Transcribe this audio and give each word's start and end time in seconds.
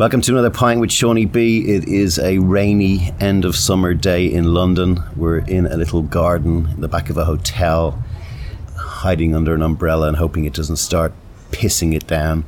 Welcome 0.00 0.22
to 0.22 0.32
another 0.32 0.48
pint 0.48 0.80
with 0.80 0.88
Seaniebee. 0.88 1.68
It 1.68 1.86
is 1.86 2.18
a 2.18 2.38
rainy 2.38 3.12
end 3.20 3.44
of 3.44 3.54
summer 3.54 3.92
day 3.92 4.32
in 4.32 4.44
London. 4.44 5.04
We're 5.14 5.40
in 5.40 5.66
a 5.66 5.76
little 5.76 6.00
garden 6.00 6.70
in 6.70 6.80
the 6.80 6.88
back 6.88 7.10
of 7.10 7.18
a 7.18 7.26
hotel, 7.26 8.02
hiding 8.76 9.34
under 9.34 9.54
an 9.54 9.60
umbrella 9.60 10.08
and 10.08 10.16
hoping 10.16 10.46
it 10.46 10.54
doesn't 10.54 10.76
start 10.76 11.12
pissing 11.50 11.94
it 11.94 12.06
down. 12.06 12.46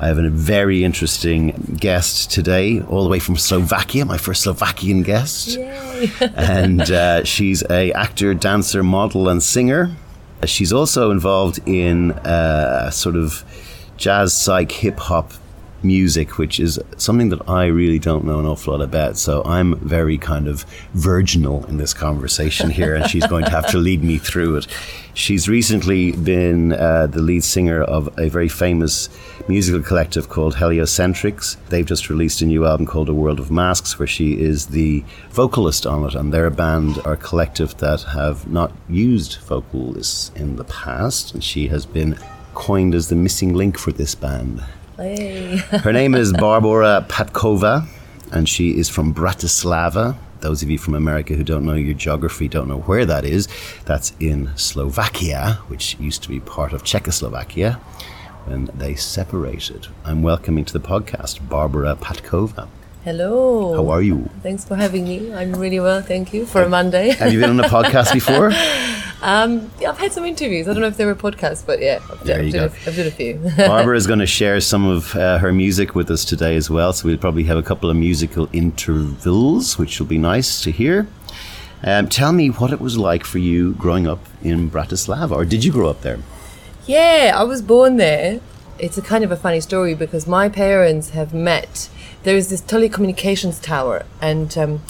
I 0.00 0.08
have 0.08 0.18
a 0.18 0.28
very 0.30 0.82
interesting 0.82 1.76
guest 1.78 2.32
today, 2.32 2.80
all 2.80 3.04
the 3.04 3.08
way 3.08 3.20
from 3.20 3.36
Slovakia, 3.36 4.04
my 4.04 4.18
first 4.18 4.42
Slovakian 4.42 5.04
guest. 5.04 5.58
and 6.34 6.90
uh, 6.90 7.22
she's 7.22 7.62
a 7.70 7.92
actor, 7.92 8.34
dancer, 8.34 8.82
model, 8.82 9.28
and 9.28 9.40
singer. 9.40 9.94
She's 10.44 10.72
also 10.72 11.12
involved 11.12 11.60
in 11.66 12.10
uh, 12.10 12.90
sort 12.90 13.14
of 13.14 13.44
jazz, 13.96 14.36
psych, 14.36 14.72
hip 14.72 14.98
hop 14.98 15.34
music, 15.82 16.38
which 16.38 16.60
is 16.60 16.80
something 16.96 17.28
that 17.30 17.48
I 17.48 17.66
really 17.66 17.98
don't 17.98 18.24
know 18.24 18.38
an 18.38 18.46
awful 18.46 18.72
lot 18.72 18.82
about. 18.82 19.16
So 19.16 19.42
I'm 19.44 19.76
very 19.80 20.18
kind 20.18 20.48
of 20.48 20.64
virginal 20.94 21.64
in 21.66 21.76
this 21.78 21.94
conversation 21.94 22.70
here, 22.70 22.94
and 22.94 23.08
she's 23.08 23.26
going 23.26 23.44
to 23.44 23.50
have 23.50 23.68
to 23.70 23.78
lead 23.78 24.02
me 24.02 24.18
through 24.18 24.56
it. 24.56 24.66
She's 25.14 25.48
recently 25.48 26.12
been 26.12 26.72
uh, 26.72 27.08
the 27.08 27.20
lead 27.20 27.42
singer 27.44 27.82
of 27.82 28.08
a 28.18 28.28
very 28.28 28.48
famous 28.48 29.08
musical 29.48 29.82
collective 29.82 30.28
called 30.28 30.54
Heliocentrics. 30.54 31.56
They've 31.68 31.84
just 31.84 32.08
released 32.08 32.42
a 32.42 32.46
new 32.46 32.64
album 32.64 32.86
called 32.86 33.08
A 33.08 33.14
World 33.14 33.40
of 33.40 33.50
Masks, 33.50 33.98
where 33.98 34.06
she 34.06 34.40
is 34.40 34.66
the 34.66 35.04
vocalist 35.30 35.86
on 35.86 36.04
it, 36.06 36.14
and 36.14 36.32
their 36.32 36.48
band 36.50 36.98
are 37.04 37.14
a 37.14 37.16
collective 37.16 37.76
that 37.78 38.02
have 38.02 38.48
not 38.48 38.72
used 38.88 39.38
vocalists 39.40 40.30
in 40.36 40.56
the 40.56 40.64
past, 40.64 41.34
and 41.34 41.42
she 41.42 41.68
has 41.68 41.84
been 41.86 42.16
coined 42.54 42.94
as 42.94 43.08
the 43.08 43.16
missing 43.16 43.54
link 43.54 43.78
for 43.78 43.92
this 43.92 44.14
band. 44.14 44.62
Hey. 45.00 45.56
Her 45.56 45.94
name 45.94 46.14
is 46.14 46.30
Barbora 46.34 47.08
Patkova, 47.08 47.88
and 48.32 48.46
she 48.46 48.76
is 48.78 48.90
from 48.90 49.14
Bratislava. 49.14 50.14
Those 50.40 50.62
of 50.62 50.68
you 50.68 50.76
from 50.76 50.94
America 50.94 51.32
who 51.32 51.42
don't 51.42 51.64
know 51.64 51.72
your 51.72 51.94
geography 51.94 52.48
don't 52.48 52.68
know 52.68 52.80
where 52.80 53.06
that 53.06 53.24
is. 53.24 53.48
That's 53.86 54.12
in 54.20 54.50
Slovakia, 54.56 55.58
which 55.68 55.98
used 55.98 56.22
to 56.24 56.28
be 56.28 56.38
part 56.40 56.74
of 56.74 56.84
Czechoslovakia 56.84 57.80
when 58.44 58.68
they 58.74 58.94
separated. 58.94 59.86
I'm 60.04 60.22
welcoming 60.22 60.66
to 60.66 60.72
the 60.74 60.80
podcast 60.86 61.40
Barbora 61.48 61.96
Patkova. 61.96 62.68
Hello. 63.02 63.72
How 63.76 63.88
are 63.90 64.02
you? 64.02 64.28
Thanks 64.42 64.66
for 64.66 64.76
having 64.76 65.04
me. 65.04 65.32
I'm 65.32 65.56
really 65.56 65.80
well, 65.80 66.02
thank 66.02 66.34
you, 66.34 66.44
for 66.44 66.60
a 66.60 66.68
Monday. 66.68 67.12
Have 67.12 67.32
you 67.32 67.40
been 67.40 67.48
on 67.48 67.60
a 67.60 67.68
podcast 67.70 68.12
before? 68.20 68.52
Um, 69.22 69.70
yeah, 69.80 69.90
I've 69.90 69.98
had 69.98 70.12
some 70.12 70.24
interviews. 70.24 70.66
I 70.66 70.72
don't 70.72 70.80
know 70.80 70.88
if 70.88 70.96
they 70.96 71.04
were 71.04 71.14
podcasts, 71.14 71.64
but 71.64 71.80
yeah, 71.80 71.98
I've, 72.10 72.24
There 72.24 72.38
I've, 72.38 72.46
you 72.46 72.52
done, 72.52 72.68
go. 72.68 72.74
A, 72.74 72.88
I've 72.88 72.96
done 72.96 73.06
a 73.06 73.10
few. 73.10 73.34
Barbora 73.56 73.96
is 73.96 74.06
going 74.06 74.18
to 74.20 74.26
share 74.26 74.60
some 74.60 74.86
of 74.86 75.14
uh, 75.14 75.38
her 75.38 75.52
music 75.52 75.94
with 75.94 76.10
us 76.10 76.24
today 76.24 76.56
as 76.56 76.70
well. 76.70 76.92
So 76.92 77.06
we'll 77.06 77.18
probably 77.18 77.44
have 77.44 77.58
a 77.58 77.62
couple 77.62 77.90
of 77.90 77.96
musical 77.96 78.48
intervals, 78.52 79.78
which 79.78 80.00
will 80.00 80.06
be 80.06 80.18
nice 80.18 80.62
to 80.62 80.70
hear. 80.70 81.06
Um, 81.82 82.08
tell 82.08 82.32
me 82.32 82.48
what 82.48 82.72
it 82.72 82.80
was 82.80 82.98
like 82.98 83.24
for 83.24 83.38
you 83.38 83.72
growing 83.74 84.06
up 84.06 84.20
in 84.42 84.70
Bratislava, 84.70 85.32
or 85.32 85.44
did 85.44 85.64
you 85.64 85.72
grow 85.72 85.88
up 85.90 86.02
there? 86.02 86.18
yeah, 86.86 87.32
I 87.36 87.44
was 87.44 87.62
born 87.62 87.96
there. 87.98 88.40
It's 88.78 88.98
a 88.98 89.02
kind 89.02 89.22
of 89.22 89.30
a 89.30 89.36
funny 89.36 89.60
story 89.60 89.94
because 89.94 90.26
my 90.26 90.48
parents 90.48 91.10
have 91.10 91.32
met. 91.34 91.88
There 92.22 92.36
is 92.36 92.48
this 92.48 92.60
telecommunications 92.62 93.62
tower, 93.62 94.04
and 94.20 94.56
um, 94.58 94.82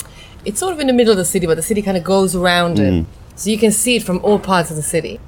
it's 0.45 0.59
sort 0.59 0.73
of 0.73 0.79
in 0.79 0.87
the 0.87 0.93
middle 0.93 1.11
of 1.11 1.17
the 1.17 1.25
city, 1.25 1.45
but 1.45 1.55
the 1.55 1.61
city 1.61 1.81
kind 1.81 1.97
of 1.97 2.03
goes 2.03 2.35
around 2.35 2.79
it. 2.79 3.05
So 3.41 3.49
you 3.49 3.57
can 3.57 3.71
see 3.71 3.95
it 3.95 4.03
from 4.03 4.19
all 4.23 4.37
parts 4.37 4.69
of 4.69 4.75
the 4.75 4.83
city. 4.83 5.19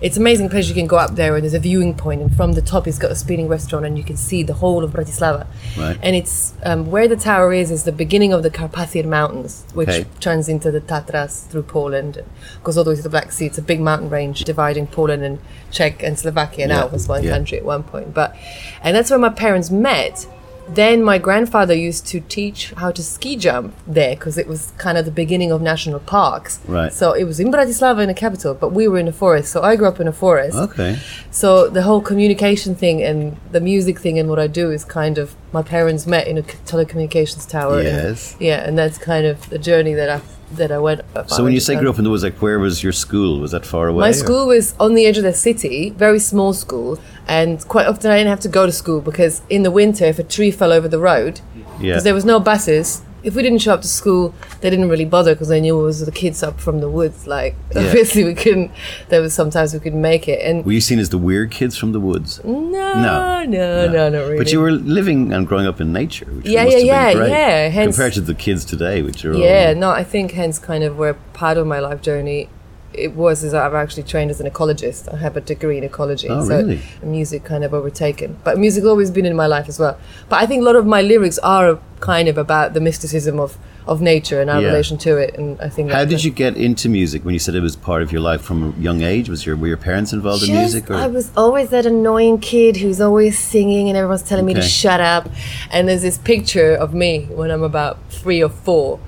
It's 0.00 0.16
an 0.16 0.22
amazing 0.22 0.50
place. 0.50 0.68
You 0.68 0.74
can 0.74 0.86
go 0.86 0.98
up 0.98 1.16
there, 1.16 1.34
and 1.34 1.42
there's 1.42 1.52
a 1.54 1.58
viewing 1.58 1.94
point, 1.94 2.20
and 2.20 2.30
from 2.36 2.52
the 2.52 2.62
top, 2.62 2.86
it's 2.86 2.96
got 2.96 3.10
a 3.10 3.16
spinning 3.16 3.48
restaurant, 3.48 3.84
and 3.84 3.98
you 3.98 4.04
can 4.04 4.16
see 4.16 4.44
the 4.44 4.52
whole 4.52 4.84
of 4.84 4.92
Bratislava. 4.92 5.48
Right. 5.76 5.98
And 6.00 6.14
it's 6.14 6.54
um, 6.62 6.92
where 6.92 7.08
the 7.08 7.16
tower 7.16 7.52
is 7.52 7.72
is 7.72 7.82
the 7.82 7.90
beginning 7.90 8.32
of 8.32 8.44
the 8.44 8.50
Carpathian 8.50 9.10
Mountains, 9.10 9.64
which 9.74 9.88
Okay. 9.88 10.06
turns 10.20 10.48
into 10.48 10.70
the 10.70 10.80
Tatras 10.80 11.48
through 11.48 11.64
Poland, 11.64 12.18
and 12.18 12.26
goes 12.62 12.76
all 12.78 12.84
the 12.84 12.90
way 12.90 12.96
to 12.96 13.02
the 13.02 13.08
Black 13.08 13.32
Sea. 13.32 13.46
It's 13.46 13.58
a 13.58 13.62
big 13.62 13.80
mountain 13.80 14.10
range 14.10 14.44
dividing 14.44 14.86
Poland 14.86 15.24
and 15.24 15.40
Czech 15.72 16.04
and 16.04 16.16
Slovakia 16.16 16.68
now 16.68 16.86
Yeah, 16.86 16.94
as 16.94 17.08
one 17.08 17.24
yeah. 17.24 17.32
country 17.32 17.58
at 17.58 17.64
one 17.64 17.82
point. 17.82 18.14
But 18.14 18.36
and 18.80 18.94
that's 18.94 19.10
where 19.10 19.18
my 19.18 19.30
parents 19.30 19.72
met. 19.72 20.28
Then 20.68 21.02
my 21.02 21.18
grandfather 21.18 21.74
used 21.74 22.06
to 22.08 22.20
teach 22.20 22.72
how 22.76 22.90
to 22.90 23.02
ski 23.02 23.36
jump 23.36 23.74
there 23.86 24.14
because 24.16 24.36
it 24.36 24.48
was 24.48 24.72
kind 24.78 24.98
of 24.98 25.04
the 25.04 25.10
beginning 25.12 25.52
of 25.52 25.62
national 25.62 26.00
parks. 26.00 26.58
Right. 26.66 26.92
So 26.92 27.12
it 27.12 27.24
was 27.24 27.38
in 27.38 27.52
Bratislava 27.52 28.00
in 28.02 28.08
the 28.08 28.14
capital, 28.14 28.52
but 28.54 28.72
we 28.72 28.88
were 28.88 28.98
in 28.98 29.06
a 29.08 29.12
forest. 29.12 29.52
So 29.52 29.62
I 29.62 29.76
grew 29.76 29.86
up 29.86 30.00
in 30.00 30.08
a 30.08 30.12
forest. 30.12 30.56
Okay. 30.56 30.98
So 31.30 31.68
the 31.68 31.82
whole 31.82 32.00
communication 32.00 32.74
thing 32.74 33.02
and 33.02 33.36
the 33.52 33.60
music 33.60 34.00
thing 34.00 34.18
and 34.18 34.28
what 34.28 34.38
I 34.38 34.48
do 34.48 34.70
is 34.70 34.84
kind 34.84 35.18
of 35.18 35.34
my 35.52 35.62
parents 35.62 36.06
met 36.06 36.26
in 36.26 36.36
a 36.38 36.42
telecommunications 36.42 37.48
tower. 37.48 37.78
and- 37.78 37.86
Yes. 37.86 38.36
yeah, 38.40 38.66
and 38.66 38.76
that's 38.76 38.98
kind 38.98 39.24
of 39.26 39.48
the 39.50 39.58
journey 39.58 39.94
that 39.94 40.10
I 40.10 40.20
that 40.52 40.70
I 40.70 40.78
went. 40.78 41.00
Uh, 41.14 41.26
so 41.26 41.42
when 41.44 41.52
you 41.52 41.60
say 41.60 41.74
uh, 41.74 41.80
grew 41.80 41.90
up 41.90 41.98
in 41.98 42.04
the 42.04 42.10
woods, 42.10 42.22
like 42.22 42.40
where 42.40 42.58
was 42.58 42.82
your 42.82 42.92
school? 42.92 43.40
Was 43.40 43.50
that 43.50 43.66
far 43.66 43.88
away? 43.88 44.00
My 44.00 44.10
or- 44.10 44.12
school 44.12 44.46
was 44.46 44.74
on 44.78 44.94
the 44.94 45.06
edge 45.06 45.18
of 45.18 45.24
the 45.24 45.32
city, 45.34 45.90
very 45.90 46.18
small 46.18 46.52
school, 46.52 46.98
and 47.26 47.66
quite 47.68 47.86
often 47.86 48.10
I 48.10 48.18
didn't 48.18 48.30
have 48.30 48.40
to 48.40 48.48
go 48.48 48.66
to 48.66 48.72
school 48.72 49.00
because 49.00 49.42
in 49.50 49.62
the 49.62 49.70
winter, 49.70 50.04
if 50.04 50.18
a 50.18 50.22
tree 50.24 50.50
fell 50.50 50.72
over 50.72 50.88
the 50.88 50.98
road, 50.98 51.40
because 51.54 51.82
Yeah. 51.82 52.00
there 52.00 52.14
was 52.14 52.24
no 52.24 52.38
buses, 52.40 53.02
if 53.26 53.34
we 53.34 53.42
didn't 53.42 53.58
show 53.58 53.74
up 53.74 53.82
to 53.82 53.88
school, 53.88 54.32
they 54.60 54.70
didn't 54.70 54.88
really 54.88 55.04
bother 55.04 55.34
because 55.34 55.48
they 55.48 55.60
knew 55.60 55.78
it 55.78 55.82
was 55.82 55.98
the 56.06 56.12
kids 56.12 56.42
up 56.42 56.60
from 56.60 56.80
the 56.80 56.88
woods. 56.88 57.26
Like 57.26 57.54
Yeah. 57.74 57.82
obviously 57.82 58.22
we 58.24 58.34
couldn't. 58.34 58.70
There 59.10 59.20
was 59.20 59.34
sometimes 59.34 59.74
we 59.74 59.80
couldn't 59.80 60.00
make 60.00 60.28
it, 60.28 60.40
and 60.48 60.64
Were 60.64 60.72
you 60.72 60.80
seen 60.80 60.98
as 61.00 61.08
the 61.10 61.18
weird 61.18 61.50
kids 61.50 61.76
from 61.76 61.90
the 61.92 62.00
woods? 62.00 62.40
no, 62.44 62.52
No. 62.70 63.44
no, 63.44 63.88
no, 63.96 64.08
not 64.08 64.18
really. 64.26 64.38
But 64.38 64.52
you 64.52 64.60
were 64.60 64.70
living 64.72 65.32
and 65.32 65.46
growing 65.46 65.66
up 65.66 65.80
in 65.80 65.92
nature, 65.92 66.26
which 66.36 66.46
Yeah, 66.46 66.64
yeah, 66.64 66.76
yeah, 66.78 67.12
great, 67.14 67.30
yeah, 67.30 67.68
hence- 67.68 67.96
compared 67.96 68.12
to 68.14 68.20
the 68.20 68.34
kids 68.34 68.64
today, 68.64 69.02
which 69.02 69.24
are 69.24 69.34
Yeah, 69.34 69.72
all, 69.74 69.80
no, 69.80 69.90
I 69.90 70.04
think 70.04 70.32
hence 70.32 70.58
kind 70.58 70.84
of 70.84 70.96
where 70.96 71.14
part 71.32 71.58
of 71.58 71.66
my 71.66 71.80
life 71.80 72.00
journey 72.02 72.48
it 72.92 73.12
was 73.14 73.44
is 73.44 73.52
I've 73.54 73.74
actually 73.74 74.04
trained 74.04 74.30
as 74.30 74.40
an 74.40 74.50
ecologist. 74.50 75.12
I 75.12 75.16
have 75.18 75.36
a 75.36 75.40
degree 75.40 75.78
in 75.78 75.84
ecology. 75.84 76.28
Oh, 76.28 76.44
so 76.46 76.56
really? 76.58 76.80
music 77.02 77.44
kind 77.44 77.64
of 77.64 77.74
overtaken. 77.74 78.38
But 78.44 78.58
music's 78.58 78.86
always 78.86 79.10
been 79.10 79.26
in 79.26 79.36
my 79.36 79.46
life 79.46 79.68
as 79.68 79.78
well. 79.78 79.98
But 80.28 80.42
I 80.42 80.46
think 80.46 80.62
a 80.62 80.64
lot 80.64 80.76
of 80.76 80.86
my 80.86 81.02
lyrics 81.02 81.38
are 81.38 81.78
kind 82.00 82.28
of 82.28 82.38
about 82.38 82.74
the 82.74 82.80
mysticism 82.80 83.38
of, 83.40 83.58
of 83.86 84.00
nature 84.00 84.40
and 84.40 84.48
our 84.50 84.60
Yeah. 84.60 84.68
relation 84.68 84.96
to 84.98 85.16
it. 85.16 85.36
And 85.36 85.60
I 85.60 85.68
think 85.68 85.90
How 85.90 86.04
did 86.04 86.24
you 86.24 86.30
get 86.30 86.56
into 86.56 86.88
music 86.88 87.24
when 87.24 87.34
you 87.34 87.38
said 87.38 87.54
it 87.54 87.60
was 87.60 87.76
part 87.76 88.02
of 88.02 88.12
your 88.12 88.20
life 88.20 88.40
from 88.40 88.74
a 88.76 88.80
young 88.80 89.02
age? 89.02 89.28
Was 89.28 89.44
your 89.46 89.56
were 89.56 89.68
your 89.68 89.76
parents 89.76 90.12
involved 90.12 90.42
in 90.44 90.54
music? 90.54 90.90
Or? 90.90 90.94
I 90.94 91.06
was 91.06 91.30
always 91.36 91.70
that 91.70 91.86
annoying 91.86 92.38
kid 92.40 92.78
who's 92.78 93.00
always 93.00 93.38
singing 93.38 93.88
and 93.88 93.96
everyone's 93.96 94.22
telling 94.22 94.46
me 94.46 94.54
to 94.54 94.62
shut 94.62 95.00
up. 95.00 95.28
And 95.70 95.88
there's 95.88 96.02
this 96.02 96.18
picture 96.18 96.74
of 96.74 96.94
me 96.94 97.26
when 97.30 97.50
I'm 97.50 97.62
about 97.62 97.98
three 98.10 98.42
or 98.42 98.48
four. 98.50 99.00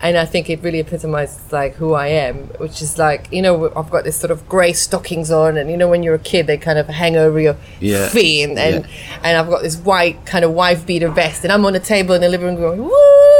And 0.00 0.18
I 0.18 0.26
think 0.26 0.50
it 0.50 0.62
really 0.62 0.80
epitomizes 0.80 1.50
like 1.52 1.74
who 1.74 1.94
I 1.94 2.08
am, 2.08 2.48
which 2.58 2.82
is 2.82 2.98
like, 2.98 3.28
you 3.32 3.40
know, 3.40 3.72
I've 3.74 3.90
got 3.90 4.04
this 4.04 4.16
sort 4.16 4.30
of 4.30 4.46
grey 4.48 4.72
stockings 4.74 5.30
on 5.30 5.56
and 5.56 5.70
you 5.70 5.76
know 5.76 5.88
when 5.88 6.02
you're 6.02 6.14
a 6.14 6.18
kid 6.18 6.46
they 6.46 6.58
kind 6.58 6.78
of 6.78 6.86
hang 6.86 7.16
over 7.16 7.40
your 7.40 7.56
Yeah. 7.80 8.08
feet 8.08 8.44
and 8.44 8.58
and, 8.58 8.84
Yeah. 8.84 9.20
and 9.22 9.38
I've 9.38 9.48
got 9.48 9.62
this 9.62 9.76
white 9.76 10.26
kind 10.26 10.44
of 10.44 10.52
wife 10.52 10.84
beater 10.84 11.08
vest 11.08 11.44
and 11.44 11.52
I'm 11.52 11.64
on 11.64 11.74
a 11.74 11.80
table 11.80 12.14
in 12.14 12.20
the 12.20 12.28
living 12.28 12.46
room 12.46 12.56
going, 12.56 12.82
Woo! 12.82 12.90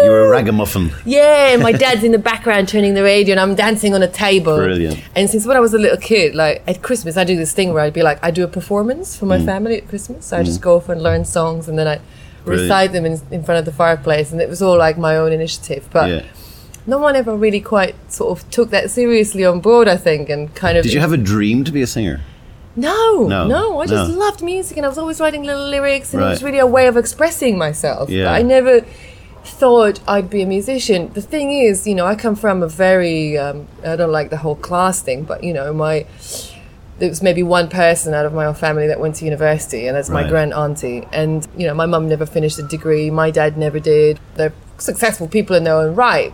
You're 0.03 0.27
a 0.27 0.29
ragamuffin. 0.29 0.93
Yeah, 1.05 1.53
and 1.53 1.63
my 1.63 1.73
dad's 1.85 2.05
in 2.05 2.13
the 2.13 2.19
background 2.19 2.69
turning 2.69 2.95
the 2.95 3.03
radio, 3.03 3.33
and 3.33 3.41
I'm 3.41 3.55
dancing 3.55 3.95
on 3.95 4.03
a 4.03 4.09
table. 4.09 4.57
Brilliant. 4.57 5.03
And 5.15 5.29
since 5.31 5.47
when 5.47 5.57
I 5.57 5.61
was 5.61 5.75
a 5.75 5.79
little 5.79 5.97
kid, 5.97 6.35
like 6.35 6.63
at 6.67 6.83
Christmas, 6.83 7.17
I 7.17 7.25
do 7.25 7.37
this 7.37 7.53
thing 7.53 7.73
where 7.73 7.83
I'd 7.83 7.95
be 7.95 8.03
like, 8.03 8.19
I 8.23 8.31
do 8.31 8.45
a 8.45 8.49
performance 8.49 9.17
for 9.17 9.27
my 9.27 9.39
mm. 9.39 9.47
family 9.47 9.77
at 9.79 9.89
Christmas. 9.89 10.27
So 10.27 10.37
I 10.37 10.43
just 10.43 10.61
mm. 10.61 10.65
go 10.65 10.77
off 10.77 10.89
and 10.89 11.03
learn 11.03 11.25
songs, 11.25 11.69
and 11.69 11.79
then 11.79 11.89
I 11.89 12.01
Brilliant. 12.45 12.71
recite 12.71 12.93
them 12.93 13.07
in, 13.07 13.21
in 13.31 13.43
front 13.43 13.59
of 13.59 13.65
the 13.65 13.73
fireplace, 13.73 14.33
and 14.33 14.41
it 14.41 14.49
was 14.49 14.61
all 14.61 14.77
like 14.77 14.99
my 14.99 15.17
own 15.17 15.33
initiative. 15.33 15.89
But 15.91 16.11
Yeah. 16.11 16.23
No 16.87 16.99
one 16.99 17.17
ever 17.17 17.35
really 17.37 17.61
quite 17.61 17.95
sort 18.13 18.39
of 18.39 18.49
took 18.51 18.71
that 18.71 18.91
seriously 18.91 19.45
on 19.45 19.61
board. 19.61 19.89
I 19.89 19.97
think, 19.97 20.29
and 20.29 20.55
kind 20.55 20.77
of 20.79 20.85
Did 20.85 20.93
you 20.93 21.01
have 21.01 21.13
a 21.13 21.17
dream 21.17 21.65
to 21.65 21.73
be 21.73 21.83
a 21.83 21.87
singer? 21.87 22.21
no, 22.79 23.27
No, 23.27 23.47
no, 23.47 23.81
I 23.81 23.87
just 23.87 24.11
no. 24.11 24.19
loved 24.19 24.43
music, 24.43 24.77
and 24.77 24.85
I 24.85 24.89
was 24.89 24.99
always 24.99 25.19
writing 25.21 25.45
little 25.45 25.67
lyrics, 25.69 26.13
and 26.13 26.23
it 26.23 26.27
was 26.27 26.43
really 26.43 26.59
a 26.59 26.67
way 26.67 26.87
of 26.89 26.97
expressing 26.97 27.57
myself. 27.57 28.11
Yeah. 28.11 28.25
But 28.27 28.35
I 28.35 28.43
never 28.43 28.85
thought 29.45 30.01
I'd 30.09 30.29
be 30.29 30.43
a 30.43 30.47
musician. 30.47 31.11
The 31.15 31.23
thing 31.23 31.53
is, 31.53 31.87
you 31.87 31.95
know, 31.95 32.05
I 32.07 32.15
come 32.17 32.35
from 32.37 32.63
a 32.63 32.69
very 32.69 33.39
um, 33.39 33.67
I 33.85 33.97
don't 33.97 34.13
like 34.13 34.31
the 34.31 34.37
whole 34.39 34.57
class 34.57 35.01
thing, 35.01 35.23
but 35.25 35.43
you 35.45 35.53
know, 35.55 35.73
my 35.73 36.05
there 36.99 37.09
was 37.11 37.23
maybe 37.23 37.43
one 37.43 37.69
person 37.69 38.15
out 38.15 38.25
of 38.25 38.33
my 38.33 38.47
own 38.47 38.55
family 38.55 38.87
that 38.89 38.99
went 39.01 39.17
to 39.17 39.25
university, 39.25 39.87
and 39.87 39.97
that's 39.97 40.09
my 40.11 40.23
Right. 40.23 40.31
grand 40.31 40.53
auntie. 40.55 41.07
And 41.13 41.47
you 41.57 41.67
know, 41.67 41.75
my 41.75 41.87
mum 41.87 42.09
never 42.09 42.27
finished 42.27 42.59
a 42.59 42.63
degree, 42.63 43.09
my 43.11 43.31
dad 43.31 43.57
never 43.57 43.79
did. 43.79 44.19
They're 44.35 44.53
successful 44.79 45.29
people 45.29 45.57
in 45.57 45.65
their 45.65 45.75
own 45.77 45.95
right. 45.95 46.33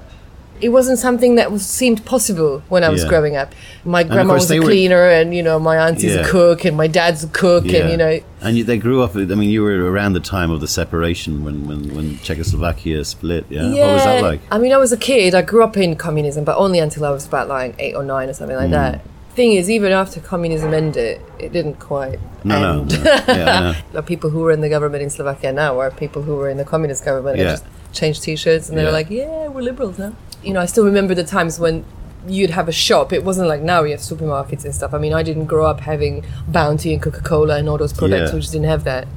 It 0.62 0.68
wasn't 0.70 0.98
something 1.00 1.34
that 1.34 1.50
was 1.50 1.66
seemed 1.66 2.04
possible 2.04 2.62
when 2.68 2.84
I 2.84 2.88
was 2.88 3.02
Yeah. 3.02 3.08
growing 3.10 3.34
up. 3.36 3.50
My 3.84 4.04
grandma 4.04 4.34
was 4.34 4.48
a 4.50 4.58
were- 4.60 4.64
cleaner, 4.70 5.04
and 5.10 5.34
you 5.34 5.42
know, 5.42 5.58
my 5.58 5.76
auntie's 5.76 6.14
Yeah. 6.14 6.20
a 6.22 6.28
cook, 6.28 6.64
and 6.64 6.76
my 6.76 6.86
dad's 6.86 7.24
a 7.24 7.26
cook, 7.26 7.64
and 7.66 7.90
you 7.90 7.96
know, 7.96 8.20
and 8.40 8.56
you, 8.56 8.62
they 8.64 8.78
grew 8.78 9.02
up. 9.02 9.16
I 9.16 9.24
mean, 9.40 9.50
you 9.50 9.62
were 9.62 9.90
around 9.90 10.12
the 10.14 10.20
time 10.36 10.50
of 10.54 10.60
the 10.60 10.68
separation 10.68 11.42
when 11.44 11.66
when, 11.66 11.80
when 11.94 12.18
Czechoslovakia 12.22 13.04
split. 13.04 13.44
Yeah? 13.50 13.62
what 13.68 13.94
was 13.98 14.04
that 14.04 14.22
like? 14.22 14.40
I 14.54 14.58
mean, 14.58 14.72
I 14.72 14.76
was 14.78 14.92
a 14.92 14.96
kid. 14.96 15.34
I 15.34 15.42
grew 15.42 15.62
up 15.64 15.76
in 15.76 15.96
communism, 15.96 16.44
but 16.44 16.56
only 16.56 16.78
until 16.78 17.04
I 17.04 17.10
was 17.10 17.26
about 17.26 17.48
like 17.48 17.74
eight 17.78 17.94
or 17.98 18.04
nine 18.04 18.28
or 18.30 18.34
something 18.34 18.56
like 18.56 18.68
Mm. 18.70 18.78
that. 18.82 19.00
thing 19.34 19.54
is, 19.56 19.70
even 19.70 19.92
after 19.92 20.20
communism 20.20 20.74
ended, 20.74 21.18
it 21.40 21.50
didn't 21.56 21.78
quite 21.80 22.18
No, 22.44 22.60
no, 22.60 22.72
end. 22.82 23.02
no. 23.02 23.10
Yeah, 23.28 23.72
I 23.72 23.76
the 23.96 24.02
people 24.02 24.28
who 24.28 24.40
were 24.44 24.52
in 24.52 24.60
the 24.60 24.68
government 24.68 25.02
in 25.02 25.08
Slovakia 25.08 25.50
now 25.54 25.80
are 25.80 25.90
people 25.90 26.20
who 26.28 26.36
were 26.36 26.50
in 26.52 26.58
the 26.58 26.66
communist 26.68 27.02
government 27.02 27.38
Yeah. 27.38 27.42
and 27.44 27.50
just 27.56 27.64
changed 27.96 28.20
t-shirts 28.22 28.68
and 28.68 28.76
they 28.76 28.84
were 28.84 28.92
like, 28.92 29.08
yeah, 29.08 29.48
we're 29.48 29.62
liberals 29.64 29.96
now. 29.98 30.12
You 30.42 30.52
know, 30.52 30.60
I 30.60 30.66
still 30.66 30.84
remember 30.84 31.14
the 31.14 31.24
times 31.24 31.58
when 31.58 31.84
you'd 32.26 32.50
have 32.50 32.68
a 32.68 32.72
shop. 32.72 33.12
It 33.12 33.24
wasn't 33.24 33.48
like 33.48 33.62
now 33.62 33.82
we 33.82 33.90
have 33.90 34.00
supermarkets 34.00 34.64
and 34.64 34.74
stuff. 34.74 34.94
I 34.94 34.98
mean, 34.98 35.12
I 35.12 35.22
didn't 35.22 35.46
grow 35.46 35.66
up 35.66 35.80
having 35.80 36.24
Bounty 36.48 36.92
and 36.92 37.02
Coca-Cola 37.02 37.58
and 37.58 37.68
all 37.68 37.78
those 37.78 37.92
products. 37.92 38.30
Yeah. 38.30 38.34
We 38.34 38.40
just 38.40 38.52
didn't 38.52 38.68
have 38.68 38.84
that. 38.84 39.08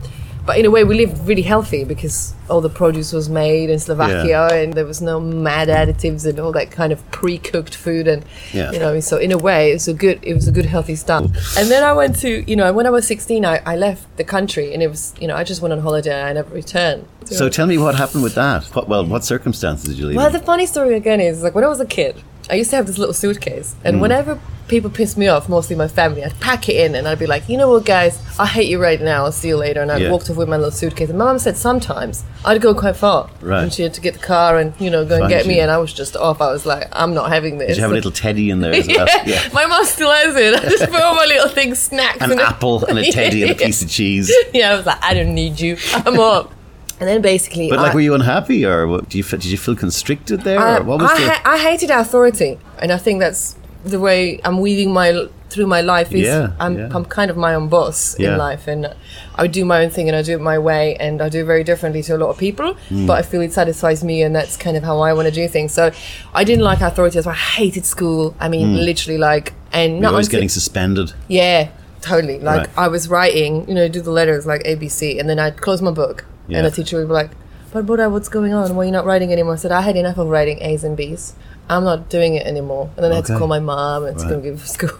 But 0.46 0.60
in 0.60 0.66
a 0.66 0.70
way, 0.70 0.84
we 0.84 0.96
lived 0.96 1.28
really 1.28 1.42
healthy 1.42 1.84
because 1.84 2.34
all 2.50 2.62
the 2.62 2.70
produce 2.70 3.12
was 3.12 3.30
made 3.30 3.70
in 3.72 3.80
Slovakia 3.80 4.48
and 4.54 4.74
there 4.74 4.86
was 4.86 5.02
no 5.02 5.20
mad 5.20 5.68
additives 5.70 6.26
and 6.28 6.40
all 6.40 6.52
that 6.52 6.70
kind 6.70 6.94
of 6.94 7.00
pre-cooked 7.10 7.74
food. 7.76 8.08
And 8.08 8.24
Yeah. 8.54 8.72
you 8.72 8.78
know, 8.80 9.00
so 9.00 9.18
in 9.18 9.32
a 9.32 9.38
way, 9.40 9.72
it 9.72 9.74
was 9.74 9.88
a 9.88 9.94
good, 9.94 10.20
it 10.22 10.36
was 10.36 10.48
a 10.48 10.52
good 10.52 10.66
healthy 10.66 10.96
start. 10.96 11.24
And 11.58 11.72
then 11.72 11.82
I 11.84 11.94
went 11.94 12.16
to, 12.20 12.30
you 12.50 12.56
know, 12.56 12.72
when 12.74 12.86
I 12.86 12.92
was 12.92 13.08
16, 13.08 13.44
I, 13.44 13.60
I 13.66 13.76
left 13.76 14.04
the 14.18 14.24
country 14.24 14.72
and 14.74 14.84
it 14.84 14.88
was, 14.90 15.14
you 15.20 15.28
know, 15.28 15.36
I 15.36 15.44
just 15.44 15.62
went 15.64 15.74
on 15.74 15.80
holiday 15.80 16.14
and 16.14 16.30
I 16.30 16.34
never 16.34 16.54
returned. 16.54 17.08
So 17.26 17.50
tell 17.50 17.66
me 17.66 17.80
what 17.80 17.96
happened 17.96 18.22
with 18.22 18.36
that. 18.36 18.66
What, 18.76 18.88
well, 18.88 19.04
what 19.04 19.24
circumstances 19.26 19.90
did 19.90 19.98
you 19.98 20.06
leave? 20.08 20.18
Well, 20.18 20.28
in? 20.28 20.34
the 20.34 20.40
funny 20.52 20.68
story 20.68 20.96
again 20.96 21.20
is 21.20 21.42
like 21.42 21.56
when 21.56 21.64
I 21.64 21.68
was 21.68 21.80
a 21.80 21.86
kid, 21.88 22.22
I 22.52 22.54
used 22.56 22.70
to 22.70 22.76
have 22.76 22.86
this 22.86 23.00
little 23.00 23.16
suitcase, 23.16 23.74
Mm. 23.74 23.86
and 23.86 24.02
whenever 24.02 24.40
people 24.68 24.90
piss 24.90 25.16
me 25.16 25.28
off, 25.28 25.48
mostly 25.48 25.76
my 25.76 25.88
family, 25.88 26.24
I'd 26.24 26.40
pack 26.40 26.68
it 26.70 26.76
in 26.76 26.96
and 26.96 27.08
I'd 27.08 27.20
be 27.20 27.28
like, 27.28 27.48
you 27.48 27.56
know 27.58 27.70
what, 27.70 27.86
guys, 27.86 28.20
I 28.40 28.48
hate 28.48 28.68
you 28.68 28.82
right 28.82 29.00
now. 29.00 29.26
I'll 29.26 29.32
see 29.32 29.50
you 29.50 29.58
later. 29.58 29.82
And 29.82 29.92
I'd 29.92 30.02
Yeah. 30.02 30.10
walked 30.12 30.30
off 30.30 30.38
with 30.38 30.50
my 30.50 30.56
little 30.58 30.72
suitcase. 30.72 31.10
And 31.10 31.20
my 31.20 31.26
mum 31.26 31.38
said 31.40 31.56
sometimes 31.56 32.24
I'd 32.44 32.62
go 32.62 32.74
quite 32.74 32.96
far, 32.96 33.30
Right. 33.42 33.62
and 33.64 33.72
she 33.74 33.84
had 33.84 33.94
to 33.94 34.02
get 34.02 34.14
the 34.14 34.20
car 34.20 34.58
and 34.58 34.74
you 34.80 34.90
know 34.90 35.06
go 35.06 35.16
and 35.16 35.22
Find 35.24 35.30
get 35.30 35.46
me, 35.48 35.60
and 35.60 35.70
I 35.70 35.78
was 35.78 35.94
just 35.94 36.16
off. 36.16 36.42
I 36.42 36.52
was 36.52 36.66
like, 36.66 36.88
I'm 36.92 37.14
not 37.14 37.30
having 37.30 37.58
this. 37.60 37.68
did 37.70 37.78
you 37.78 37.82
have 37.84 37.92
a 37.92 37.94
little 37.94 38.12
teddy 38.12 38.50
in 38.50 38.62
there 38.62 38.74
as 38.74 38.88
well? 38.88 39.08
yeah. 39.26 39.42
my 39.54 39.66
mum 39.68 39.86
still 39.86 40.12
has 40.12 40.36
it. 40.36 40.54
I 40.56 40.60
just 40.70 40.90
put 40.92 41.02
all 41.02 41.14
my 41.16 41.26
little 41.26 41.50
things, 41.50 41.80
snacks, 41.80 42.22
An 42.22 42.32
it. 42.32 42.40
apple 42.40 42.86
and 42.86 42.98
a 42.98 43.12
teddy 43.12 43.44
and 43.44 43.52
a 43.52 43.56
piece 43.56 43.82
of 43.84 43.90
cheese. 43.90 44.32
Yeah, 44.54 44.72
I 44.72 44.76
was 44.78 44.86
like, 44.86 45.04
I 45.04 45.14
don't 45.14 45.34
need 45.36 45.60
you. 45.60 45.78
I'm 45.94 46.20
up. 46.20 46.52
And 47.00 47.10
then 47.10 47.22
basically, 47.22 47.70
But 47.70 47.80
like, 47.80 47.92
I- 47.92 47.94
were 47.94 48.00
you 48.02 48.14
unhappy, 48.14 48.66
or 48.66 48.88
what, 48.88 49.10
do 49.10 49.18
you 49.18 49.24
did 49.24 49.46
you 49.46 49.58
feel 49.58 49.76
constricted 49.76 50.42
there? 50.42 50.60
I, 50.60 50.78
or 50.78 50.84
what 50.84 51.02
was 51.02 51.12
I, 51.12 51.20
the? 51.22 51.30
ha- 51.30 51.42
I 51.46 51.58
hated 51.58 51.92
authority, 51.92 52.58
and 52.80 52.92
I 52.92 52.98
think 52.98 53.20
that's 53.20 53.56
the 53.86 54.00
way 54.00 54.40
I'm 54.44 54.60
weaving 54.60 54.92
my 54.94 55.28
through 55.50 55.68
my 55.68 55.82
life. 55.82 56.12
Is 56.12 56.24
Yeah, 56.28 56.52
I'm 56.60 56.78
yeah. 56.78 56.90
I'm 56.94 57.06
kind 57.06 57.30
of 57.32 57.38
my 57.38 57.54
own 57.56 57.68
boss 57.70 58.16
Yeah. 58.20 58.34
in 58.34 58.38
life, 58.40 58.68
and 58.68 58.94
I 59.36 59.48
do 59.48 59.64
my 59.64 59.84
own 59.84 59.90
thing, 59.92 60.08
and 60.10 60.16
I 60.18 60.22
do 60.22 60.34
it 60.34 60.42
my 60.42 60.58
way, 60.60 60.96
and 61.00 61.22
I 61.22 61.30
do 61.30 61.42
it 61.42 61.46
very 61.46 61.64
differently 61.64 62.02
to 62.04 62.16
a 62.16 62.20
lot 62.24 62.30
of 62.30 62.38
people. 62.38 62.74
Hmm. 62.90 63.06
But 63.06 63.20
I 63.20 63.22
feel 63.22 63.42
it 63.42 63.54
satisfies 63.54 64.04
me, 64.04 64.22
and 64.24 64.36
that's 64.36 64.58
kind 64.58 64.76
of 64.76 64.84
how 64.84 65.00
I 65.00 65.14
want 65.14 65.28
to 65.28 65.32
do 65.42 65.48
things. 65.48 65.72
So 65.72 65.92
I 66.34 66.44
didn't 66.44 66.64
like 66.64 66.82
authority. 66.82 67.20
I 67.26 67.34
hated 67.34 67.86
school. 67.86 68.36
I 68.40 68.50
mean, 68.50 68.76
literally, 68.76 69.18
like, 69.20 69.54
and 69.72 70.02
not 70.02 70.12
always 70.14 70.30
getting 70.30 70.50
suspended. 70.50 71.14
yeah, 71.28 71.70
totally. 72.02 72.40
Like 72.40 72.58
Right. 72.62 72.70
I 72.78 72.88
was 72.88 73.08
writing, 73.10 73.66
you 73.70 73.76
know, 73.76 73.88
do 73.88 74.02
the 74.02 74.12
letters 74.12 74.46
like 74.46 74.64
ABC, 74.66 75.20
and 75.20 75.30
then 75.30 75.40
I'd 75.40 75.62
close 75.62 75.82
my 75.82 75.92
book, 75.92 76.26
and 76.50 76.66
the 76.66 76.72
teacher 76.72 76.98
would 76.98 77.08
be 77.08 77.14
like, 77.14 77.32
"But 77.72 77.86
Buddha, 77.86 78.10
what's 78.10 78.30
going 78.30 78.54
on? 78.54 78.76
Why 78.76 78.84
are 78.84 78.86
you 78.86 78.92
not 78.92 79.06
writing 79.06 79.32
anymore?" 79.32 79.54
I 79.54 79.58
said, 79.58 79.72
"I 79.72 79.82
had 79.82 79.96
enough 79.96 80.18
of 80.18 80.28
writing 80.28 80.58
A's 80.62 80.84
and 80.84 80.98
B's. 80.98 81.34
I'm 81.70 81.84
not 81.84 82.10
doing 82.10 82.36
it 82.36 82.46
anymore." 82.46 82.90
And 82.96 83.04
then 83.04 83.12
I 83.12 83.16
had 83.16 83.26
to 83.26 83.34
Okay. 83.34 83.40
call 83.40 83.48
my 83.48 83.60
mom 83.60 84.06
and 84.06 84.18
to 84.20 84.26
go 84.26 84.34
Right. 84.36 84.44
give 84.44 84.68
school. 84.68 84.90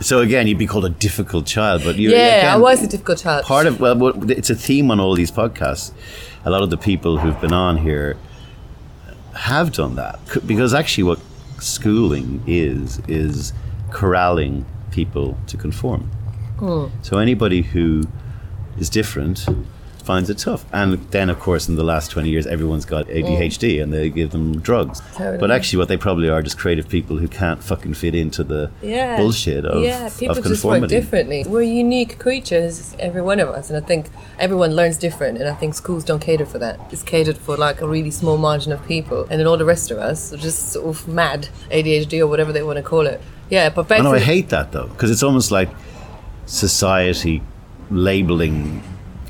So 0.00 0.18
again, 0.18 0.48
you'd 0.48 0.58
be 0.58 0.66
called 0.66 0.84
a 0.84 0.88
difficult 1.08 1.46
child, 1.46 1.82
but 1.84 1.94
you 1.96 2.10
yeah, 2.10 2.16
again, 2.38 2.54
I 2.54 2.56
was 2.56 2.82
a 2.82 2.88
difficult 2.88 3.18
child. 3.18 3.44
part 3.44 3.66
of 3.66 3.78
well, 3.78 3.94
what- 3.94 4.30
it's 4.30 4.50
a 4.50 4.54
theme 4.56 4.90
on 4.90 4.98
all 4.98 5.14
these 5.14 5.30
podcasts. 5.30 5.92
A 6.44 6.50
lot 6.50 6.62
of 6.62 6.70
the 6.70 6.76
people 6.76 7.18
who've 7.18 7.40
been 7.40 7.52
on 7.52 7.76
here 7.76 8.16
have 9.34 9.72
done 9.72 9.94
that 9.96 10.18
C- 10.32 10.40
because 10.44 10.74
actually, 10.74 11.04
what 11.04 11.20
schooling 11.60 12.42
is 12.48 13.00
is 13.06 13.52
corralling 13.92 14.64
people 14.90 15.36
to 15.46 15.56
conform. 15.56 16.10
Hmm. 16.58 16.86
So 17.02 17.18
anybody 17.18 17.62
who 17.62 18.02
is 18.78 18.90
different 18.90 19.46
finds 20.02 20.30
it 20.30 20.38
tough. 20.38 20.64
And 20.72 20.94
then, 21.10 21.30
of 21.30 21.38
course, 21.38 21.68
in 21.68 21.76
the 21.76 21.84
last 21.84 22.10
twenty 22.10 22.30
years, 22.30 22.46
everyone's 22.46 22.84
got 22.84 23.06
ADHD, 23.06 23.76
mm. 23.76 23.82
and 23.82 23.92
they 23.92 24.10
give 24.10 24.30
them 24.30 24.60
drugs. 24.60 25.00
Totally. 25.14 25.38
But 25.38 25.50
actually, 25.50 25.78
what 25.78 25.88
they 25.88 25.96
probably 25.96 26.28
are 26.28 26.42
just 26.42 26.58
creative 26.58 26.88
people 26.88 27.16
who 27.18 27.28
can't 27.28 27.62
fucking 27.62 27.94
fit 27.94 28.14
into 28.14 28.44
the 28.44 28.70
yeah. 28.82 29.16
bullshit 29.16 29.64
of, 29.64 29.82
yeah, 29.82 30.08
people 30.18 30.38
of 30.38 30.44
just 30.44 30.64
work 30.64 30.88
differently. 30.88 31.44
We're 31.46 31.62
unique 31.62 32.18
creatures, 32.18 32.94
every 32.98 33.22
one 33.22 33.40
of 33.40 33.48
us, 33.48 33.70
and 33.70 33.82
I 33.82 33.86
think 33.86 34.10
everyone 34.38 34.74
learns 34.74 34.98
different. 34.98 35.38
And 35.38 35.48
I 35.48 35.54
think 35.54 35.74
schools 35.74 36.04
don't 36.04 36.20
cater 36.20 36.46
for 36.46 36.58
that. 36.58 36.80
It's 36.92 37.02
catered 37.02 37.38
for 37.38 37.56
like 37.56 37.80
a 37.80 37.88
really 37.88 38.10
small 38.10 38.38
margin 38.38 38.72
of 38.72 38.84
people, 38.86 39.22
and 39.30 39.40
then 39.40 39.46
all 39.46 39.56
the 39.56 39.64
rest 39.64 39.90
of 39.90 39.98
us 39.98 40.32
are 40.32 40.38
just 40.38 40.72
sort 40.72 40.86
of 40.86 41.08
mad 41.08 41.48
ADHD 41.70 42.20
or 42.20 42.26
whatever 42.26 42.52
they 42.52 42.62
want 42.62 42.76
to 42.76 42.82
call 42.82 43.06
it. 43.06 43.20
Yeah, 43.50 43.68
but 43.68 43.88
back 43.88 43.98
oh, 43.98 44.00
I 44.00 44.04
know 44.04 44.14
I 44.14 44.18
hate 44.18 44.48
that 44.48 44.72
though 44.72 44.86
because 44.86 45.10
it's 45.10 45.22
almost 45.22 45.50
like 45.50 45.68
society 46.46 47.42
labeling 47.90 48.82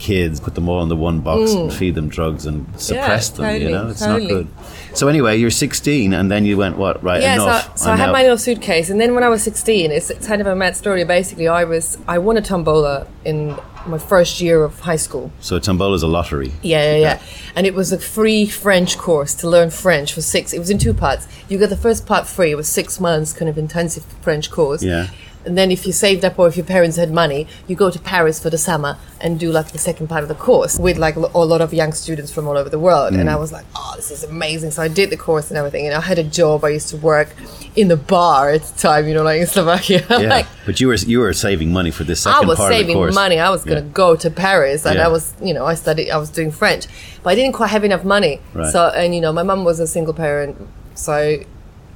kids, 0.02 0.40
put 0.40 0.54
them 0.54 0.68
all 0.68 0.82
in 0.82 0.88
the 0.88 0.96
one 0.96 1.20
box 1.20 1.52
and 1.52 1.72
feed 1.72 1.94
them 1.94 2.08
drugs 2.08 2.44
and 2.44 2.66
suppress 2.80 3.28
them. 3.30 3.44
You 3.60 3.68
Mm. 3.68 3.70
know, 3.70 3.88
it's 3.90 4.00
totally. 4.00 4.22
not 4.22 4.28
good. 4.28 4.48
So 4.94 5.08
anyway, 5.08 5.38
you're 5.38 5.50
16, 5.50 6.12
and 6.12 6.30
then 6.30 6.44
you 6.44 6.56
went 6.58 6.76
what? 6.76 7.02
Right, 7.02 7.22
yeah, 7.22 7.34
enough. 7.34 7.78
so, 7.78 7.84
so 7.84 7.92
I 7.92 7.96
had 7.96 8.10
my 8.12 8.22
little 8.22 8.36
suitcase, 8.36 8.90
and 8.90 9.00
then 9.00 9.14
when 9.14 9.22
I 9.24 9.28
was 9.28 9.42
16, 9.42 9.90
it's, 9.90 10.10
it's 10.10 10.26
kind 10.26 10.40
of 10.40 10.46
a 10.46 10.54
mad 10.56 10.76
story. 10.76 11.04
Basically, 11.04 11.48
I 11.48 11.64
was 11.64 11.96
I 12.08 12.18
won 12.18 12.36
a 12.36 12.42
tombola 12.42 13.06
in 13.24 13.56
my 13.86 13.98
first 13.98 14.40
year 14.40 14.62
of 14.62 14.78
high 14.80 14.96
school. 15.06 15.32
So 15.40 15.58
Tombola's 15.58 16.02
a 16.04 16.06
lottery. 16.06 16.52
Yeah, 16.62 16.92
yeah, 16.92 16.96
yeah. 16.98 17.22
And 17.56 17.66
it 17.66 17.74
was 17.74 17.90
a 17.92 17.98
free 17.98 18.46
French 18.46 18.96
course 18.96 19.34
to 19.36 19.48
learn 19.48 19.70
French 19.70 20.12
for 20.12 20.20
six. 20.22 20.52
It 20.52 20.60
was 20.60 20.70
in 20.70 20.78
two 20.78 20.94
parts. 20.94 21.26
You 21.48 21.58
got 21.58 21.68
the 21.70 21.76
first 21.76 22.06
part 22.06 22.28
free. 22.28 22.52
It 22.52 22.56
was 22.56 22.68
six 22.68 23.00
months, 23.00 23.32
kind 23.32 23.48
of 23.48 23.58
intensive 23.58 24.04
French 24.20 24.50
course. 24.52 24.82
Yeah. 24.84 25.08
And 25.44 25.58
then 25.58 25.70
if 25.70 25.86
you 25.86 25.92
saved 25.92 26.24
up 26.24 26.38
or 26.38 26.46
if 26.48 26.56
your 26.56 26.66
parents 26.66 26.96
had 26.96 27.10
money, 27.10 27.46
you 27.66 27.74
go 27.76 27.90
to 27.90 27.98
Paris 27.98 28.40
for 28.40 28.50
the 28.50 28.58
summer 28.58 28.96
and 29.20 29.38
do 29.38 29.50
like 29.50 29.72
the 29.72 29.78
second 29.78 30.08
part 30.08 30.22
of 30.22 30.28
the 30.28 30.34
course 30.34 30.78
with 30.78 30.98
like 30.98 31.16
a 31.16 31.20
lot 31.20 31.60
of 31.60 31.72
young 31.74 31.92
students 31.92 32.32
from 32.32 32.46
all 32.46 32.56
over 32.56 32.68
the 32.68 32.78
world. 32.78 33.12
Mm. 33.12 33.20
And 33.20 33.30
I 33.30 33.36
was 33.36 33.52
like, 33.52 33.64
oh, 33.76 33.92
this 33.96 34.10
is 34.10 34.22
amazing. 34.24 34.70
So 34.70 34.82
I 34.82 34.88
did 34.88 35.10
the 35.10 35.16
course 35.16 35.50
and 35.50 35.58
everything. 35.58 35.86
And 35.86 35.94
I 35.94 36.00
had 36.00 36.18
a 36.18 36.24
job. 36.24 36.64
I 36.64 36.70
used 36.70 36.88
to 36.90 36.96
work 36.96 37.34
in 37.74 37.88
the 37.88 37.96
bar 37.96 38.50
at 38.50 38.62
the 38.62 38.78
time, 38.78 39.08
you 39.08 39.14
know, 39.14 39.22
like 39.22 39.40
in 39.40 39.46
Slovakia. 39.46 40.04
Yeah, 40.10 40.28
like, 40.28 40.46
but 40.66 40.78
you 40.80 40.88
were 40.88 40.94
you 40.94 41.20
were 41.20 41.32
saving 41.32 41.72
money 41.72 41.90
for 41.90 42.04
this 42.04 42.26
I 42.26 42.40
was 42.40 42.58
part 42.58 42.72
of 42.72 42.78
the 42.78 42.84
saving 42.92 43.14
money. 43.14 43.38
I 43.40 43.50
was 43.50 43.64
going 43.64 43.80
to 43.82 43.86
Yeah. 43.88 43.92
go 43.94 44.14
to 44.16 44.30
Paris, 44.30 44.84
and 44.84 44.96
Yeah. 44.96 45.06
I 45.06 45.08
was, 45.08 45.32
you 45.42 45.54
know, 45.54 45.64
I 45.66 45.74
studied. 45.74 46.10
I 46.10 46.18
was 46.18 46.30
doing 46.30 46.52
French, 46.52 46.86
but 47.22 47.30
I 47.30 47.34
didn't 47.34 47.54
quite 47.54 47.70
have 47.70 47.82
enough 47.84 48.04
money. 48.04 48.40
Right. 48.54 48.70
So, 48.70 48.88
and 48.94 49.14
you 49.14 49.20
know, 49.20 49.32
my 49.32 49.42
mum 49.42 49.64
was 49.64 49.80
a 49.80 49.86
single 49.86 50.14
parent, 50.14 50.56
so 50.94 51.40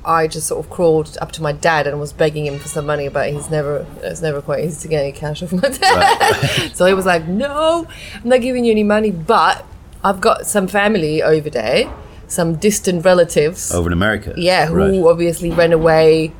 I 0.06 0.29
just 0.29 0.47
sort 0.47 0.64
of 0.64 0.70
crawled 0.70 1.19
up 1.20 1.32
to 1.32 1.43
my 1.43 1.53
dad 1.53 1.87
and 1.87 1.99
was 1.99 2.12
begging 2.12 2.47
him 2.47 2.58
for 2.58 2.69
some 2.69 2.87
money, 2.87 3.08
but 3.08 3.32
he's 3.32 3.50
never. 3.50 3.85
It's 4.03 4.23
never 4.23 4.41
quite 4.41 4.64
easy 4.64 4.82
to 4.82 4.88
get 4.88 5.03
any 5.03 5.12
cash 5.12 5.43
off 5.43 5.53
my 5.53 5.69
dad. 5.69 6.70
so 6.75 6.87
he 6.87 6.94
was 6.94 7.05
like, 7.06 7.26
"No, 7.26 7.87
I'm 8.23 8.29
not 8.29 8.41
giving 8.41 8.64
you 8.64 8.70
any 8.70 8.85
money, 8.85 9.11
but 9.11 9.64
I've 10.05 10.20
got 10.20 10.47
some 10.47 10.69
family 10.69 11.23
over 11.23 11.50
there, 11.50 11.93
some 12.29 12.54
distant 12.57 13.04
relatives." 13.04 13.73
over 13.73 13.88
in 13.88 13.92
America. 13.92 14.33
Yeah, 14.37 14.66
who 14.66 14.75
Right. 14.75 15.11
obviously 15.11 15.50
ran 15.50 15.73
away 15.73 16.33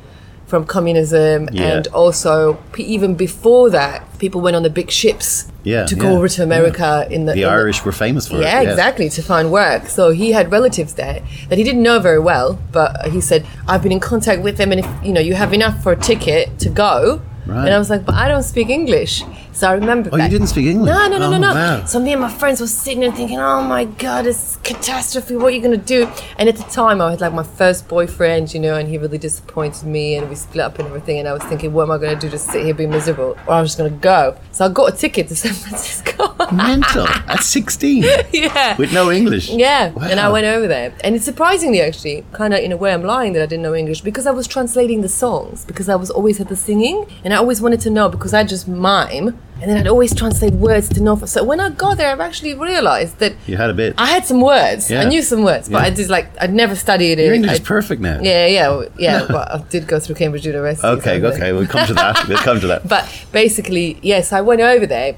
from 0.47 0.65
communism, 0.65 1.49
Yeah. 1.51 1.63
and 1.77 1.87
also 1.87 2.57
p- 2.73 2.83
even 2.83 3.15
before 3.15 3.69
that, 3.69 4.03
people 4.17 4.39
went 4.41 4.55
on 4.55 4.63
the 4.63 4.69
big 4.69 4.89
ships 4.89 5.45
Yeah, 5.63 5.85
to 5.85 5.95
yeah, 5.95 6.01
go 6.01 6.15
over 6.15 6.27
to 6.29 6.41
America 6.43 7.05
in 7.11 7.25
the 7.25 7.33
The 7.33 7.43
in 7.43 7.49
Irish 7.49 7.83
were 7.85 7.91
famous 7.91 8.27
for 8.29 8.37
it. 8.37 8.41
yeah, 8.43 8.61
yes. 8.61 8.71
exactly, 8.71 9.09
to 9.09 9.21
find 9.21 9.51
work. 9.51 9.87
So 9.89 10.11
he 10.11 10.31
had 10.31 10.49
relatives 10.51 10.93
there 10.93 11.19
that 11.49 11.57
he 11.57 11.63
didn't 11.65 11.83
know 11.83 11.99
very 11.99 12.19
well, 12.19 12.57
but 12.71 13.07
he 13.09 13.19
said, 13.21 13.45
I've 13.67 13.83
been 13.83 13.91
in 13.91 13.99
contact 13.99 14.41
with 14.41 14.55
them, 14.57 14.71
and 14.71 14.79
if 14.83 14.87
you 15.03 15.11
know 15.11 15.19
you 15.21 15.35
have 15.35 15.51
enough 15.53 15.83
for 15.83 15.91
a 15.91 15.97
ticket 15.97 16.57
to 16.59 16.69
go. 16.69 17.21
Right. 17.47 17.65
And 17.65 17.73
I 17.73 17.79
was 17.79 17.89
like, 17.89 18.05
but 18.05 18.15
I 18.15 18.27
don't 18.27 18.43
speak 18.43 18.69
English. 18.69 19.23
So 19.53 19.67
I 19.69 19.73
remember 19.73 20.09
Oh, 20.13 20.17
that. 20.17 20.23
you 20.25 20.29
didn't 20.37 20.47
speak 20.47 20.67
English? 20.67 20.87
No, 20.93 21.07
no, 21.07 21.17
no, 21.17 21.29
no, 21.31 21.35
Oh, 21.37 21.39
no. 21.39 21.53
wow. 21.53 21.85
So 21.85 21.99
me 21.99 22.11
and 22.11 22.21
my 22.21 22.29
friends 22.29 22.61
were 22.61 22.67
sitting 22.67 22.99
there 22.99 23.11
thinking, 23.11 23.39
oh 23.39 23.63
my 23.63 23.85
god, 23.85 24.27
it's 24.27 24.57
catastrophe. 24.57 25.35
What 25.35 25.47
are 25.47 25.55
you 25.55 25.61
gonna 25.61 25.77
do? 25.77 26.07
And 26.37 26.47
at 26.49 26.57
the 26.57 26.63
time, 26.63 27.01
I 27.01 27.11
had 27.11 27.21
like 27.21 27.33
my 27.33 27.43
first 27.43 27.87
boyfriend, 27.87 28.53
you 28.53 28.59
know, 28.59 28.75
and 28.75 28.87
he 28.87 28.97
really 28.99 29.17
disappointed 29.17 29.87
me, 29.87 30.15
and 30.15 30.29
we 30.29 30.35
split 30.35 30.63
up 30.63 30.77
and 30.79 30.87
everything. 30.87 31.17
And 31.19 31.27
I 31.27 31.33
was 31.33 31.41
thinking, 31.43 31.73
what 31.73 31.83
am 31.83 31.91
I 31.91 31.97
gonna 31.97 32.19
do? 32.19 32.29
Just 32.29 32.51
sit 32.51 32.65
here, 32.65 32.73
be 32.75 32.85
miserable, 32.85 33.35
or 33.47 33.53
I'm 33.55 33.65
just 33.65 33.77
gonna 33.79 33.89
go. 33.89 34.37
So 34.51 34.65
I 34.65 34.69
got 34.69 34.93
a 34.93 34.95
ticket 34.97 35.27
to 35.29 35.35
San 35.35 35.53
Francisco. 35.63 36.35
Mental 36.53 37.07
at 37.07 37.41
16 37.43 38.03
yeah. 38.31 38.77
with 38.77 38.93
no 38.93 39.11
English. 39.11 39.49
Yeah, 39.49 39.91
and 40.01 40.19
I 40.19 40.29
went 40.29 40.45
over 40.45 40.67
there, 40.67 40.93
and 41.03 41.15
it's 41.15 41.25
surprisingly 41.25 41.81
actually, 41.81 42.23
kind 42.31 42.53
of 42.53 42.59
in 42.59 42.71
a 42.71 42.77
way, 42.77 42.93
I'm 42.93 43.03
lying 43.03 43.33
that 43.33 43.41
I 43.41 43.45
didn't 43.47 43.63
know 43.63 43.73
English 43.75 44.01
because 44.01 44.27
I 44.27 44.31
was 44.31 44.47
translating 44.47 45.01
the 45.01 45.09
songs 45.09 45.65
because 45.65 45.89
I 45.89 45.95
was 45.95 46.09
always 46.11 46.39
at 46.39 46.47
the 46.49 46.55
singing, 46.55 47.05
and 47.23 47.33
I 47.33 47.36
always 47.37 47.61
wanted 47.61 47.79
to 47.81 47.89
know 47.89 48.09
because 48.09 48.33
I 48.33 48.43
just 48.43 48.67
mime, 48.67 49.27
and 49.59 49.71
then 49.71 49.77
I'd 49.77 49.87
always 49.87 50.13
translate 50.13 50.53
words 50.53 50.87
to 50.89 51.01
know. 51.01 51.15
So 51.25 51.43
when 51.43 51.59
I 51.59 51.69
got 51.71 51.97
there, 51.97 52.11
I've 52.11 52.19
actually 52.19 52.53
realized 52.53 53.17
that 53.19 53.33
You 53.47 53.57
had 53.57 53.69
a 53.69 53.73
bit. 53.73 53.95
I 53.97 54.07
had 54.07 54.25
some 54.25 54.41
words. 54.41 54.89
Yeah. 54.91 55.01
I 55.01 55.05
knew 55.05 55.21
some 55.21 55.43
words, 55.43 55.67
but 55.69 55.79
Yeah. 55.79 55.87
I 55.87 55.89
just 55.89 56.09
like 56.09 56.27
I'd 56.39 56.53
never 56.53 56.75
studied 56.75 57.17
it. 57.19 57.25
Your 57.25 57.33
English 57.33 57.51
I- 57.51 57.55
is 57.55 57.59
perfect 57.61 58.01
now. 58.01 58.19
Yeah, 58.21 58.45
yeah, 58.47 58.83
yeah. 58.99 59.25
but 59.27 59.51
I 59.51 59.57
did 59.69 59.87
go 59.87 59.99
through 59.99 60.15
Cambridge 60.15 60.45
University. 60.45 60.87
Okay, 60.87 61.19
so- 61.21 61.27
okay, 61.27 61.53
we'll 61.53 61.67
come 61.67 61.87
to 61.87 61.93
that. 61.93 62.27
We'll 62.27 62.37
come 62.37 62.59
to 62.59 62.67
that. 62.67 62.87
but 62.95 63.03
basically, 63.31 63.97
yes, 64.01 64.31
I 64.31 64.41
went 64.41 64.61
over 64.61 64.85
there 64.85 65.15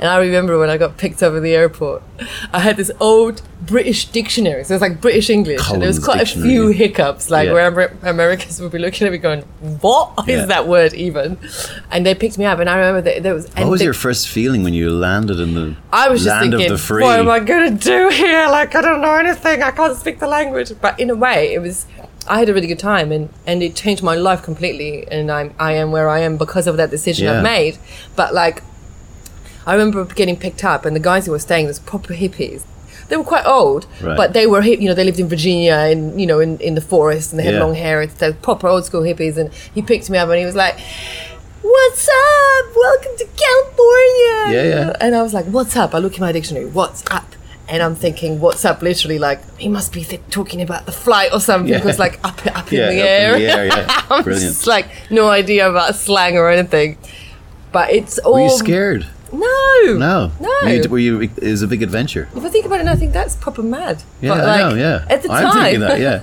And 0.00 0.08
I 0.08 0.16
remember 0.18 0.58
when 0.58 0.70
I 0.70 0.78
got 0.78 0.96
picked 0.96 1.22
up 1.22 1.34
at 1.34 1.42
the 1.42 1.54
airport, 1.54 2.02
I 2.54 2.60
had 2.60 2.78
this 2.78 2.90
old 3.00 3.42
British 3.60 4.06
dictionary. 4.06 4.64
So 4.64 4.72
it 4.72 4.76
was 4.76 4.80
like 4.80 4.98
British 5.00 5.28
English. 5.28 5.60
and 5.70 5.82
there 5.82 5.88
was 5.88 5.98
Collins 5.98 6.32
quite 6.32 6.38
a 6.38 6.42
few 6.42 6.68
hiccups, 6.68 7.28
like 7.30 7.48
Yeah. 7.48 7.52
where 7.52 7.92
Americans 8.02 8.58
would 8.62 8.72
be 8.72 8.78
looking 8.78 9.06
at 9.06 9.12
me 9.12 9.18
going, 9.18 9.42
What 9.82 10.12
is 10.26 10.40
Yeah. 10.40 10.46
that 10.46 10.66
word 10.66 10.94
even? 10.94 11.36
And 11.90 12.06
they 12.06 12.14
picked 12.14 12.38
me 12.38 12.46
up. 12.46 12.58
And 12.60 12.70
I 12.70 12.76
remember 12.78 13.02
that 13.02 13.22
there 13.22 13.34
was. 13.34 13.46
What 13.54 13.68
was 13.68 13.82
your 13.82 13.92
first 13.92 14.28
feeling 14.30 14.62
when 14.62 14.72
you 14.72 14.88
landed 14.90 15.38
in 15.38 15.52
the 15.54 15.76
I 15.92 16.08
was 16.08 16.24
just 16.24 16.40
thinking, 16.40 16.62
of 16.62 16.68
the 16.70 16.78
free? 16.78 17.02
what 17.02 17.20
am 17.20 17.28
I 17.28 17.40
going 17.40 17.76
to 17.76 17.84
do 17.84 18.08
here? 18.08 18.48
Like, 18.48 18.74
I 18.74 18.80
don't 18.80 19.02
know 19.02 19.14
anything. 19.16 19.62
I 19.62 19.70
can't 19.70 19.96
speak 19.98 20.18
the 20.18 20.26
language. 20.28 20.72
But 20.80 20.98
in 20.98 21.10
a 21.10 21.14
way, 21.14 21.52
it 21.52 21.58
was. 21.60 21.84
I 22.28 22.38
had 22.38 22.48
a 22.48 22.54
really 22.54 22.66
good 22.66 22.78
time, 22.78 23.12
and, 23.12 23.28
and 23.46 23.62
it 23.62 23.74
changed 23.74 24.02
my 24.02 24.14
life 24.14 24.42
completely. 24.42 25.06
And 25.10 25.30
I'm 25.30 25.52
I 25.58 25.72
am 25.74 25.90
where 25.92 26.08
I 26.08 26.20
am 26.20 26.38
because 26.38 26.66
of 26.66 26.78
that 26.78 26.90
decision 26.90 27.26
Yeah. 27.26 27.36
I've 27.38 27.42
made. 27.42 27.76
But 28.16 28.32
like, 28.34 28.62
I 29.70 29.74
remember 29.74 30.04
getting 30.20 30.36
picked 30.36 30.62
up, 30.72 30.84
and 30.86 30.94
the 30.98 31.00
guys 31.10 31.22
who 31.26 31.32
were 31.32 31.38
staying, 31.48 31.66
was 31.66 31.78
proper 31.78 32.12
hippies. 32.22 32.62
They 33.08 33.16
were 33.16 33.24
quite 33.34 33.46
old, 33.46 33.86
Right. 34.02 34.16
but 34.16 34.28
they 34.36 34.46
were 34.46 34.62
hip. 34.62 34.80
You 34.80 34.88
know, 34.88 34.94
they 34.94 35.04
lived 35.10 35.20
in 35.24 35.28
Virginia, 35.28 35.74
and 35.90 36.20
you 36.20 36.26
know, 36.30 36.40
in, 36.46 36.58
in 36.58 36.74
the 36.74 36.80
forest, 36.80 37.26
and 37.32 37.36
they 37.38 37.44
had 37.44 37.54
Yeah. 37.54 37.64
long 37.64 37.74
hair. 37.84 38.02
It's 38.02 38.14
the 38.14 38.32
proper 38.48 38.66
old 38.72 38.84
school 38.84 39.02
hippies. 39.02 39.36
And 39.36 39.48
he 39.76 39.80
picked 39.82 40.08
me 40.10 40.18
up, 40.18 40.28
and 40.28 40.38
he 40.38 40.44
was 40.52 40.56
like. 40.64 40.76
What's 41.62 42.08
up? 42.08 42.66
Welcome 42.74 43.12
to 43.18 43.26
California. 43.44 44.54
Yeah, 44.56 44.64
yeah. 44.74 44.92
And 45.00 45.14
I 45.14 45.22
was 45.22 45.34
like, 45.34 45.44
"What's 45.46 45.76
up?" 45.76 45.94
I 45.94 45.98
look 45.98 46.14
in 46.16 46.20
my 46.22 46.32
dictionary. 46.32 46.66
What's 46.66 47.04
up? 47.10 47.34
And 47.68 47.82
I'm 47.82 47.94
thinking, 47.94 48.40
"What's 48.40 48.64
up?" 48.64 48.80
Literally, 48.82 49.18
like 49.18 49.40
he 49.58 49.68
must 49.68 49.92
be 49.92 50.02
th- 50.02 50.22
talking 50.30 50.62
about 50.62 50.86
the 50.86 50.92
flight 50.92 51.30
or 51.34 51.38
something. 51.40 51.70
Yeah. 51.70 51.78
Because 51.78 51.98
like 51.98 52.18
up, 52.24 52.40
up 52.58 52.72
Yeah, 52.72 52.88
in 52.90 52.96
the 52.96 53.02
up 53.02 53.08
air. 53.08 53.34
in 53.34 53.40
the 53.42 53.48
air, 53.56 53.64
yeah. 53.66 54.02
I'm 54.10 54.24
Brilliant. 54.24 54.54
just 54.54 54.66
like 54.66 54.86
no 55.10 55.28
idea 55.28 55.68
about 55.68 55.94
slang 55.96 56.36
or 56.38 56.48
anything. 56.48 56.96
But 57.72 57.90
it's 57.90 58.18
all. 58.18 58.34
Were 58.34 58.40
you 58.40 58.50
scared? 58.56 59.06
No. 59.32 59.96
No. 59.96 60.32
No. 60.40 60.60
You, 60.70 60.88
were 60.88 60.98
you, 60.98 61.20
it 61.20 61.38
was 61.42 61.62
a 61.62 61.66
big 61.68 61.82
adventure. 61.82 62.28
if 62.34 62.44
I 62.44 62.48
think 62.48 62.66
about 62.66 62.80
it, 62.80 62.84
now, 62.84 62.92
I 62.92 62.96
think 62.96 63.12
that's 63.12 63.36
proper 63.36 63.62
mad. 63.62 64.02
Yeah, 64.20 64.34
but 64.34 64.48
I 64.48 64.58
know, 64.58 64.74
yeah. 64.74 65.06
At 65.08 65.22
the 65.22 65.30
I'm 65.30 65.44
time, 65.52 65.62
thinking 65.62 65.80
that, 65.80 66.00
yeah. 66.00 66.22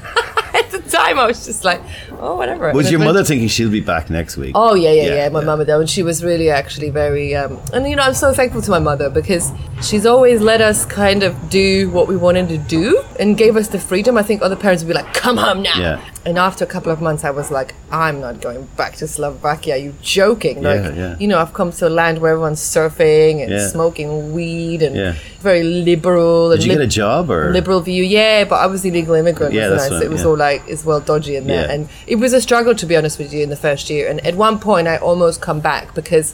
at 0.54 0.72
the 0.72 0.80
time, 0.90 1.20
I 1.20 1.28
was 1.28 1.46
just 1.46 1.64
like, 1.64 1.82
oh, 2.20 2.36
whatever. 2.36 2.72
Was 2.74 2.92
your 2.92 3.00
mother 3.00 3.24
thinking 3.24 3.48
she'll 3.48 3.70
be 3.72 3.80
back 3.82 4.10
next 4.10 4.38
week? 4.38 4.52
Oh 4.56 4.76
yeah, 4.76 4.92
yeah, 4.92 5.04
yeah. 5.04 5.16
Yeah, 5.16 5.30
My 5.30 5.40
yeah. 5.40 5.46
mum 5.46 5.60
and 5.62 5.68
dad, 5.68 5.80
and 5.80 5.90
she 5.90 6.04
was 6.04 6.24
really 6.24 6.50
actually 6.50 6.90
very, 6.90 7.36
um, 7.36 7.60
and 7.74 7.88
you 7.88 7.96
know, 7.96 8.04
I'm 8.04 8.14
so 8.14 8.34
thankful 8.34 8.62
to 8.62 8.72
my 8.72 8.80
mother 8.80 9.10
because 9.10 9.52
she's 9.82 10.06
always 10.06 10.42
let 10.42 10.62
us 10.62 10.86
kind 10.86 11.24
of 11.24 11.50
do 11.50 11.90
what 11.92 12.08
we 12.08 12.16
wanted 12.18 12.50
to 12.50 12.58
do 12.58 13.04
and 13.20 13.38
gave 13.38 13.56
us 13.56 13.68
the 13.70 13.80
freedom. 13.80 14.18
I 14.18 14.24
think 14.24 14.42
other 14.42 14.56
parents 14.56 14.84
would 14.84 14.90
be 14.90 14.94
like, 14.96 15.14
"Come 15.14 15.38
home 15.38 15.62
now." 15.62 15.80
Yeah. 15.80 16.02
And 16.26 16.38
after 16.38 16.66
a 16.66 16.68
couple 16.68 16.92
of 16.92 17.00
months, 17.02 17.24
I 17.24 17.32
was 17.32 17.52
like, 17.52 17.74
"I'm 17.90 18.20
not 18.20 18.42
going 18.42 18.68
back 18.76 18.96
to 18.98 19.08
Slovakia. 19.08 19.76
Are 19.76 19.78
you 19.78 19.94
joking? 20.02 20.62
Like, 20.62 20.84
Yeah, 20.84 20.94
yeah. 20.94 21.16
you 21.20 21.28
know, 21.28 21.40
I've 21.40 21.54
come 21.54 21.72
to 21.72 21.88
a 21.88 21.94
land 22.02 22.20
where 22.20 22.34
everyone's 22.34 22.60
surfing 22.60 23.40
and 23.42 23.50
Yeah. 23.52 23.68
smoking 23.72 24.34
weed 24.34 24.82
and 24.84 24.94
Yeah. 24.96 25.14
very 25.40 25.64
liberal. 25.64 26.50
Did 26.50 26.60
and 26.60 26.64
you 26.68 26.72
get 26.76 26.82
a 26.82 26.88
job 26.88 27.32
or? 27.32 27.52
liberal 27.52 27.80
view. 27.80 28.04
Yeah, 28.04 28.44
but 28.44 28.56
I 28.60 28.68
was 28.68 28.84
illegal 28.84 29.16
immigrant, 29.16 29.54
Yeah, 29.54 29.70
that's 29.70 29.86
I? 29.88 29.90
So 29.90 30.02
it 30.04 30.10
was 30.12 30.26
all 30.26 30.36
like 30.36 30.64
it's 30.68 30.84
well 30.84 31.00
dodgy 31.00 31.38
in 31.40 31.48
there, 31.48 31.64
and 31.70 31.88
it 32.08 32.16
was 32.16 32.34
a 32.34 32.42
struggle 32.42 32.74
to 32.76 32.86
be 32.86 32.96
honest 32.96 33.20
with 33.20 33.34
you 33.34 33.44
in 33.44 33.50
the 33.50 33.56
first 33.56 33.90
year. 33.90 34.10
And 34.10 34.26
at 34.26 34.36
one 34.36 34.60
point, 34.60 34.88
I 34.88 34.98
almost 34.98 35.42
come 35.42 35.60
back 35.60 35.94
because. 35.94 36.34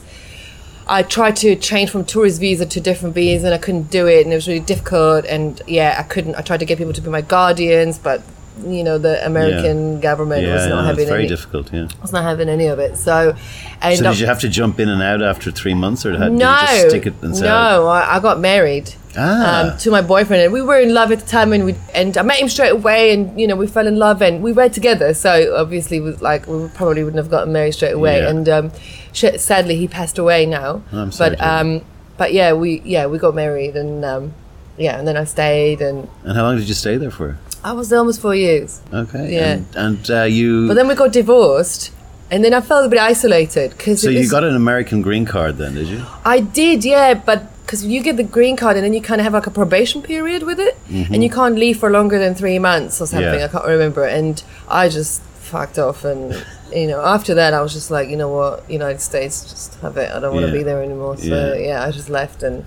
I 0.86 1.02
tried 1.02 1.36
to 1.36 1.56
change 1.56 1.88
from 1.88 2.04
tourist 2.04 2.40
visa 2.40 2.66
to 2.66 2.78
different 2.78 3.14
visa 3.14 3.46
and 3.46 3.54
I 3.54 3.58
couldn't 3.58 3.90
do 3.90 4.06
it 4.06 4.24
and 4.24 4.32
it 4.34 4.36
was 4.36 4.46
really 4.46 4.60
difficult 4.60 5.24
and 5.24 5.62
yeah 5.66 5.96
I 5.98 6.02
couldn't 6.02 6.34
I 6.34 6.42
tried 6.42 6.60
to 6.60 6.66
get 6.66 6.76
people 6.76 6.92
to 6.92 7.00
be 7.00 7.08
my 7.08 7.22
guardians 7.22 7.96
but 7.96 8.20
you 8.66 8.84
know 8.84 8.98
the 8.98 9.24
American 9.24 10.00
government 10.00 10.42
yeah, 10.42 10.54
was 10.54 10.66
not 10.66 10.82
yeah, 10.82 10.86
having 10.86 11.02
it's 11.02 11.08
very 11.08 11.20
any 11.22 11.28
difficult. 11.28 11.72
Yeah. 11.72 11.88
was 12.02 12.12
not 12.12 12.22
having 12.22 12.50
any 12.50 12.66
of 12.66 12.78
it 12.78 12.98
so 12.98 13.34
So 13.82 14.02
did 14.02 14.18
you 14.20 14.26
have 14.26 14.40
to 14.40 14.48
jump 14.48 14.78
in 14.78 14.88
and 14.88 15.02
out 15.02 15.22
after 15.22 15.50
three 15.50 15.74
months, 15.74 16.04
or 16.06 16.16
had, 16.16 16.32
no, 16.32 16.38
did 16.38 16.60
you 16.60 16.76
just 16.76 16.88
stick 16.90 17.06
it 17.06 17.14
and 17.22 17.36
say, 17.36 17.46
no, 17.46 17.86
I, 17.86 18.16
I 18.16 18.20
got 18.20 18.38
married 18.40 18.94
Ah. 19.16 19.70
um, 19.72 19.78
to 19.78 19.90
my 19.90 20.00
boyfriend, 20.02 20.42
and 20.42 20.52
we 20.52 20.62
were 20.62 20.78
in 20.78 20.92
love 20.94 21.12
at 21.12 21.20
the 21.20 21.26
time, 21.26 21.52
and 21.52 21.64
we 21.64 21.74
and 21.94 22.16
I 22.18 22.22
met 22.22 22.38
him 22.38 22.48
straight 22.48 22.72
away, 22.72 23.12
and 23.12 23.38
you 23.40 23.46
know 23.46 23.56
we 23.56 23.66
fell 23.66 23.86
in 23.86 23.96
love, 23.96 24.22
and 24.22 24.42
we 24.42 24.52
were 24.52 24.68
together. 24.68 25.14
So 25.14 25.54
obviously, 25.56 26.00
we 26.00 26.12
like 26.12 26.46
we 26.46 26.68
probably 26.74 27.04
wouldn't 27.04 27.22
have 27.22 27.30
gotten 27.30 27.52
married 27.52 27.72
straight 27.72 27.92
away, 27.94 28.18
Yeah. 28.20 28.30
and 28.30 28.48
um, 28.48 28.72
sh- 29.12 29.36
sadly 29.38 29.76
he 29.76 29.86
passed 29.88 30.18
away 30.18 30.46
now. 30.46 30.82
I'm 30.92 31.12
sorry 31.12 31.36
but 31.36 31.40
um, 31.46 31.80
but 32.16 32.32
yeah, 32.32 32.52
we 32.52 32.80
yeah 32.84 33.06
we 33.06 33.18
got 33.18 33.34
married, 33.34 33.76
and 33.76 34.04
um, 34.04 34.32
yeah, 34.76 34.98
and 34.98 35.06
then 35.06 35.16
I 35.16 35.24
stayed, 35.24 35.80
and 35.80 36.08
And 36.24 36.36
how 36.36 36.42
long 36.44 36.56
did 36.58 36.68
you 36.68 36.74
stay 36.74 36.96
there 36.96 37.10
for? 37.10 37.38
I 37.62 37.72
was 37.72 37.88
there 37.88 37.98
almost 37.98 38.20
four 38.20 38.34
years. 38.34 38.82
Okay. 38.92 39.32
Yeah. 39.32 39.52
And, 39.54 39.66
and 39.76 40.10
uh, 40.10 40.22
you. 40.24 40.68
But 40.68 40.74
then 40.74 40.86
we 40.86 40.94
got 40.94 41.12
divorced, 41.12 41.92
and 42.30 42.44
then 42.44 42.52
I 42.52 42.60
felt 42.60 42.84
a 42.84 42.88
bit 42.90 42.98
isolated 42.98 43.70
because 43.70 44.02
so 44.02 44.10
you 44.10 44.28
got 44.28 44.44
an 44.44 44.54
American 44.54 45.00
green 45.00 45.24
card 45.24 45.56
then, 45.56 45.74
did 45.74 45.86
you? 45.88 46.04
I 46.26 46.40
did, 46.40 46.84
yeah, 46.84 47.14
but 47.14 47.53
because 47.64 47.84
you 47.84 48.02
get 48.02 48.16
the 48.16 48.22
green 48.22 48.56
card 48.56 48.76
and 48.76 48.84
then 48.84 48.92
you 48.92 49.00
kind 49.00 49.20
of 49.20 49.24
have 49.24 49.32
like 49.32 49.46
a 49.46 49.50
probation 49.50 50.02
period 50.02 50.42
with 50.42 50.60
it, 50.60 50.76
and 50.90 51.22
you 51.24 51.30
can't 51.30 51.56
leave 51.56 51.78
for 51.78 51.90
longer 51.90 52.18
than 52.18 52.34
three 52.34 52.58
months 52.58 53.00
or 53.00 53.06
something. 53.06 53.28
Mm-hmm. 53.28 53.38
Yeah. 53.40 53.44
I 53.46 53.48
can't 53.48 53.66
remember, 53.66 54.04
and 54.04 54.42
I 54.68 54.88
just 54.88 55.22
fucked 55.22 55.78
off, 55.78 56.04
and 56.04 56.44
you 56.74 56.86
know, 56.86 57.00
after 57.00 57.34
that, 57.34 57.54
I 57.54 57.60
was 57.62 57.72
just 57.72 57.90
like, 57.90 58.08
you 58.08 58.16
know 58.16 58.28
what, 58.28 58.68
United 58.70 59.00
States, 59.00 59.42
just 59.50 59.74
have 59.80 59.96
it. 59.96 60.10
I 60.10 60.20
don't 60.20 60.34
want 60.34 60.46
to 60.46 60.52
Yeah. 60.52 60.58
be 60.58 60.62
there 60.62 60.82
anymore. 60.82 61.16
So 61.16 61.54
Yeah. 61.54 61.54
yeah. 61.68 61.84
I 61.84 61.90
just 61.90 62.08
left, 62.10 62.42
and 62.42 62.64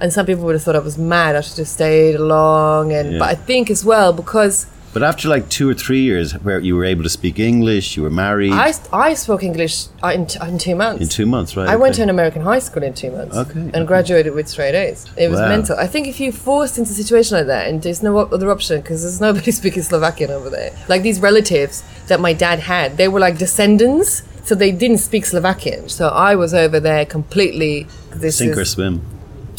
and 0.00 0.12
some 0.12 0.26
people 0.26 0.44
would 0.44 0.54
have 0.54 0.62
thought 0.62 0.76
I 0.76 0.80
was 0.80 0.98
mad. 0.98 1.34
I 1.34 1.40
should 1.40 1.58
have 1.58 1.68
stayed 1.68 2.14
along, 2.14 2.92
and 2.92 3.18
but 3.18 3.28
I 3.30 3.34
think 3.34 3.70
as 3.70 3.84
well 3.84 4.12
because. 4.12 4.66
But 4.94 5.02
after 5.02 5.28
like 5.28 5.48
two 5.50 5.68
or 5.68 5.74
three 5.74 6.00
years, 6.00 6.32
where 6.32 6.58
you 6.58 6.74
were 6.74 6.84
able 6.84 7.02
to 7.02 7.08
speak 7.10 7.38
English, 7.38 7.96
you 7.96 8.02
were 8.02 8.10
married 8.10 8.52
I, 8.52 8.72
I 8.92 9.14
spoke 9.14 9.42
English 9.42 9.86
uh, 10.02 10.08
in, 10.08 10.26
t- 10.26 10.38
in 10.42 10.58
two 10.58 10.74
months. 10.74 11.02
in 11.02 11.08
two 11.08 11.26
months, 11.26 11.56
right? 11.56 11.68
I 11.68 11.76
went 11.76 11.94
to 11.96 12.02
an 12.02 12.08
American 12.08 12.42
high 12.42 12.58
school 12.58 12.82
in 12.82 12.94
two 12.94 13.10
months 13.10 13.36
Okay, 13.36 13.60
and 13.60 13.76
okay. 13.76 13.84
graduated 13.84 14.34
with 14.34 14.48
straight 14.48 14.74
A's. 14.74 15.06
It 15.16 15.28
was 15.30 15.40
Wow. 15.40 15.48
mental. 15.48 15.76
I 15.78 15.86
think 15.86 16.08
if 16.08 16.18
you're 16.20 16.32
forced 16.32 16.78
into 16.78 16.90
a 16.90 16.94
situation 16.94 17.36
like 17.36 17.46
that 17.48 17.68
and 17.68 17.82
there's 17.82 18.02
no 18.02 18.18
other 18.18 18.50
option 18.50 18.80
because 18.80 19.02
there's 19.02 19.20
nobody 19.20 19.50
speaking 19.60 19.82
Slovakian 19.82 20.30
over 20.30 20.48
there. 20.48 20.72
Like 20.88 21.02
these 21.02 21.20
relatives 21.20 21.84
that 22.08 22.18
my 22.18 22.32
dad 22.32 22.60
had, 22.60 22.96
they 22.96 23.08
were 23.08 23.20
like 23.20 23.36
descendants, 23.36 24.22
so 24.44 24.54
they 24.54 24.72
didn't 24.72 24.98
speak 24.98 25.26
Slovakian. 25.26 25.90
So 25.90 26.08
I 26.08 26.34
was 26.34 26.54
over 26.54 26.80
there 26.80 27.04
completely. 27.04 27.86
This 28.12 28.38
Sink 28.38 28.56
or 28.56 28.64
swim. 28.64 29.02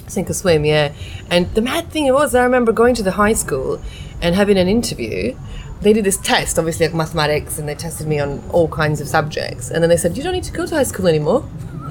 sink 0.07 0.27
or 0.29 0.33
swim, 0.33 0.65
yeah. 0.65 0.91
And 1.29 1.53
the 1.53 1.61
mad 1.61 1.89
thing 1.91 2.11
was, 2.11 2.33
I 2.33 2.43
remember 2.43 2.71
going 2.71 2.95
to 2.95 3.03
the 3.03 3.11
high 3.11 3.33
school 3.33 3.79
and 4.21 4.35
having 4.35 4.57
an 4.57 4.67
interview. 4.67 5.35
They 5.81 5.93
did 5.93 6.03
this 6.03 6.17
test, 6.17 6.59
obviously 6.59 6.87
like 6.87 6.95
mathematics, 6.95 7.57
and 7.57 7.67
they 7.69 7.73
tested 7.75 8.05
me 8.05 8.19
on 8.19 8.43
all 8.51 8.67
kinds 8.67 8.99
of 8.99 9.07
subjects. 9.07 9.69
And 9.71 9.81
then 9.81 9.89
they 9.89 9.95
said, 9.95 10.17
"You 10.17 10.23
don't 10.23 10.33
need 10.33 10.43
to 10.43 10.51
go 10.51 10.65
to 10.65 10.75
high 10.75 10.83
school 10.83 11.07
anymore." 11.07 11.47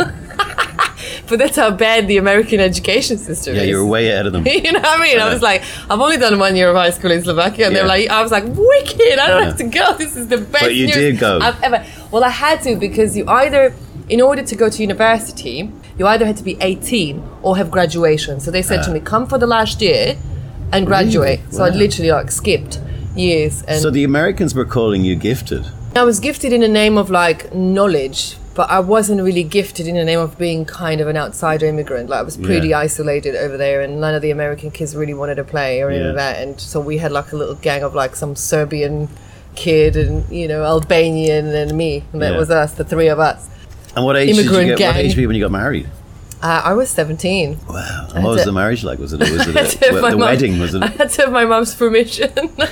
but 1.28 1.38
that's 1.38 1.56
how 1.56 1.70
bad 1.70 2.06
the 2.08 2.16
American 2.18 2.60
education 2.60 3.16
system 3.18 3.54
Yeah, 3.54 3.62
is. 3.62 3.66
Yeah, 3.66 3.70
you 3.72 3.78
were 3.82 3.86
way 3.90 4.08
ahead 4.10 4.26
of 4.26 4.32
them. 4.32 4.46
you 4.46 4.72
know 4.72 4.80
what 4.80 5.00
I 5.00 5.02
mean? 5.02 5.18
I 5.18 5.32
was 5.32 5.42
like, 5.42 5.62
I've 5.88 6.00
only 6.00 6.16
done 6.18 6.38
one 6.38 6.54
year 6.56 6.68
of 6.68 6.76
high 6.76 6.90
school 6.90 7.10
in 7.10 7.22
Slovakia, 7.22 7.66
and 7.66 7.76
they're 7.76 7.86
like, 7.86 8.08
I 8.10 8.22
was 8.22 8.30
like, 8.30 8.44
wicked! 8.44 9.18
I 9.18 9.26
don't 9.28 9.40
Yeah. 9.42 9.44
have 9.46 9.56
to 9.58 9.64
go. 9.64 9.94
This 9.96 10.16
is 10.16 10.28
the 10.28 10.38
best. 10.38 10.64
But 10.64 10.74
you 10.74 10.88
did 10.88 11.18
go. 11.18 11.38
I've 11.40 11.62
ever. 11.62 11.84
Well, 12.10 12.24
I 12.24 12.30
had 12.30 12.62
to 12.62 12.76
because 12.76 13.16
you 13.16 13.26
either, 13.26 13.74
in 14.08 14.20
order 14.20 14.42
to 14.42 14.54
go 14.56 14.68
to 14.68 14.82
university, 14.82 15.70
you 15.98 16.06
either 16.06 16.26
had 16.26 16.36
to 16.36 16.44
be 16.44 16.56
18 16.60 17.22
or 17.42 17.56
have 17.56 17.70
graduation. 17.70 18.38
So 18.40 18.50
they 18.50 18.62
said 18.62 18.82
to 18.84 18.90
Ah. 18.90 18.94
me, 18.94 19.00
come 19.00 19.26
for 19.26 19.38
the 19.38 19.46
last 19.46 19.80
year 19.82 20.16
and 20.72 20.86
graduate. 20.86 21.40
So 21.50 21.64
I 21.64 21.70
Wow. 21.70 21.76
literally 21.76 22.10
like 22.10 22.30
skipped 22.30 22.78
years, 23.16 23.62
and 23.66 23.80
So 23.80 23.90
the 23.90 24.04
Americans 24.04 24.54
were 24.54 24.64
calling 24.64 25.04
you 25.04 25.14
gifted. 25.16 25.64
I 25.96 26.04
was 26.04 26.20
gifted 26.20 26.52
in 26.52 26.60
the 26.60 26.68
name 26.68 26.96
of 26.96 27.10
like 27.10 27.52
knowledge, 27.54 28.36
but 28.54 28.70
I 28.70 28.78
wasn't 28.80 29.22
really 29.22 29.42
gifted 29.42 29.86
in 29.88 29.96
the 29.96 30.04
name 30.04 30.18
of 30.20 30.38
being 30.38 30.64
kind 30.64 31.00
of 31.00 31.08
an 31.08 31.16
outsider 31.16 31.66
immigrant. 31.66 32.08
Like 32.10 32.20
I 32.20 32.22
was 32.22 32.36
pretty 32.36 32.68
Yeah. 32.68 32.78
isolated 32.80 33.34
over 33.34 33.56
there, 33.56 33.80
and 33.80 34.00
none 34.00 34.14
of 34.14 34.22
the 34.22 34.30
American 34.30 34.70
kids 34.70 34.94
really 34.94 35.14
wanted 35.14 35.36
to 35.36 35.44
play 35.44 35.80
or 35.80 35.90
any 35.90 36.00
Yeah. 36.04 36.10
of 36.10 36.16
that. 36.16 36.40
And 36.42 36.60
so 36.60 36.78
we 36.80 36.98
had 36.98 37.10
like 37.12 37.32
a 37.32 37.36
little 37.36 37.54
gang 37.56 37.82
of 37.82 37.94
like 37.94 38.14
some 38.14 38.36
Serbian 38.36 39.08
kid 39.56 39.96
and 39.96 40.22
you 40.30 40.46
know 40.46 40.62
Albanian 40.62 41.46
and 41.54 41.74
me, 41.76 42.04
and 42.12 42.22
that 42.22 42.32
Yeah. 42.32 42.38
was 42.38 42.50
us, 42.50 42.72
the 42.72 42.84
three 42.84 43.08
of 43.08 43.18
us. 43.18 43.46
And 43.96 44.04
what 44.04 44.16
age 44.16 44.28
Immigrant 44.30 44.58
did 44.66 44.68
you 44.68 44.76
get? 44.76 44.94
What 44.94 45.04
age 45.04 45.16
were 45.16 45.22
you 45.22 45.28
when 45.28 45.36
you 45.36 45.42
got 45.42 45.50
married? 45.50 45.88
Uh, 46.42 46.62
I 46.64 46.72
was 46.74 46.88
seventeen. 46.90 47.58
Wow. 47.68 48.08
And 48.14 48.22
what 48.24 48.32
was 48.34 48.42
to- 48.42 48.46
the 48.46 48.52
marriage 48.52 48.84
like? 48.84 48.98
Was 48.98 49.12
it, 49.12 49.20
was 49.20 49.46
it 49.48 49.56
I 49.56 49.60
had 49.62 49.70
to 49.70 49.78
have 49.86 49.94
a, 49.96 50.00
the 50.00 50.10
mum- 50.10 50.20
wedding? 50.20 50.58
Was 50.60 50.74
it? 50.74 50.82
I 50.84 50.86
had 50.88 51.10
to 51.10 51.22
have 51.22 51.32
my 51.32 51.44
mum's 51.44 51.74
permission. 51.74 52.30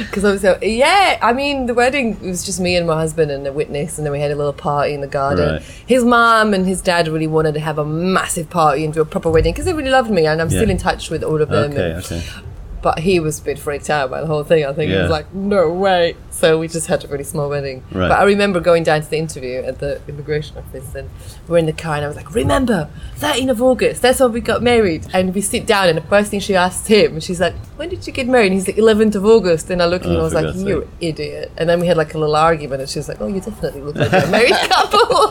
Because 0.00 0.24
I 0.24 0.30
was 0.32 0.40
so, 0.40 0.58
yeah, 0.62 1.18
I 1.20 1.34
mean, 1.34 1.66
the 1.66 1.74
wedding 1.74 2.12
it 2.14 2.22
was 2.22 2.42
just 2.42 2.58
me 2.58 2.74
and 2.74 2.86
my 2.86 2.94
husband 2.94 3.30
and 3.30 3.46
a 3.46 3.52
witness, 3.52 3.98
and 3.98 4.06
then 4.06 4.12
we 4.12 4.18
had 4.20 4.30
a 4.30 4.34
little 4.34 4.52
party 4.54 4.94
in 4.94 5.02
the 5.02 5.06
garden. 5.06 5.54
Right. 5.54 5.62
His 5.86 6.04
mum 6.04 6.54
and 6.54 6.64
his 6.66 6.80
dad 6.80 7.06
really 7.06 7.26
wanted 7.26 7.52
to 7.54 7.60
have 7.60 7.76
a 7.76 7.84
massive 7.84 8.48
party 8.48 8.82
and 8.82 8.94
do 8.94 9.02
a 9.02 9.04
proper 9.04 9.30
wedding 9.30 9.52
because 9.52 9.66
they 9.66 9.74
really 9.74 9.90
loved 9.90 10.10
me, 10.10 10.26
and 10.26 10.40
I'm 10.40 10.48
still 10.48 10.70
in 10.70 10.78
touch 10.78 11.10
with 11.10 11.22
all 11.22 11.42
of 11.42 11.50
them. 11.50 11.72
Okay, 11.72 11.90
and- 11.90 12.04
okay. 12.04 12.22
But 12.82 12.98
he 12.98 13.20
was 13.20 13.38
a 13.38 13.42
bit 13.44 13.58
freaked 13.60 13.88
out 13.88 14.10
by 14.10 14.20
the 14.20 14.26
whole 14.26 14.42
thing. 14.42 14.64
I 14.66 14.72
think 14.72 14.90
he 14.90 14.96
was 14.96 15.10
like, 15.10 15.32
no 15.32 15.72
way. 15.72 16.16
So 16.30 16.58
we 16.58 16.66
just 16.66 16.88
had 16.88 17.04
a 17.04 17.08
really 17.08 17.22
small 17.22 17.48
wedding. 17.48 17.84
Right. 17.92 18.08
But 18.08 18.18
I 18.18 18.24
remember 18.24 18.58
going 18.58 18.82
down 18.82 19.02
to 19.02 19.08
the 19.08 19.18
interview 19.18 19.60
at 19.60 19.78
the 19.78 20.00
immigration 20.08 20.58
office 20.58 20.92
and 20.96 21.08
we're 21.46 21.58
in 21.58 21.66
the 21.66 21.72
car 21.72 21.94
and 21.94 22.04
I 22.04 22.08
was 22.08 22.16
like, 22.16 22.34
remember, 22.34 22.90
13th 23.18 23.50
of 23.50 23.62
August, 23.62 24.02
that's 24.02 24.18
when 24.18 24.32
we 24.32 24.40
got 24.40 24.62
married. 24.64 25.06
And 25.14 25.32
we 25.32 25.40
sit 25.40 25.64
down 25.64 25.88
and 25.90 25.96
the 25.96 26.02
first 26.02 26.32
thing 26.32 26.40
she 26.40 26.56
asked 26.56 26.88
him, 26.88 27.20
she's 27.20 27.40
like, 27.40 27.54
when 27.76 27.88
did 27.88 28.04
you 28.06 28.12
get 28.12 28.26
married? 28.26 28.46
And 28.46 28.54
he's 28.54 28.66
like, 28.66 28.76
11th 28.76 29.14
of 29.14 29.24
August. 29.24 29.70
And 29.70 29.80
I 29.80 29.86
looked 29.86 30.04
at 30.04 30.10
him 30.10 30.16
oh, 30.16 30.26
and 30.26 30.34
Oh, 30.34 30.38
I 30.38 30.42
was 30.42 30.56
like, 30.56 30.66
you 30.66 30.88
idiot. 31.00 31.52
And 31.56 31.68
then 31.68 31.78
we 31.80 31.86
had 31.86 31.96
like 31.96 32.14
a 32.14 32.18
little 32.18 32.34
argument 32.34 32.80
and 32.80 32.90
she 32.90 32.98
was 32.98 33.08
like, 33.08 33.20
oh, 33.20 33.28
you 33.28 33.40
definitely 33.40 33.82
look 33.82 33.94
like 33.94 34.12
a 34.12 34.26
married 34.28 34.50
couple. 34.70 35.30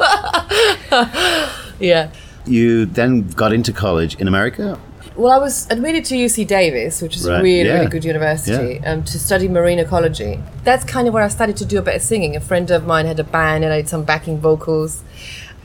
yeah. 1.80 2.12
You 2.46 2.86
then 2.86 3.28
got 3.28 3.52
into 3.54 3.74
college 3.74 4.16
in 4.16 4.28
America. 4.30 4.80
Well, 5.22 5.32
I 5.32 5.38
was 5.38 5.70
admitted 5.70 6.04
to 6.06 6.16
UC 6.16 6.48
Davis, 6.48 7.00
which 7.00 7.16
is 7.16 7.28
a 7.28 7.44
really, 7.44 7.68
yeah. 7.70 7.76
really 7.76 7.90
good 7.90 8.04
university, 8.04 8.80
um, 8.84 9.04
to 9.04 9.20
study 9.20 9.48
marine 9.48 9.78
ecology. 9.78 10.42
That's 10.64 10.84
kind 10.84 11.08
of 11.08 11.14
where 11.14 11.22
I 11.22 11.28
started 11.28 11.58
to 11.58 11.66
do 11.66 11.78
a 11.78 11.84
bit 11.84 11.96
of 11.96 12.02
singing. 12.02 12.36
A 12.36 12.40
friend 12.40 12.72
of 12.72 12.88
mine 12.88 13.06
had 13.06 13.20
a 13.20 13.24
band 13.24 13.64
and 13.64 13.72
I 13.72 13.82
did 13.82 13.88
some 13.90 14.04
backing 14.04 14.40
vocals. 14.40 15.04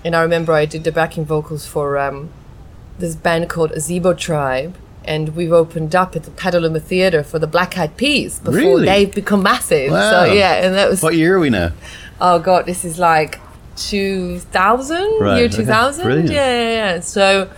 And 0.05 0.15
I 0.15 0.21
remember 0.21 0.53
I 0.53 0.67
did 0.67 0.85
the 0.85 0.93
backing 0.93 1.25
vocals 1.25 1.67
for 1.67 1.97
um, 1.97 2.29
this 2.99 3.17
band 3.17 3.49
called 3.49 3.71
Azebo 3.71 4.15
Tribe. 4.19 4.77
And 5.07 5.35
we've 5.35 5.53
opened 5.53 5.95
up 5.95 6.15
at 6.15 6.25
the 6.25 6.33
Petaluma 6.33 6.81
Theatre 6.81 7.25
for 7.25 7.39
the 7.39 7.47
Black 7.47 7.79
Eyed 7.79 7.97
Peas 7.97 8.41
before 8.41 8.53
Really? 8.61 8.85
they've 8.85 9.15
become 9.15 9.43
massive. 9.43 9.91
Wow. 9.91 10.11
So, 10.11 10.33
yeah, 10.35 10.67
and 10.67 10.75
that 10.75 10.91
was, 10.91 11.03
What 11.03 11.15
year 11.15 11.37
are 11.37 11.41
we 11.41 11.49
now? 11.49 11.73
oh 12.21 12.41
God, 12.41 12.67
this 12.67 12.85
is 12.85 12.99
like 12.99 13.41
2000, 13.77 15.19
Right, 15.19 15.39
year 15.39 15.49
2000. 15.49 16.05
brilliant. 16.05 16.31
Yeah, 16.31 16.47
yeah, 16.47 16.71
yeah. 16.95 17.01
So 17.01 17.49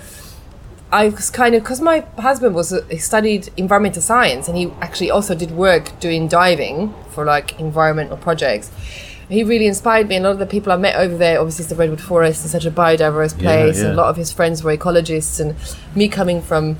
I 0.90 1.10
was 1.10 1.28
kind 1.30 1.54
of 1.54 1.62
because 1.62 1.80
my 1.80 2.00
husband 2.18 2.54
was 2.54 2.72
uh, 2.72 2.82
he 2.90 2.96
studied 2.96 3.50
environmental 3.58 4.00
science 4.00 4.48
and 4.48 4.56
he 4.56 4.72
actually 4.80 5.10
also 5.10 5.34
did 5.34 5.50
work 5.50 5.98
doing 6.00 6.28
diving 6.28 6.94
for 7.10 7.24
like 7.26 7.58
environmental 7.60 8.16
projects. 8.16 8.70
He 9.28 9.44
really 9.44 9.66
inspired 9.66 10.08
me, 10.08 10.16
and 10.16 10.24
a 10.24 10.28
lot 10.28 10.32
of 10.32 10.38
the 10.38 10.46
people 10.46 10.72
I 10.72 10.76
met 10.76 10.96
over 10.96 11.14
there, 11.14 11.38
obviously, 11.38 11.64
it's 11.64 11.68
the 11.70 11.76
Redwood 11.76 12.00
Forest 12.00 12.46
is 12.46 12.50
such 12.52 12.64
a 12.64 12.70
biodiverse 12.70 13.34
Yeah, 13.36 13.42
place, 13.42 13.78
and 13.82 13.92
a 13.92 13.94
lot 13.94 14.08
of 14.08 14.16
his 14.16 14.32
friends 14.32 14.64
were 14.64 14.74
ecologists, 14.74 15.38
and 15.38 15.54
me 15.94 16.08
coming 16.08 16.40
from 16.40 16.78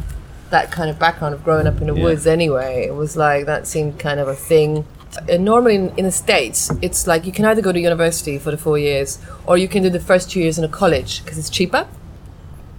that 0.49 0.73
kind 0.73 0.89
of 0.89 0.99
background 0.99 1.35
of 1.35 1.45
growing 1.45 1.67
up 1.67 1.79
in 1.83 1.89
the 1.89 1.95
Yeah. 1.95 2.05
woods 2.05 2.27
anyway, 2.27 2.87
it 2.87 2.95
was 2.95 3.19
like 3.19 3.45
that 3.45 3.67
seemed 3.67 3.99
kind 3.99 4.19
of 4.19 4.29
a 4.29 4.35
thing. 4.35 4.87
And 5.29 5.45
normally 5.45 5.75
in, 5.75 5.93
in 5.99 6.05
the 6.07 6.11
States, 6.11 6.71
it's 6.81 7.07
like 7.07 7.27
you 7.27 7.33
can 7.33 7.45
either 7.45 7.61
go 7.61 7.71
to 7.71 7.79
university 7.79 8.39
for 8.39 8.51
the 8.51 8.57
four 8.57 8.79
years 8.79 9.19
or 9.47 9.59
you 9.59 9.69
can 9.69 9.83
do 9.83 9.91
the 9.91 10.01
first 10.01 10.31
two 10.31 10.41
years 10.41 10.57
in 10.57 10.65
a 10.65 10.69
college 10.69 11.23
because 11.23 11.37
it's 11.37 11.51
cheaper. 11.51 11.87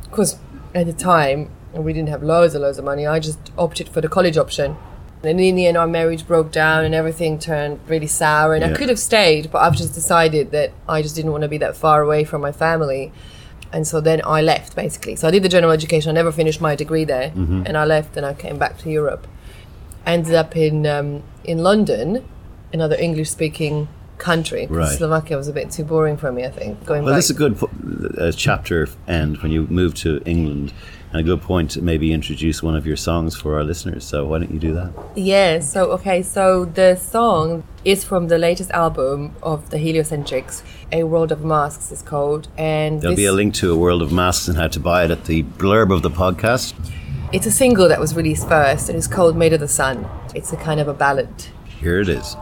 Because 0.09 0.37
at 0.73 0.85
the 0.85 0.93
time, 0.93 1.49
and 1.73 1.83
we 1.85 1.93
didn't 1.93 2.09
have 2.09 2.23
loads 2.23 2.53
and 2.55 2.63
loads 2.63 2.77
of 2.77 2.85
money, 2.85 3.05
I 3.07 3.19
just 3.19 3.39
opted 3.57 3.89
for 3.89 4.01
the 4.01 4.09
college 4.09 4.37
option. 4.37 4.75
And 5.23 5.39
in 5.39 5.55
the 5.55 5.67
end, 5.67 5.75
our 5.75 5.85
marriage 5.87 6.25
broke 6.25 6.49
down 6.51 6.85
and 6.85 6.95
everything 6.95 7.39
turned 7.39 7.81
really 7.87 8.07
sour. 8.07 8.53
And 8.55 8.63
I 8.63 8.73
could 8.73 8.87
have 8.87 8.99
stayed, 8.99 9.51
but 9.51 9.59
I've 9.59 9.75
just 9.75 9.93
decided 9.93 10.51
that 10.51 10.71
I 10.87 11.01
just 11.01 11.15
didn't 11.15 11.31
want 11.31 11.41
to 11.41 11.49
be 11.49 11.57
that 11.57 11.75
far 11.75 12.01
away 12.01 12.23
from 12.23 12.39
my 12.41 12.53
family. 12.53 13.11
And 13.73 13.85
so 13.85 13.99
then 13.99 14.21
I 14.25 14.41
left 14.41 14.75
basically. 14.77 15.17
So 15.17 15.27
I 15.27 15.31
did 15.31 15.43
the 15.43 15.49
general 15.49 15.73
education. 15.73 16.09
I 16.09 16.13
never 16.13 16.31
finished 16.31 16.61
my 16.61 16.73
degree 16.75 17.03
there, 17.03 17.31
Mm-hmm. 17.31 17.63
and 17.65 17.75
I 17.77 17.83
left 17.85 18.15
and 18.15 18.25
I 18.25 18.33
came 18.33 18.57
back 18.57 18.77
to 18.79 18.89
Europe. 18.89 19.27
Ended 20.05 20.33
up 20.35 20.55
in 20.55 20.87
um, 20.87 21.23
in 21.43 21.57
London, 21.59 22.25
another 22.73 22.95
English-speaking 22.95 23.89
country. 24.19 24.67
Right. 24.67 24.97
Slovakia 24.97 25.37
was 25.37 25.47
a 25.47 25.53
bit 25.53 25.71
too 25.71 25.83
boring 25.83 26.17
for 26.17 26.31
me. 26.31 26.45
I 26.45 26.49
think 26.51 26.85
going 26.85 27.03
Well, 27.03 27.13
back. 27.13 27.17
this 27.19 27.29
is 27.29 27.35
a 27.35 27.39
good 27.39 27.55
uh, 28.19 28.31
chapter 28.31 28.87
end 29.07 29.37
when 29.41 29.51
you 29.51 29.65
move 29.69 29.95
to 30.05 30.21
England, 30.25 30.73
and 31.11 31.19
a 31.21 31.23
good 31.23 31.41
point 31.41 31.71
to 31.71 31.81
maybe 31.81 32.13
introduce 32.13 32.61
one 32.61 32.75
of 32.75 32.85
your 32.85 32.97
songs 32.97 33.35
for 33.35 33.55
our 33.57 33.63
listeners. 33.63 34.03
So 34.05 34.25
why 34.27 34.37
don't 34.39 34.51
you 34.51 34.59
do 34.59 34.73
that? 34.73 34.91
Yeah, 35.15 35.59
so 35.59 35.91
okay, 35.97 36.21
so 36.21 36.65
the 36.65 36.95
song 36.95 37.63
is 37.83 38.03
from 38.03 38.27
the 38.27 38.37
latest 38.37 38.69
album 38.71 39.33
of 39.41 39.69
the 39.71 39.77
Heliocentrics, 39.77 40.61
A 40.91 41.03
World 41.05 41.31
of 41.31 41.43
Masks 41.43 41.91
is 41.91 42.01
called, 42.03 42.47
and 42.57 43.01
There'll 43.01 43.15
be 43.15 43.25
a 43.25 43.33
link 43.33 43.53
to 43.55 43.71
a 43.71 43.77
world 43.77 44.01
of 44.01 44.11
masks 44.11 44.47
and 44.49 44.57
how 44.57 44.67
to 44.67 44.79
buy 44.79 45.05
it 45.05 45.11
at 45.11 45.25
the 45.25 45.43
blurb 45.43 45.91
of 45.91 46.01
the 46.03 46.11
podcast. 46.11 46.73
it's 47.31 47.45
a 47.45 47.51
single 47.51 47.87
that 47.87 47.99
was 47.99 48.13
released 48.15 48.47
first, 48.49 48.89
and 48.89 48.97
it's 48.97 49.07
called 49.07 49.35
Made 49.37 49.53
of 49.53 49.61
the 49.61 49.67
Sun. 49.67 50.05
It's 50.35 50.51
a 50.53 50.57
kind 50.57 50.79
of 50.79 50.87
a 50.87 50.93
ballad. 50.93 51.29
Here 51.79 51.99
it 52.01 52.09
is. 52.09 52.35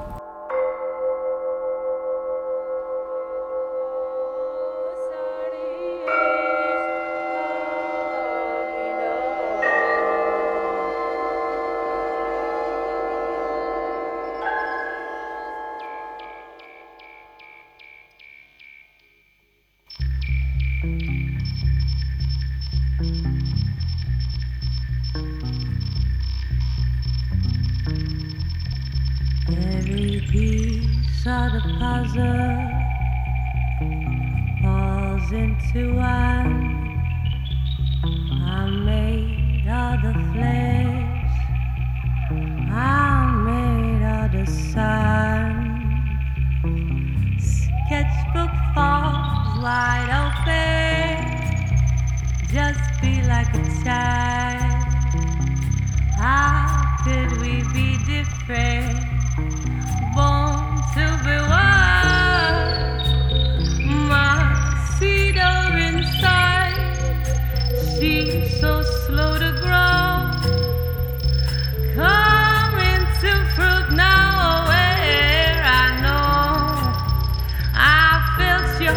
Your 78.79 78.94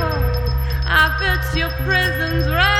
I 0.84 1.16
felt 1.18 1.56
your 1.56 1.70
presence 1.86 2.46
right 2.48 2.79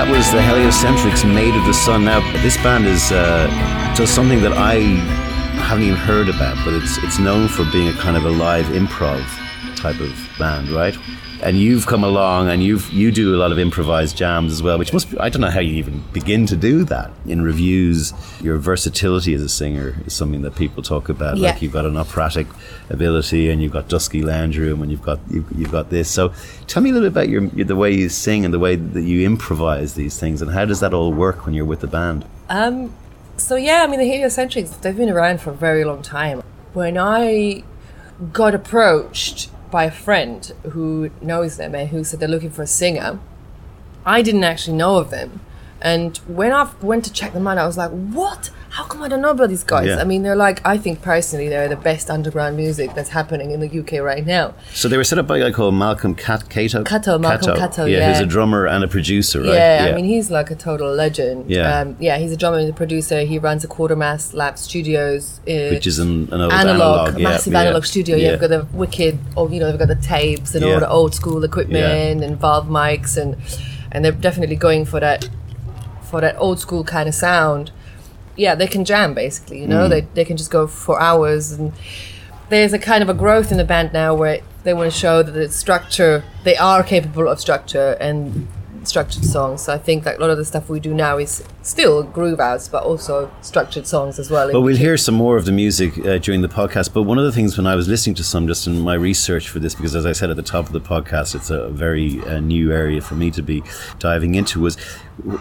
that 0.00 0.10
was 0.10 0.32
the 0.32 0.40
Heliocentrics, 0.40 1.24
Made 1.24 1.54
of 1.54 1.66
the 1.66 1.74
Sun. 1.74 2.06
Now, 2.06 2.20
this 2.42 2.56
band 2.62 2.86
is 2.86 3.12
uh, 3.12 3.48
does 3.94 4.08
something 4.08 4.40
that 4.40 4.54
I 4.54 4.76
haven't 5.68 5.84
even 5.84 5.98
heard 5.98 6.30
about, 6.30 6.56
but 6.64 6.72
it's 6.72 6.96
it's 7.04 7.18
known 7.18 7.48
for 7.48 7.70
being 7.70 7.88
a 7.88 7.92
kind 7.92 8.16
of 8.16 8.24
a 8.24 8.30
live 8.30 8.64
improv 8.66 9.20
type 9.76 10.00
of 10.00 10.16
band, 10.38 10.70
right? 10.70 10.96
And 11.42 11.58
you've 11.58 11.86
come 11.86 12.04
along 12.04 12.48
and 12.48 12.62
you've 12.62 12.90
you 12.92 13.10
do 13.10 13.34
a 13.34 13.38
lot 13.38 13.50
of 13.50 13.58
improvised 13.58 14.16
jams 14.16 14.52
as 14.52 14.62
well, 14.62 14.78
which 14.78 14.92
must 14.92 15.10
be, 15.10 15.18
I 15.18 15.28
don't 15.28 15.40
know 15.40 15.50
how 15.50 15.60
you 15.60 15.74
even 15.74 16.02
begin 16.12 16.46
to 16.46 16.56
do 16.56 16.84
that. 16.84 17.10
In 17.26 17.42
reviews, 17.42 18.12
your 18.42 18.58
versatility 18.58 19.32
as 19.34 19.42
a 19.42 19.48
singer 19.48 19.96
is 20.04 20.12
something 20.12 20.42
that 20.42 20.54
people 20.54 20.82
talk 20.82 21.08
about. 21.08 21.38
Yeah. 21.38 21.50
Like 21.50 21.62
you've 21.62 21.72
got 21.72 21.86
an 21.86 21.96
operatic 21.96 22.46
ability 22.90 23.50
and 23.50 23.62
you've 23.62 23.72
got 23.72 23.88
Dusky 23.88 24.22
Lounge 24.22 24.58
Room 24.58 24.82
and 24.82 24.90
you've 24.90 25.02
got 25.02 25.18
you've, 25.30 25.50
you've 25.56 25.72
got 25.72 25.90
this. 25.90 26.10
So 26.10 26.32
tell 26.66 26.82
me 26.82 26.90
a 26.90 26.92
little 26.92 27.08
bit 27.08 27.12
about 27.12 27.28
your, 27.28 27.44
your 27.54 27.66
the 27.66 27.76
way 27.76 27.92
you 27.92 28.08
sing 28.08 28.44
and 28.44 28.52
the 28.52 28.58
way 28.58 28.76
that 28.76 29.02
you 29.02 29.24
improvise 29.24 29.94
these 29.94 30.18
things 30.18 30.42
and 30.42 30.50
how 30.50 30.64
does 30.64 30.80
that 30.80 30.92
all 30.92 31.12
work 31.12 31.46
when 31.46 31.54
you're 31.54 31.64
with 31.64 31.80
the 31.80 31.86
band? 31.86 32.24
Um, 32.48 32.92
so 33.36 33.56
yeah, 33.56 33.82
I 33.82 33.86
mean 33.86 34.00
the 34.00 34.06
heliocentrics 34.06 34.80
they've 34.82 34.96
been 34.96 35.10
around 35.10 35.40
for 35.40 35.50
a 35.50 35.54
very 35.54 35.84
long 35.84 36.02
time. 36.02 36.42
When 36.74 36.98
I 36.98 37.64
got 38.32 38.54
approached 38.54 39.49
by 39.70 39.84
a 39.84 39.90
friend 39.90 40.52
who 40.70 41.10
knows 41.20 41.56
them 41.56 41.74
and 41.74 41.88
who 41.90 42.04
said 42.04 42.20
they're 42.20 42.28
looking 42.28 42.50
for 42.50 42.62
a 42.62 42.66
singer, 42.66 43.18
I 44.04 44.22
didn't 44.22 44.44
actually 44.44 44.76
know 44.76 44.96
of 44.96 45.10
them. 45.10 45.40
And 45.80 46.16
when 46.26 46.52
I 46.52 46.70
went 46.82 47.04
to 47.06 47.12
check 47.12 47.32
them 47.32 47.46
out, 47.46 47.58
I 47.58 47.66
was 47.66 47.78
like, 47.78 47.90
"What? 47.90 48.50
How 48.80 48.86
come 48.86 49.02
I 49.02 49.08
don't 49.08 49.20
know 49.20 49.30
about 49.32 49.50
these 49.50 49.62
guys?" 49.62 49.88
Yeah. 49.88 49.96
I 50.00 50.04
mean, 50.04 50.22
they're 50.22 50.34
like, 50.48 50.58
I 50.64 50.78
think 50.78 51.02
personally, 51.02 51.50
they're 51.50 51.68
the 51.68 51.76
best 51.76 52.08
underground 52.08 52.56
music 52.56 52.94
that's 52.94 53.10
happening 53.10 53.50
in 53.50 53.60
the 53.60 53.68
UK 53.80 54.00
right 54.00 54.24
now. 54.24 54.54
So 54.72 54.88
they 54.88 54.96
were 54.96 55.04
set 55.04 55.18
up 55.18 55.26
by 55.26 55.36
a 55.36 55.40
guy 55.40 55.50
called 55.50 55.74
Malcolm 55.74 56.14
Cat- 56.14 56.48
Catto. 56.48 56.82
Catto, 56.84 57.20
Malcolm 57.20 57.56
Catto, 57.56 57.90
yeah, 57.90 58.08
who's 58.10 58.20
a 58.20 58.26
drummer 58.26 58.66
and 58.66 58.82
a 58.82 58.88
producer, 58.88 59.40
right? 59.42 59.52
Yeah, 59.52 59.88
I 59.90 59.94
mean, 59.94 60.06
he's 60.06 60.30
like 60.30 60.50
a 60.50 60.54
total 60.54 60.90
legend. 60.94 61.50
Yeah. 61.50 61.80
um, 61.80 61.96
yeah, 62.00 62.16
he's 62.16 62.32
a 62.32 62.38
drummer 62.38 62.56
and 62.58 62.70
a 62.70 62.72
producer. 62.72 63.20
He 63.20 63.38
runs 63.38 63.64
a 63.64 63.68
Quatermass 63.68 64.32
Lab 64.32 64.56
Studios, 64.56 65.40
uh, 65.40 65.68
which 65.76 65.86
is 65.86 65.98
an, 65.98 66.32
an 66.32 66.40
analog, 66.40 66.52
analog, 66.52 67.18
yeah, 67.18 67.28
massive 67.28 67.52
yeah, 67.52 67.60
analog 67.60 67.84
studio. 67.84 68.16
Yeah. 68.16 68.30
You've 68.30 68.40
got 68.40 68.48
the 68.48 68.64
wicked, 68.72 69.18
oh, 69.36 69.46
you 69.50 69.60
know, 69.60 69.68
they've 69.70 69.78
got 69.78 69.88
the 69.88 70.06
tapes 70.16 70.54
and 70.54 70.64
Yeah. 70.64 70.72
all 70.72 70.80
the 70.80 70.88
old 70.88 71.14
school 71.14 71.44
equipment 71.44 72.24
and 72.24 72.40
valve 72.40 72.66
mics, 72.66 73.18
and 73.20 73.36
and 73.92 74.02
they're 74.04 74.12
definitely 74.12 74.56
going 74.56 74.86
for 74.86 75.00
that 75.00 75.28
for 76.02 76.22
that 76.22 76.34
old 76.38 76.58
school 76.58 76.82
kind 76.82 77.08
of 77.10 77.14
sound. 77.14 77.72
Yeah, 78.44 78.54
they 78.60 78.66
can 78.74 78.82
jam 78.84 79.10
basically. 79.14 79.58
You 79.62 79.68
know, 79.74 79.84
Mm. 79.86 79.90
they 79.94 80.00
they 80.16 80.24
can 80.24 80.36
just 80.36 80.50
go 80.58 80.62
for 80.66 80.94
hours, 81.08 81.44
and 81.52 81.72
there's 82.52 82.72
a 82.72 82.78
kind 82.90 83.02
of 83.04 83.08
a 83.08 83.14
growth 83.24 83.48
in 83.52 83.58
the 83.62 83.68
band 83.74 83.88
now 83.92 84.10
where 84.20 84.38
they 84.64 84.74
want 84.78 84.92
to 84.92 84.98
show 85.04 85.22
that 85.22 85.32
the 85.32 85.48
structure 85.64 86.14
they 86.44 86.56
are 86.56 86.82
capable 86.94 87.26
of 87.32 87.38
structure 87.40 87.88
and 88.00 88.46
structured 88.82 89.24
songs. 89.36 89.58
So 89.64 89.74
I 89.74 89.78
think 89.78 90.04
that 90.04 90.16
a 90.16 90.20
lot 90.24 90.30
of 90.34 90.38
the 90.38 90.44
stuff 90.52 90.64
we 90.70 90.80
do 90.80 90.92
now 90.94 91.18
is 91.18 91.32
still 91.62 92.02
groove 92.02 92.40
outs, 92.40 92.66
but 92.74 92.82
also 92.90 93.14
structured 93.42 93.86
songs 93.86 94.18
as 94.18 94.30
well. 94.30 94.46
Well, 94.54 94.62
we'll 94.62 94.82
hear 94.86 94.96
some 94.96 95.16
more 95.24 95.36
of 95.40 95.44
the 95.44 95.52
music 95.52 95.90
uh, 95.98 96.16
during 96.26 96.40
the 96.40 96.48
podcast. 96.60 96.88
But 96.94 97.02
one 97.02 97.18
of 97.22 97.26
the 97.28 97.32
things 97.38 97.58
when 97.58 97.66
I 97.66 97.74
was 97.80 97.86
listening 97.94 98.16
to 98.20 98.24
some, 98.24 98.46
just 98.48 98.66
in 98.66 98.80
my 98.80 98.94
research 99.10 99.50
for 99.52 99.58
this, 99.64 99.74
because 99.74 99.94
as 100.00 100.06
I 100.06 100.12
said 100.18 100.30
at 100.30 100.36
the 100.36 100.48
top 100.54 100.64
of 100.66 100.72
the 100.72 100.80
podcast, 100.94 101.34
it's 101.34 101.50
a 101.50 101.68
very 101.86 102.10
uh, 102.22 102.40
new 102.40 102.72
area 102.72 103.00
for 103.02 103.16
me 103.22 103.30
to 103.32 103.42
be 103.42 103.62
diving 103.98 104.34
into, 104.34 104.60
was 104.60 104.76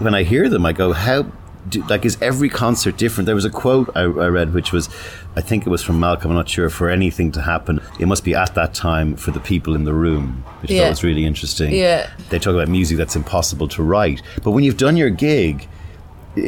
when 0.06 0.14
I 0.14 0.24
hear 0.24 0.50
them, 0.50 0.66
I 0.66 0.74
go, 0.74 0.92
how. 0.92 1.20
Do, 1.68 1.84
like 1.88 2.06
is 2.06 2.18
every 2.22 2.50
concert 2.50 2.98
different? 2.98 3.26
There 3.26 3.36
was 3.36 3.46
a 3.46 3.50
quote 3.50 3.90
I, 3.96 4.02
I 4.04 4.28
read, 4.28 4.54
which 4.54 4.72
was, 4.72 4.88
I 5.36 5.42
think 5.42 5.66
it 5.66 5.70
was 5.70 5.84
from 5.84 6.00
Malcolm. 6.00 6.32
I'm 6.32 6.38
not 6.38 6.48
sure. 6.48 6.70
For 6.70 6.90
anything 6.90 7.32
to 7.34 7.42
happen, 7.42 7.82
it 8.00 8.08
must 8.08 8.24
be 8.24 8.34
at 8.34 8.56
that 8.56 8.74
time 8.74 9.16
for 9.16 9.32
the 9.32 9.40
people 9.40 9.76
in 9.76 9.84
the 9.84 9.94
room, 9.94 10.44
which 10.62 10.72
I 10.72 10.80
thought 10.80 10.90
was 10.90 11.04
really 11.04 11.26
interesting. 11.26 11.74
Yeah. 11.74 12.10
they 12.30 12.40
talk 12.40 12.54
about 12.56 12.70
music 12.70 12.98
that's 12.98 13.16
impossible 13.16 13.68
to 13.70 13.84
write, 13.84 14.22
but 14.44 14.52
when 14.52 14.64
you've 14.64 14.78
done 14.78 14.96
your 14.96 15.10
gig, 15.10 15.68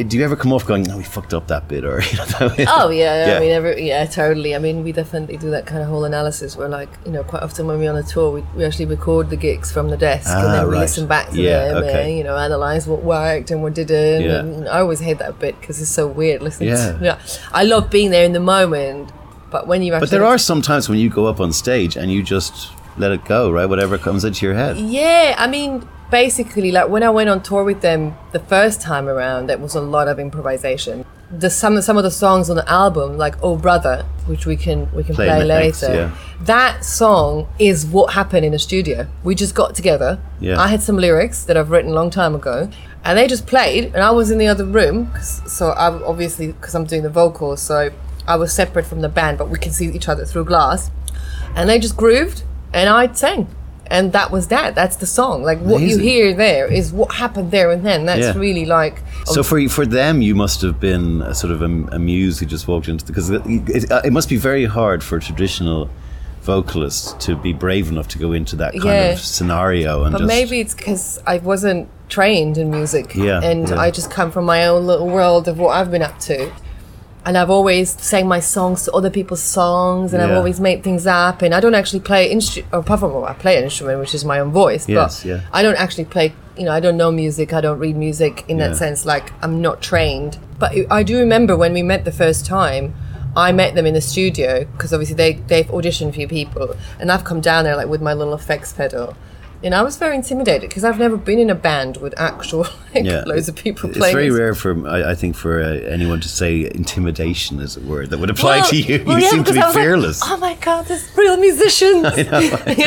do 0.03 0.17
you 0.17 0.23
ever 0.23 0.35
come 0.35 0.51
off 0.53 0.65
going, 0.65 0.83
"No, 0.83 0.97
we 0.97 1.03
fucked 1.03 1.33
up 1.33 1.47
that 1.47 1.67
bit," 1.67 1.83
or 1.85 2.01
you 2.11 2.17
know, 2.17 2.25
Oh 2.67 2.89
yeah, 2.89 3.27
Yeah. 3.27 3.37
I 3.37 3.39
mean, 3.39 3.51
every, 3.51 3.87
yeah, 3.87 4.05
totally. 4.05 4.55
I 4.55 4.59
mean, 4.59 4.83
we 4.83 4.91
definitely 4.91 5.37
do 5.37 5.49
that 5.51 5.65
kind 5.65 5.81
of 5.81 5.87
whole 5.87 6.05
analysis. 6.05 6.55
Where, 6.55 6.69
like, 6.69 6.89
you 7.05 7.11
know, 7.11 7.23
quite 7.23 7.43
often 7.43 7.67
when 7.67 7.79
we're 7.79 7.89
on 7.91 7.97
a 7.97 8.03
tour, 8.03 8.31
we, 8.31 8.41
we 8.55 8.63
actually 8.65 8.85
record 8.85 9.29
the 9.29 9.35
gigs 9.37 9.71
from 9.71 9.89
the 9.89 9.97
desk, 9.97 10.27
Ah, 10.29 10.45
and 10.45 10.53
then 10.53 10.67
we 10.67 10.73
right. 10.73 10.79
listen 10.81 11.07
back 11.07 11.29
to 11.31 11.41
Yeah, 11.41 11.67
them, 11.73 11.77
okay. 11.83 12.09
and 12.09 12.17
you 12.17 12.23
know, 12.23 12.37
analyze 12.37 12.87
what 12.87 13.03
worked 13.03 13.51
and 13.51 13.61
what 13.63 13.73
didn't. 13.73 14.21
Yeah. 14.23 14.39
And 14.39 14.67
I 14.67 14.79
always 14.79 14.99
hate 14.99 15.19
that 15.19 15.39
bit 15.39 15.59
because 15.59 15.81
it's 15.81 15.91
so 15.91 16.07
weird 16.07 16.41
listening. 16.41 16.69
Yeah. 16.69 16.91
To, 16.93 16.99
yeah, 17.05 17.19
I 17.51 17.63
love 17.63 17.89
being 17.89 18.11
there 18.11 18.25
in 18.25 18.33
the 18.33 18.39
moment, 18.39 19.11
but 19.49 19.67
when 19.67 19.81
you 19.83 19.93
actually, 19.93 20.07
But 20.07 20.11
there 20.11 20.25
are 20.25 20.37
some 20.37 20.61
times 20.61 20.89
when 20.89 20.97
you 20.99 21.09
go 21.09 21.25
up 21.27 21.39
on 21.39 21.51
stage 21.53 21.95
and 21.95 22.11
you 22.11 22.23
just 22.23 22.71
let 22.97 23.11
it 23.11 23.23
go, 23.25 23.49
right? 23.51 23.65
Whatever 23.67 23.97
comes 23.97 24.23
into 24.25 24.45
your 24.45 24.55
head. 24.55 24.77
Yeah, 24.77 25.35
I 25.37 25.47
mean, 25.47 25.87
basically, 26.11 26.71
like 26.71 26.89
when 26.89 27.01
I 27.03 27.09
went 27.09 27.29
on 27.29 27.41
tour 27.41 27.63
with 27.63 27.81
them 27.81 28.15
the 28.31 28.39
first 28.39 28.81
time 28.81 29.07
around, 29.07 29.47
there 29.47 29.57
was 29.57 29.73
a 29.75 29.81
lot 29.81 30.07
of 30.07 30.19
improvisation. 30.19 31.05
The 31.31 31.49
some 31.49 31.81
some 31.81 31.97
of 31.97 32.03
the 32.03 32.11
songs 32.11 32.49
on 32.49 32.57
the 32.57 32.69
album, 32.69 33.17
like 33.17 33.35
"Oh 33.41 33.55
Brother," 33.55 34.05
which 34.27 34.45
we 34.45 34.57
can 34.57 34.89
we 34.93 35.03
can 35.03 35.15
Play 35.15 35.27
play, 35.27 35.47
next, 35.47 35.81
later. 35.81 35.93
yeah. 35.95 36.17
That 36.41 36.83
song 36.83 37.47
is 37.57 37.85
what 37.85 38.13
happened 38.13 38.45
in 38.45 38.51
the 38.51 38.59
studio. 38.59 39.07
We 39.23 39.33
just 39.33 39.55
got 39.55 39.73
together. 39.73 40.19
Yeah. 40.41 40.59
I 40.59 40.67
had 40.67 40.81
some 40.83 40.97
lyrics 40.97 41.45
that 41.45 41.55
I've 41.57 41.71
written 41.71 41.91
a 41.91 41.93
long 41.93 42.09
time 42.09 42.35
ago, 42.35 42.69
and 43.05 43.17
they 43.17 43.27
just 43.27 43.47
played, 43.47 43.85
and 43.85 44.03
I 44.03 44.11
was 44.11 44.29
in 44.29 44.37
the 44.37 44.47
other 44.47 44.65
room. 44.65 45.09
So 45.21 45.69
I 45.69 45.87
obviously 46.03 46.51
because 46.51 46.75
I'm 46.75 46.85
doing 46.85 47.03
the 47.03 47.09
vocals, 47.09 47.61
so 47.61 47.89
I 48.27 48.35
was 48.35 48.53
separate 48.53 48.85
from 48.85 49.01
the 49.01 49.09
band, 49.09 49.37
but 49.37 49.49
we 49.49 49.57
can 49.57 49.71
see 49.71 49.87
each 49.87 50.09
other 50.09 50.25
through 50.25 50.45
glass 50.45 50.91
and 51.55 51.69
they 51.69 51.79
just 51.79 51.97
grooved 51.97 52.43
and 52.73 52.89
I 52.89 53.11
sang. 53.13 53.47
And 53.91 54.13
that 54.13 54.31
was 54.31 54.47
that. 54.47 54.73
That's 54.73 54.95
the 54.95 55.05
song. 55.05 55.43
Like 55.43 55.59
what 55.59 55.81
you 55.81 55.97
hear 55.97 56.33
there 56.33 56.65
is 56.79 56.91
what 56.93 57.09
happened 57.23 57.51
there 57.51 57.69
and 57.71 57.85
then. 57.85 58.05
That's 58.05 58.21
Yeah. 58.35 58.37
really 58.47 58.65
like 58.65 58.95
So 59.25 59.41
oh, 59.41 59.43
for 59.43 59.67
for 59.69 59.85
them, 59.85 60.21
you 60.21 60.33
must 60.33 60.61
have 60.61 60.79
been 60.79 61.21
a 61.21 61.35
sort 61.35 61.51
of 61.55 61.61
a, 61.61 61.71
a 61.97 61.99
muse 61.99 62.39
who 62.39 62.45
just 62.45 62.67
walked 62.67 62.87
into 62.87 63.05
because 63.05 63.29
it, 63.29 63.41
it, 63.45 63.91
uh, 63.91 64.01
it 64.05 64.13
must 64.13 64.29
be 64.29 64.37
very 64.37 64.65
hard 64.65 65.03
for 65.03 65.17
a 65.17 65.21
traditional 65.21 65.89
vocalist 66.41 67.19
to 67.21 67.35
be 67.35 67.53
brave 67.53 67.89
enough 67.89 68.07
to 68.09 68.17
go 68.17 68.31
into 68.31 68.55
that 68.55 68.71
kind 68.73 68.85
Yeah. 68.85 69.11
of 69.13 69.19
scenario 69.19 70.03
and 70.03 70.13
But 70.13 70.19
just 70.19 70.27
maybe 70.27 70.59
it's 70.59 70.73
because 70.73 71.19
I 71.27 71.37
wasn't 71.37 71.87
trained 72.09 72.57
in 72.57 72.71
music. 72.71 73.13
Yeah, 73.15 73.41
And 73.43 73.69
yeah. 73.69 73.79
I 73.79 73.91
just 73.91 74.09
come 74.09 74.31
from 74.31 74.45
my 74.45 74.65
own 74.67 74.87
little 74.87 75.07
world 75.07 75.47
of 75.47 75.57
what 75.59 75.69
I've 75.77 75.91
been 75.91 76.01
up 76.01 76.17
to. 76.21 76.51
And 77.23 77.37
I've 77.37 77.51
always 77.51 77.91
sang 78.01 78.27
my 78.27 78.39
songs 78.39 78.83
to 78.85 78.91
other 78.93 79.11
people's 79.11 79.43
songs, 79.43 80.11
and 80.11 80.23
I've 80.23 80.31
always 80.35 80.59
made 80.59 80.83
things 80.83 81.05
up. 81.05 81.43
And 81.43 81.53
I 81.53 81.59
don't 81.59 81.75
actually 81.75 81.99
play 81.99 82.31
instrument, 82.31 82.69
oh, 82.73 82.79
apart 82.79 82.99
from 83.01 83.13
well, 83.13 83.25
I 83.25 83.33
play 83.33 83.57
an 83.57 83.63
instrument, 83.63 83.99
which 83.99 84.15
is 84.15 84.25
my 84.25 84.39
own 84.39 84.51
voice. 84.51 84.89
Yes, 84.89 85.21
but 85.21 85.29
yeah. 85.29 85.41
I 85.53 85.61
don't 85.61 85.77
actually 85.77 86.05
play. 86.05 86.33
You 86.57 86.65
know, 86.65 86.71
I 86.71 86.79
don't 86.79 86.97
know 86.97 87.11
music. 87.11 87.53
I 87.53 87.61
don't 87.61 87.77
read 87.77 87.95
music 87.95 88.43
in 88.47 88.57
Yeah. 88.57 88.69
that 88.69 88.75
sense. 88.77 89.05
Like 89.05 89.31
I'm 89.43 89.61
not 89.61 89.81
trained. 89.81 90.39
But 90.57 90.73
I 90.89 91.03
do 91.03 91.19
remember 91.19 91.55
when 91.55 91.73
we 91.73 91.83
met 91.83 92.05
the 92.05 92.11
first 92.11 92.45
time. 92.45 92.93
I 93.35 93.51
met 93.53 93.75
them 93.75 93.85
in 93.85 93.93
the 93.93 94.01
studio 94.01 94.65
because 94.65 94.91
obviously 94.91 95.15
they 95.15 95.33
they've 95.33 95.67
auditioned 95.67 96.09
a 96.09 96.13
few 96.13 96.27
people, 96.27 96.75
and 96.99 97.11
I've 97.11 97.23
come 97.23 97.39
down 97.39 97.63
there 97.65 97.75
like 97.77 97.87
with 97.87 98.01
my 98.01 98.13
little 98.13 98.33
effects 98.33 98.73
pedal, 98.73 99.15
and 99.63 99.75
I 99.75 99.81
was 99.83 99.97
very 99.97 100.15
intimidated 100.15 100.69
because 100.69 100.83
I've 100.83 100.97
never 100.99 101.17
been 101.17 101.39
in 101.39 101.49
a 101.49 101.55
band 101.55 101.97
with 101.97 102.13
actual 102.19 102.61
like 102.95 103.05
yeah, 103.05 103.23
loads 103.25 103.47
of 103.47 103.55
people 103.55 103.89
It's 103.89 103.97
playing. 103.97 104.17
It's 104.17 104.25
very 104.25 104.31
rare 104.31 104.55
for 104.55 104.87
I, 104.87 105.11
I 105.11 105.15
think 105.15 105.35
for 105.35 105.61
uh, 105.61 105.67
anyone 105.67 106.19
to 106.21 106.27
say 106.29 106.65
intimidation 106.73 107.59
is 107.59 107.77
a 107.77 107.81
word 107.81 108.09
that 108.09 108.17
would 108.19 108.29
apply 108.29 108.57
Well- 108.57 108.69
to 108.69 108.75
you. 108.75 109.03
well, 109.05 109.17
you 109.17 109.25
yeah, 109.25 109.29
seem 109.31 109.43
to 109.43 109.53
be 109.53 109.59
I 109.59 109.67
was 109.67 109.75
like, 109.75 109.83
fearless. 109.83 110.21
oh 110.23 110.37
my 110.37 110.55
god, 110.55 110.85
there's 110.85 111.15
real 111.17 111.37
musicians. 111.37 112.17
you 112.17 112.23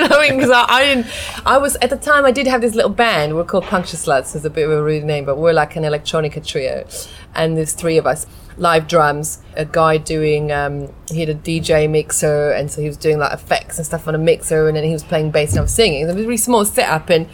know 0.00 0.08
what 0.08 0.12
I 0.12 0.28
mean? 0.28 0.36
Because 0.38 0.50
I, 0.50 0.64
I 0.68 0.84
didn't. 0.84 1.06
I 1.46 1.58
was 1.58 1.76
at 1.76 1.90
the 1.90 1.96
time. 1.96 2.24
I 2.24 2.30
did 2.32 2.46
have 2.46 2.60
this 2.60 2.74
little 2.74 2.90
band. 2.90 3.34
We're 3.36 3.44
called 3.44 3.64
Puncture 3.64 3.96
Sluts. 3.96 4.34
It's 4.34 4.44
a 4.44 4.50
bit 4.50 4.64
of 4.64 4.72
a 4.72 4.82
rude 4.82 5.04
name, 5.04 5.24
but 5.24 5.36
we're 5.36 5.52
like 5.52 5.76
an 5.76 5.84
electronica 5.84 6.44
trio, 6.44 6.86
and 7.34 7.56
there's 7.56 7.72
three 7.72 7.98
of 7.98 8.06
us. 8.06 8.26
Live 8.56 8.86
drums, 8.86 9.40
a 9.56 9.64
guy 9.64 9.96
doing. 9.96 10.52
Um, 10.52 10.92
he 11.10 11.20
had 11.20 11.28
a 11.28 11.34
DJ 11.34 11.90
mixer, 11.90 12.52
and 12.52 12.70
so 12.70 12.80
he 12.80 12.86
was 12.86 12.96
doing 12.96 13.18
like 13.18 13.32
effects 13.32 13.78
and 13.78 13.86
stuff 13.86 14.06
on 14.06 14.14
a 14.14 14.18
mixer, 14.18 14.68
and 14.68 14.76
then 14.76 14.84
he 14.84 14.92
was 14.92 15.02
playing 15.02 15.30
bass 15.30 15.50
and 15.50 15.60
I 15.60 15.62
was 15.62 15.74
singing. 15.74 16.02
It 16.02 16.06
was 16.06 16.14
a 16.14 16.18
really 16.18 16.36
small 16.36 16.64
setup 16.64 17.10
and 17.10 17.28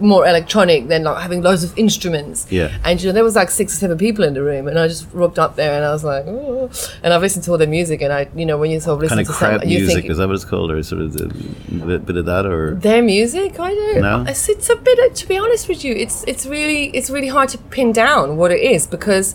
more 0.00 0.26
electronic 0.26 0.88
than 0.88 1.04
like 1.04 1.20
having 1.20 1.42
loads 1.42 1.64
of 1.64 1.76
instruments. 1.76 2.46
Yeah. 2.50 2.76
And 2.84 3.00
you 3.00 3.08
know, 3.08 3.12
there 3.12 3.24
was 3.24 3.34
like 3.34 3.50
six 3.50 3.74
or 3.74 3.76
seven 3.78 3.98
people 3.98 4.24
in 4.24 4.34
the 4.34 4.42
room, 4.42 4.68
and 4.68 4.78
I 4.78 4.88
just 4.88 5.06
rocked 5.12 5.38
up 5.38 5.56
there, 5.56 5.74
and 5.74 5.84
I 5.84 5.92
was 5.92 6.04
like, 6.04 6.24
oh. 6.26 6.70
and 7.02 7.12
I've 7.12 7.20
listened 7.20 7.44
to 7.44 7.52
all 7.52 7.58
their 7.58 7.68
music, 7.68 8.00
and 8.02 8.12
I, 8.12 8.28
you 8.34 8.46
know, 8.46 8.56
when 8.58 8.70
you 8.70 8.80
sort 8.80 8.94
of 8.94 9.00
listen 9.00 9.16
kind 9.16 9.28
of 9.28 9.34
to 9.34 9.38
crowd 9.38 9.60
some, 9.60 9.68
music 9.68 9.94
think 9.94 10.10
is 10.10 10.18
that 10.18 10.28
what 10.28 10.34
it's 10.34 10.44
called, 10.44 10.70
or 10.70 10.82
sort 10.82 11.02
of 11.02 11.16
a 11.16 11.86
bit, 11.86 12.06
bit 12.06 12.16
of 12.16 12.26
that, 12.26 12.46
or 12.46 12.74
their 12.74 13.02
music, 13.02 13.58
I 13.58 13.74
don't. 13.74 14.00
No? 14.00 14.24
It's, 14.28 14.48
it's 14.48 14.70
a 14.70 14.76
bit. 14.76 15.14
To 15.14 15.28
be 15.28 15.38
honest 15.38 15.68
with 15.68 15.84
you, 15.84 15.94
it's 15.94 16.24
it's 16.24 16.46
really 16.46 16.86
it's 16.90 17.10
really 17.10 17.28
hard 17.28 17.48
to 17.50 17.58
pin 17.58 17.92
down 17.92 18.36
what 18.36 18.50
it 18.50 18.60
is 18.60 18.86
because. 18.86 19.34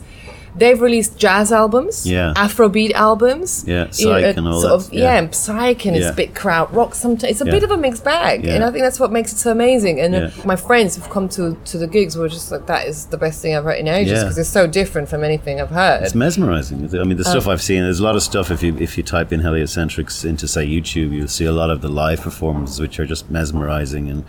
They've 0.55 0.79
released 0.79 1.17
jazz 1.17 1.51
albums, 1.51 2.05
Yeah. 2.05 2.33
Afrobeat 2.35 2.91
albums, 2.93 3.63
Yeah, 3.65 3.87
you 3.97 4.05
know, 4.07 4.15
and 4.17 4.47
all 4.47 4.61
sort 4.61 4.79
that, 4.81 4.87
Of, 4.87 4.93
yeah. 4.93 5.03
yeah, 5.03 5.17
and 5.19 5.33
psych 5.33 5.85
and 5.85 5.95
Yeah. 5.95 6.01
it's 6.03 6.11
a 6.11 6.15
bit 6.15 6.35
kraut 6.35 6.73
rock. 6.73 6.93
Sometimes 6.95 7.31
it's 7.31 7.41
a 7.41 7.45
Yeah. 7.45 7.51
bit 7.51 7.63
of 7.63 7.71
a 7.71 7.77
mixed 7.77 8.03
bag, 8.03 8.45
and 8.45 8.63
I 8.63 8.69
think 8.71 8.83
that's 8.83 8.99
what 8.99 9.11
makes 9.11 9.31
it 9.33 9.37
so 9.39 9.51
amazing. 9.51 9.99
And 9.99 10.13
uh, 10.15 10.29
my 10.45 10.55
friends 10.55 10.95
who've 10.95 11.09
come 11.09 11.27
to 11.29 11.57
to 11.65 11.77
the 11.77 11.87
gigs 11.87 12.15
were 12.15 12.29
just 12.29 12.51
like, 12.51 12.67
"That 12.67 12.87
is 12.87 13.05
the 13.05 13.17
best 13.17 13.41
thing 13.41 13.55
I've 13.55 13.63
heard 13.63 13.79
in 13.79 13.87
ages," 13.87 14.19
because 14.23 14.37
it's 14.37 14.49
so 14.49 14.67
different 14.67 15.09
from 15.09 15.23
anything 15.23 15.59
I've 15.59 15.69
heard. 15.71 16.03
It's 16.03 16.15
mesmerizing. 16.15 16.77
I 16.99 17.03
mean, 17.03 17.17
the 17.17 17.23
Oh. 17.27 17.31
stuff 17.31 17.47
I've 17.47 17.61
seen. 17.61 17.81
There's 17.83 17.99
a 17.99 18.03
lot 18.03 18.15
of 18.15 18.21
stuff. 18.23 18.51
If 18.51 18.61
you 18.63 18.75
if 18.79 18.97
you 18.97 19.03
type 19.03 19.33
in 19.33 19.39
heliocentrics 19.41 20.23
into 20.23 20.47
say 20.47 20.65
YouTube, 20.67 21.11
you'll 21.13 21.27
see 21.27 21.45
a 21.45 21.51
lot 21.51 21.69
of 21.69 21.81
the 21.81 21.89
live 21.89 22.21
performances, 22.21 22.79
which 22.79 22.99
are 22.99 23.05
just 23.05 23.29
mesmerizing. 23.31 24.09
And 24.09 24.23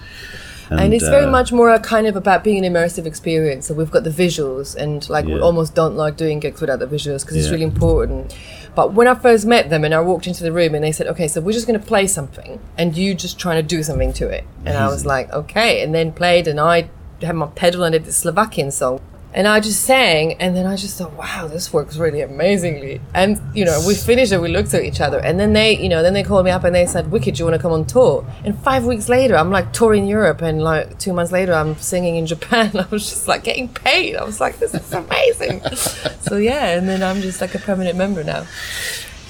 and, 0.79 0.95
it's 0.95 1.09
very 1.09 1.25
uh, 1.25 1.31
much 1.31 1.53
more 1.53 1.71
a 1.71 1.79
kind 1.81 2.07
of 2.07 2.17
about 2.17 2.45
being 2.45 2.65
an 2.65 2.73
immersive 2.73 3.07
experience. 3.07 3.67
So 3.67 3.75
we've 3.75 3.91
got 3.91 4.05
the 4.05 4.11
visuals, 4.11 4.75
and 4.77 5.09
like 5.09 5.27
we 5.27 5.41
almost 5.41 5.75
don't 5.75 5.97
like 5.97 6.17
doing 6.17 6.41
gigs 6.41 6.61
without 6.61 6.79
the 6.79 6.87
visuals 6.87 7.23
because 7.23 7.37
it's 7.37 7.51
really 7.51 7.65
important. 7.65 8.37
But 8.75 8.93
when 8.93 9.07
I 9.07 9.15
first 9.15 9.47
met 9.47 9.71
them, 9.71 9.85
and 9.85 9.95
I 9.95 10.01
walked 10.01 10.27
into 10.27 10.43
the 10.43 10.53
room, 10.53 10.75
and 10.75 10.83
they 10.83 10.93
said, 10.93 11.07
"Okay, 11.09 11.29
so 11.29 11.41
we're 11.41 11.53
just 11.53 11.67
going 11.67 11.79
to 11.79 11.87
play 11.87 12.07
something, 12.07 12.61
and 12.77 12.97
you 12.97 13.15
just 13.15 13.39
trying 13.39 13.63
to 13.63 13.67
do 13.67 13.83
something 13.83 14.13
to 14.15 14.29
it." 14.29 14.45
And 14.65 14.77
I 14.77 14.89
was 14.89 15.07
like, 15.15 15.33
"Okay," 15.33 15.83
and 15.83 15.95
then 15.95 16.13
played, 16.13 16.49
and 16.49 16.61
I 16.61 16.89
had 17.23 17.37
my 17.37 17.47
pedal 17.47 17.85
and 17.85 17.93
did 17.93 18.05
the 18.05 18.13
Slovakian 18.13 18.71
song. 18.71 19.01
And 19.35 19.49
I 19.49 19.59
just 19.59 19.83
sang, 19.83 20.35
and 20.35 20.57
then 20.57 20.65
I 20.65 20.77
just 20.77 20.97
thought, 20.97 21.13
wow, 21.15 21.49
this 21.49 21.73
works 21.73 21.97
really 21.97 22.21
amazingly. 22.21 23.01
And 23.15 23.41
you 23.53 23.65
know, 23.65 23.83
we 23.85 23.97
finished 23.97 24.31
it, 24.31 24.41
we 24.41 24.49
looked 24.49 24.73
at 24.75 24.85
each 24.85 25.01
other, 25.01 25.19
and 25.19 25.41
then 25.41 25.55
they, 25.55 25.77
you 25.77 25.89
know, 25.89 26.05
then 26.05 26.15
they 26.15 26.23
called 26.23 26.45
me 26.45 26.53
up 26.53 26.63
and 26.63 26.73
they 26.73 26.87
said, 26.87 27.11
Wicked, 27.11 27.35
do 27.35 27.41
you 27.41 27.45
want 27.45 27.57
to 27.57 27.61
come 27.61 27.73
on 27.73 27.85
tour? 27.85 28.25
And 28.45 28.57
five 28.61 28.85
weeks 28.85 29.09
later, 29.09 29.37
I'm 29.37 29.51
like 29.51 29.73
touring 29.73 30.07
Europe, 30.07 30.41
and 30.41 30.63
like 30.63 31.01
two 31.01 31.13
months 31.13 31.33
later, 31.33 31.53
I'm 31.53 31.77
singing 31.79 32.15
in 32.15 32.27
Japan. 32.27 32.71
I 32.79 32.87
was 32.91 33.09
just 33.09 33.27
like 33.27 33.43
getting 33.43 33.69
paid. 33.69 34.15
I 34.15 34.23
was 34.23 34.41
like, 34.41 34.61
this 34.61 34.73
is 34.73 34.93
amazing. 34.93 35.63
so 36.21 36.37
yeah, 36.37 36.79
and 36.79 36.89
then 36.89 37.03
I'm 37.03 37.21
just 37.21 37.41
like 37.41 37.57
a 37.57 37.59
permanent 37.59 37.99
member 37.99 38.23
now. 38.23 38.47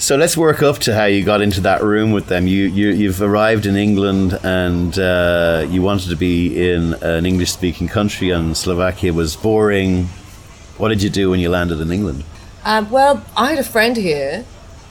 So 0.05 0.17
let's 0.17 0.37
work 0.37 0.62
up 0.62 0.81
to 0.81 0.95
how 0.95 1.07
you 1.07 1.25
got 1.25 1.40
into 1.40 1.62
that 1.62 1.83
room 1.83 2.12
with 2.12 2.27
them. 2.27 2.47
You, 2.47 2.64
you 2.67 2.88
you've 2.90 3.23
arrived 3.23 3.64
in 3.64 3.75
England 3.75 4.38
and 4.43 4.99
uh, 4.99 5.67
you 5.71 5.81
wanted 5.81 6.11
to 6.11 6.17
be 6.17 6.71
in 6.71 6.93
an 7.01 7.25
English-speaking 7.25 7.88
country, 7.88 8.29
and 8.29 8.55
Slovakia 8.55 9.14
was 9.14 9.35
boring. 9.35 10.09
What 10.77 10.90
did 10.90 11.03
you 11.03 11.09
do 11.09 11.31
when 11.31 11.40
you 11.40 11.49
landed 11.49 11.81
in 11.81 11.90
England? 11.90 12.23
Um, 12.67 12.90
well, 12.90 13.25
I 13.35 13.49
had 13.49 13.59
a 13.59 13.64
friend 13.64 13.97
here, 13.97 14.45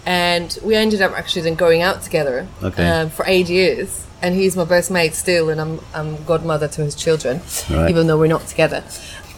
and 0.04 0.58
we 0.63 0.73
ended 0.73 0.99
up 1.04 1.12
actually 1.12 1.43
then 1.43 1.54
going 1.54 1.84
out 1.84 2.02
together 2.02 2.47
Okay. 2.63 2.84
um, 2.84 3.12
for 3.12 3.23
eight 3.28 3.49
years. 3.49 4.08
And 4.19 4.34
he's 4.34 4.56
my 4.56 4.65
best 4.65 4.89
mate 4.89 5.13
still, 5.13 5.52
and 5.52 5.62
I'm 5.62 5.80
I'm 5.93 6.23
godmother 6.26 6.67
to 6.69 6.82
his 6.82 6.95
children, 6.95 7.39
Right. 7.69 7.91
even 7.91 8.08
though 8.08 8.17
we're 8.17 8.34
not 8.34 8.47
together. 8.47 8.84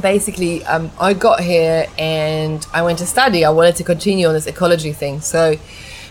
Basically, 0.00 0.64
um, 0.64 0.90
I 1.00 1.14
got 1.14 1.40
here 1.40 1.86
and 1.98 2.66
I 2.72 2.82
went 2.82 2.98
to 2.98 3.06
study. 3.06 3.44
I 3.44 3.50
wanted 3.50 3.76
to 3.76 3.84
continue 3.84 4.26
on 4.26 4.34
this 4.34 4.46
ecology 4.46 4.92
thing. 4.92 5.20
So, 5.20 5.56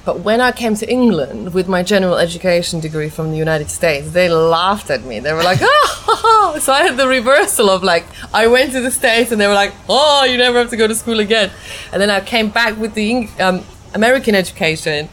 but 0.06 0.20
when 0.20 0.42
I 0.42 0.52
came 0.52 0.76
to 0.76 0.90
England 0.90 1.54
with 1.54 1.68
my 1.68 1.84
general 1.84 2.16
education 2.16 2.80
degree 2.80 3.10
from 3.10 3.32
the 3.32 3.38
United 3.38 3.70
States, 3.70 4.12
they 4.12 4.30
laughed 4.30 4.90
at 4.90 5.04
me. 5.04 5.20
They 5.20 5.34
were 5.34 5.44
like, 5.44 5.60
"Oh!" 5.64 6.58
So 6.62 6.74
I 6.74 6.84
had 6.84 6.98
the 6.98 7.08
reversal 7.08 7.70
of 7.70 7.84
like 7.84 8.06
I 8.34 8.48
went 8.48 8.72
to 8.74 8.82
the 8.82 8.92
States 8.92 9.32
and 9.32 9.40
they 9.40 9.48
were 9.48 9.54
like, 9.54 9.74
"Oh, 9.88 10.24
you 10.26 10.38
never 10.38 10.60
have 10.60 10.70
to 10.72 10.78
go 10.78 10.88
to 10.88 10.96
school 10.96 11.20
again," 11.20 11.52
and 11.92 12.02
then 12.02 12.10
I 12.10 12.22
came 12.22 12.50
back 12.50 12.78
with 12.78 12.94
the 12.94 13.28
um, 13.40 13.64
American 13.94 14.36
education 14.36 15.10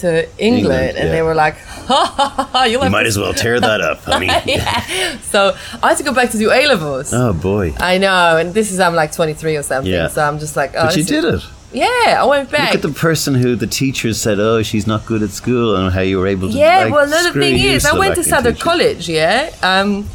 to 0.00 0.24
England, 0.38 0.58
England, 0.58 0.96
and 0.98 1.06
yeah. 1.08 1.12
they 1.14 1.22
were 1.22 1.34
like, 1.34 1.56
"Ha 1.88 2.04
ha 2.16 2.48
ha! 2.52 2.64
You 2.64 2.78
might 2.78 3.02
to 3.02 3.08
as 3.08 3.18
well 3.18 3.34
tear 3.34 3.60
that 3.60 3.80
up, 3.80 3.98
honey. 4.04 4.26
yeah. 4.46 5.18
So 5.20 5.56
I 5.82 5.88
had 5.90 5.98
to 5.98 6.04
go 6.04 6.12
back 6.14 6.30
to 6.30 6.38
do 6.38 6.50
A 6.50 6.66
levels. 6.66 7.12
Oh 7.12 7.32
boy! 7.32 7.74
I 7.78 7.98
know, 7.98 8.36
and 8.36 8.54
this 8.54 8.70
is 8.72 8.80
I'm 8.80 8.94
like 8.94 9.12
23 9.12 9.56
or 9.56 9.62
something. 9.62 9.92
Yeah. 9.92 10.08
So 10.08 10.22
I'm 10.22 10.38
just 10.38 10.56
like, 10.56 10.70
oh, 10.76 10.86
But 10.86 10.96
you 10.96 11.02
is- 11.02 11.06
did 11.08 11.24
it. 11.24 11.42
Yeah, 11.70 12.16
I 12.18 12.24
went 12.24 12.50
back. 12.50 12.72
Look 12.72 12.82
at 12.82 12.88
the 12.94 12.98
person 12.98 13.34
who 13.34 13.54
the 13.54 13.66
teachers 13.66 14.18
said, 14.18 14.40
"Oh, 14.40 14.62
she's 14.62 14.86
not 14.86 15.04
good 15.04 15.22
at 15.22 15.30
school," 15.30 15.76
and 15.76 15.92
how 15.92 16.00
you 16.00 16.18
were 16.18 16.26
able 16.26 16.48
to. 16.50 16.56
yeah, 16.56 16.84
like, 16.84 16.92
well, 16.94 17.06
no, 17.06 17.22
the 17.30 17.38
thing 17.38 17.58
is, 17.58 17.84
I 17.84 17.92
went 17.98 18.14
to 18.14 18.24
Southern. 18.24 18.56
College, 18.56 19.06
yeah, 19.06 19.50
um, 19.62 20.08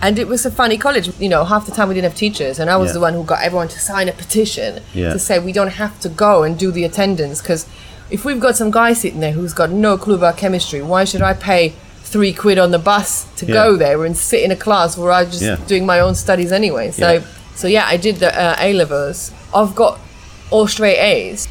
and 0.00 0.20
it 0.20 0.28
was 0.28 0.46
a 0.46 0.52
funny 0.52 0.78
college. 0.78 1.10
You 1.18 1.28
know, 1.28 1.44
half 1.44 1.66
the 1.66 1.72
time 1.72 1.88
we 1.88 1.94
didn't 1.96 2.10
have 2.10 2.14
teachers, 2.14 2.60
and 2.60 2.70
I 2.70 2.76
was 2.76 2.90
Yeah. 2.90 2.92
the 2.94 3.00
one 3.00 3.14
who 3.14 3.24
got 3.24 3.42
everyone 3.42 3.66
to 3.68 3.78
sign 3.80 4.08
a 4.08 4.12
petition 4.12 4.82
Yeah. 4.94 5.12
to 5.12 5.18
say 5.18 5.40
we 5.40 5.52
don't 5.52 5.72
have 5.82 5.98
to 6.04 6.08
go 6.08 6.44
and 6.44 6.56
do 6.56 6.70
the 6.70 6.84
attendance 6.84 7.42
because 7.42 7.66
if 8.10 8.24
we've 8.24 8.40
got 8.40 8.56
some 8.56 8.70
guy 8.70 8.92
sitting 8.92 9.20
there 9.20 9.32
who's 9.32 9.52
got 9.54 9.70
no 9.70 9.96
clue 9.96 10.14
about 10.14 10.36
chemistry, 10.36 10.82
why 10.82 11.04
should 11.04 11.22
I 11.22 11.34
pay? 11.34 11.72
Three 12.02 12.32
quid 12.32 12.58
on 12.58 12.72
the 12.72 12.78
bus 12.78 13.26
to 13.36 13.46
Yeah. 13.46 13.54
go 13.54 13.76
there 13.76 14.04
and 14.04 14.16
sit 14.16 14.42
in 14.42 14.50
a 14.50 14.56
class 14.56 14.98
where 14.98 15.12
I'm 15.12 15.26
just 15.30 15.42
Yeah. 15.42 15.56
doing 15.68 15.86
my 15.86 16.00
own 16.00 16.16
studies 16.16 16.50
anyway. 16.50 16.90
So, 16.90 17.12
Yeah. 17.12 17.20
so 17.54 17.68
yeah, 17.68 17.86
I 17.86 17.96
did 17.96 18.16
the 18.16 18.36
uh, 18.36 18.56
A 18.58 18.72
levels. 18.72 19.30
I've 19.54 19.76
got 19.76 20.00
all 20.50 20.66
straight 20.66 20.98
A's. 20.98 21.46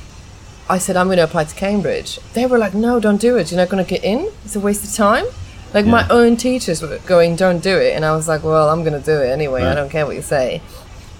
I 0.69 0.77
said, 0.77 0.97
I'm 0.97 1.07
going 1.07 1.17
to 1.17 1.23
apply 1.23 1.45
to 1.45 1.55
Cambridge. 1.55 2.19
They 2.33 2.45
were 2.45 2.57
like, 2.57 2.73
no, 2.73 2.99
don't 2.99 3.21
do 3.21 3.37
it. 3.37 3.51
You're 3.51 3.57
not 3.59 3.69
going 3.69 3.83
to 3.83 3.89
get 3.89 4.03
in. 4.03 4.29
It's 4.43 4.55
a 4.55 4.59
waste 4.59 4.83
of 4.83 4.93
time. 4.93 5.25
Like 5.73 5.85
my 5.85 6.05
own 6.09 6.35
teachers 6.35 6.81
were 6.81 6.97
going, 7.05 7.35
don't 7.37 7.59
do 7.63 7.77
it. 7.77 7.95
And 7.95 8.03
I 8.03 8.13
was 8.15 8.27
like, 8.27 8.43
well, 8.43 8.69
I'm 8.69 8.83
going 8.83 8.99
to 8.99 9.05
do 9.05 9.17
it 9.21 9.29
anyway. 9.29 9.63
I 9.63 9.75
don't 9.75 9.89
care 9.89 10.05
what 10.05 10.15
you 10.15 10.21
say. 10.21 10.61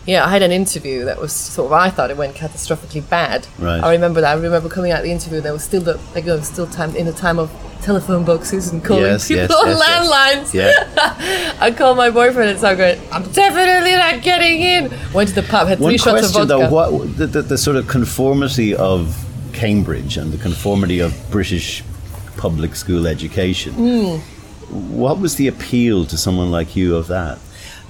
Yeah, 0.10 0.26
I 0.26 0.30
had 0.30 0.42
an 0.42 0.52
interview 0.52 1.06
that 1.06 1.22
was 1.22 1.32
sort 1.32 1.68
of, 1.68 1.74
I 1.74 1.92
thought 1.92 2.10
it 2.10 2.18
went 2.18 2.36
catastrophically 2.36 3.08
bad. 3.08 3.46
Right. 3.60 3.80
I 3.84 3.92
remember 3.92 4.22
that. 4.22 4.36
I 4.36 4.42
remember 4.42 4.68
coming 4.68 4.92
out 4.92 5.00
of 5.00 5.04
the 5.04 5.12
interview, 5.12 5.40
there 5.40 5.54
was 5.54 5.64
still 5.64 5.82
the, 5.82 6.00
like, 6.16 6.26
there 6.26 6.36
was 6.36 6.48
still 6.48 6.66
time, 6.66 6.96
in 6.96 7.06
the 7.06 7.14
time 7.14 7.38
of 7.38 7.52
telephone 7.84 8.26
boxes 8.26 8.72
and 8.72 8.84
calling 8.84 9.04
Yes, 9.04 9.28
people 9.28 9.44
yes, 9.44 9.52
on 9.52 9.68
yes, 9.68 10.54
yes. 10.54 10.90
landlines. 10.90 11.56
Yeah. 11.56 11.56
I 11.66 11.70
called 11.72 11.98
my 11.98 12.10
boyfriend 12.10 12.50
and 12.50 12.58
started 12.58 12.78
going, 12.78 13.00
I'm 13.12 13.24
definitely 13.32 13.92
not 13.96 14.24
getting 14.24 14.62
in. 14.62 14.92
Went 15.14 15.30
to 15.30 15.36
the 15.36 15.44
pub, 15.44 15.68
had 15.68 15.78
three 15.78 15.86
One 15.86 15.98
shots 15.98 16.26
of 16.28 16.34
question 16.34 16.48
vodka. 16.48 16.68
though: 16.70 16.74
what 16.74 17.18
the, 17.18 17.28
the, 17.28 17.42
the 17.44 17.58
sort 17.58 17.78
of 17.78 17.88
conformity 17.88 18.76
of 18.76 19.16
Cambridge 19.54 20.18
and 20.18 20.32
the 20.32 20.38
conformity 20.38 21.00
of 21.00 21.14
British 21.30 21.84
public 22.38 22.76
school 22.76 23.06
education? 23.06 23.74
Hmm. 23.74 24.16
What 24.96 25.20
was 25.20 25.36
the 25.36 25.48
appeal 25.48 26.06
to 26.06 26.18
someone 26.18 26.50
like 26.52 26.76
you 26.76 26.96
of 26.96 27.08
that? 27.08 27.38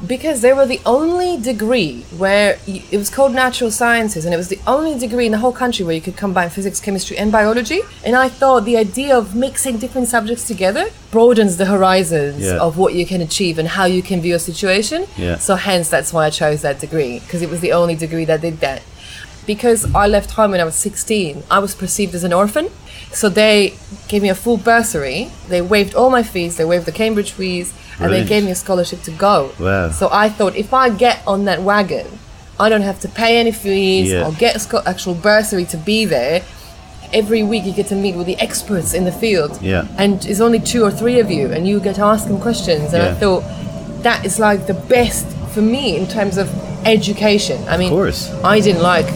Because 0.06 0.40
they 0.42 0.54
were 0.54 0.66
the 0.66 0.80
only 0.86 1.38
degree 1.38 2.06
where 2.18 2.58
y 2.68 2.82
it 2.90 2.98
was 2.98 3.10
called 3.10 3.34
natural 3.34 3.70
sciences, 3.70 4.24
and 4.26 4.34
it 4.34 4.38
was 4.38 4.48
the 4.48 4.60
only 4.66 4.98
degree 4.98 5.26
in 5.26 5.34
the 5.34 5.40
whole 5.40 5.52
country 5.52 5.84
where 5.86 5.94
you 5.94 6.02
could 6.02 6.16
combine 6.16 6.50
physics, 6.50 6.80
chemistry, 6.80 7.18
and 7.18 7.32
biology. 7.32 7.82
And 8.06 8.16
I 8.16 8.30
thought 8.30 8.64
the 8.64 8.78
idea 8.78 9.14
of 9.18 9.36
mixing 9.36 9.78
different 9.78 10.08
subjects 10.08 10.48
together 10.48 10.86
broadens 11.12 11.58
the 11.58 11.66
horizons 11.66 12.44
Yeah. 12.46 12.58
of 12.68 12.78
what 12.78 12.94
you 12.94 13.06
can 13.06 13.20
achieve 13.22 13.60
and 13.60 13.68
how 13.78 13.86
you 13.86 14.02
can 14.02 14.22
view 14.22 14.36
a 14.36 14.40
situation. 14.40 15.06
Yeah. 15.18 15.38
So, 15.38 15.56
hence, 15.56 15.90
that's 15.90 16.14
why 16.14 16.24
I 16.28 16.30
chose 16.30 16.62
that 16.62 16.80
degree, 16.80 17.20
because 17.20 17.42
it 17.42 17.50
was 17.50 17.60
the 17.60 17.74
only 17.74 17.96
degree 17.96 18.26
that 18.26 18.40
did 18.42 18.62
that. 18.62 18.82
Because 19.46 19.82
I 20.04 20.06
left 20.08 20.32
home 20.38 20.52
when 20.52 20.62
I 20.62 20.68
was 20.72 20.76
16, 20.76 21.44
I 21.52 21.60
was 21.60 21.74
perceived 21.76 22.14
as 22.16 22.24
an 22.24 22.34
orphan. 22.34 22.70
So 23.12 23.28
they 23.30 23.74
gave 24.08 24.22
me 24.22 24.30
a 24.30 24.36
full 24.36 24.58
bursary. 24.58 25.32
They 25.50 25.62
waived 25.62 25.94
all 25.96 26.10
my 26.12 26.22
fees. 26.24 26.56
They 26.58 26.66
waived 26.66 26.86
the 26.86 26.92
Cambridge 26.92 27.32
fees, 27.32 27.74
and 28.00 28.12
they 28.12 28.26
gave 28.26 28.44
me 28.44 28.52
a 28.52 28.56
scholarship 28.56 29.02
to 29.04 29.12
go. 29.12 29.52
Wow. 29.60 29.92
So 29.92 30.10
I 30.12 30.30
thought 30.30 30.56
if 30.56 30.74
I 30.74 30.90
get 30.90 31.22
on 31.28 31.46
that 31.46 31.62
wagon, 31.62 32.08
I 32.60 32.70
don't 32.70 32.82
have 32.82 33.00
to 33.02 33.08
pay 33.08 33.38
any 33.40 33.52
fees. 33.52 34.12
Yeah. 34.12 34.24
I'll 34.24 34.34
get 34.34 34.56
a 34.56 34.60
scho- 34.60 34.84
actual 34.86 35.14
bursary 35.14 35.66
to 35.66 35.78
be 35.78 36.06
there. 36.06 36.44
Every 37.12 37.42
week 37.42 37.64
you 37.66 37.74
get 37.74 37.88
to 37.88 37.96
meet 37.96 38.16
with 38.16 38.28
the 38.28 38.38
experts 38.38 38.94
in 38.94 39.06
the 39.06 39.12
field. 39.12 39.60
Yeah. 39.62 39.88
And 39.98 40.24
it's 40.26 40.42
only 40.42 40.60
two 40.60 40.84
or 40.84 40.92
three 40.92 41.20
of 41.20 41.32
you, 41.32 41.52
and 41.52 41.68
you 41.68 41.80
get 41.80 41.96
to 41.96 42.04
ask 42.04 42.28
them 42.28 42.40
questions. 42.40 42.94
And 42.94 43.02
I 43.02 43.14
thought 43.14 43.44
that 44.04 44.26
is 44.26 44.40
like 44.40 44.68
the 44.68 44.74
best 44.76 45.26
for 45.54 45.62
me 45.62 45.98
in 45.98 46.08
terms 46.08 46.38
of 46.38 46.48
education. 46.86 47.66
I 47.68 47.78
mean, 47.78 47.90
course. 47.90 48.32
I 48.44 48.60
didn't 48.60 48.84
like 48.84 49.08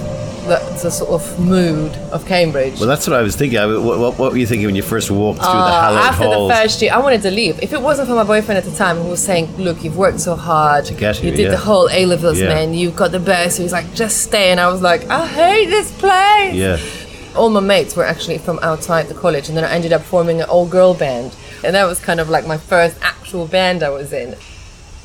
the, 0.84 0.92
sort 0.92 1.10
of 1.10 1.40
mood 1.40 1.92
of 2.12 2.26
Cambridge. 2.26 2.80
Well, 2.80 2.88
that's 2.88 3.08
what 3.08 3.18
I 3.18 3.22
was 3.22 3.36
thinking. 3.36 3.58
I, 3.58 3.66
what, 3.66 3.98
what, 4.00 4.20
what 4.20 4.32
were 4.32 4.38
you 4.38 4.46
thinking 4.46 4.68
when 4.68 4.76
you 4.76 4.84
first 4.84 5.10
walked 5.10 5.40
through 5.40 5.48
the 5.48 5.58
Uh, 5.58 5.82
hallowed 5.82 6.00
after 6.00 6.24
halls? 6.26 6.50
the 6.50 6.56
first 6.56 6.82
year, 6.82 6.92
I 6.94 7.00
wanted 7.00 7.22
to 7.24 7.32
leave. 7.32 7.60
If 7.62 7.74
it 7.74 7.82
wasn't 7.82 8.08
for 8.10 8.16
my 8.16 8.24
boyfriend 8.24 8.58
at 8.58 8.66
the 8.66 8.76
time 8.76 8.98
who 8.98 9.10
was 9.10 9.24
saying, 9.24 9.46
"Look, 9.58 9.84
you've 9.84 9.98
worked 9.98 10.20
so 10.20 10.36
hard. 10.36 10.86
Get 10.98 11.24
you 11.24 11.32
did 11.32 11.40
yeah. 11.40 11.50
the 11.52 11.58
whole 11.58 11.90
A 11.90 12.06
levels, 12.06 12.40
Yeah. 12.40 12.50
man. 12.54 12.74
You've 12.74 12.96
got 12.96 13.12
the 13.12 13.20
best." 13.20 13.58
He's 13.58 13.72
like, 13.74 13.94
"Just 13.96 14.16
stay." 14.24 14.52
And 14.52 14.60
I 14.60 14.68
was 14.68 14.82
like, 14.82 15.02
"I 15.10 15.26
hate 15.26 15.68
this 15.78 15.90
place." 15.92 16.54
yeah, 16.54 16.78
All 17.36 17.50
my 17.50 17.60
mates 17.74 17.96
were 17.96 18.06
actually 18.06 18.38
from 18.38 18.60
outside 18.62 19.08
the 19.08 19.16
college, 19.16 19.48
and 19.50 19.58
then 19.58 19.64
I 19.64 19.72
ended 19.74 19.92
up 19.94 20.04
forming 20.04 20.42
an 20.42 20.48
all-girl 20.50 20.94
band, 20.94 21.36
and 21.64 21.74
that 21.76 21.86
was 21.86 22.00
kind 22.00 22.20
of 22.20 22.30
like 22.30 22.46
my 22.46 22.58
first 22.58 22.96
actual 23.02 23.48
band 23.48 23.82
I 23.82 23.90
was 23.90 24.14
in. 24.14 24.36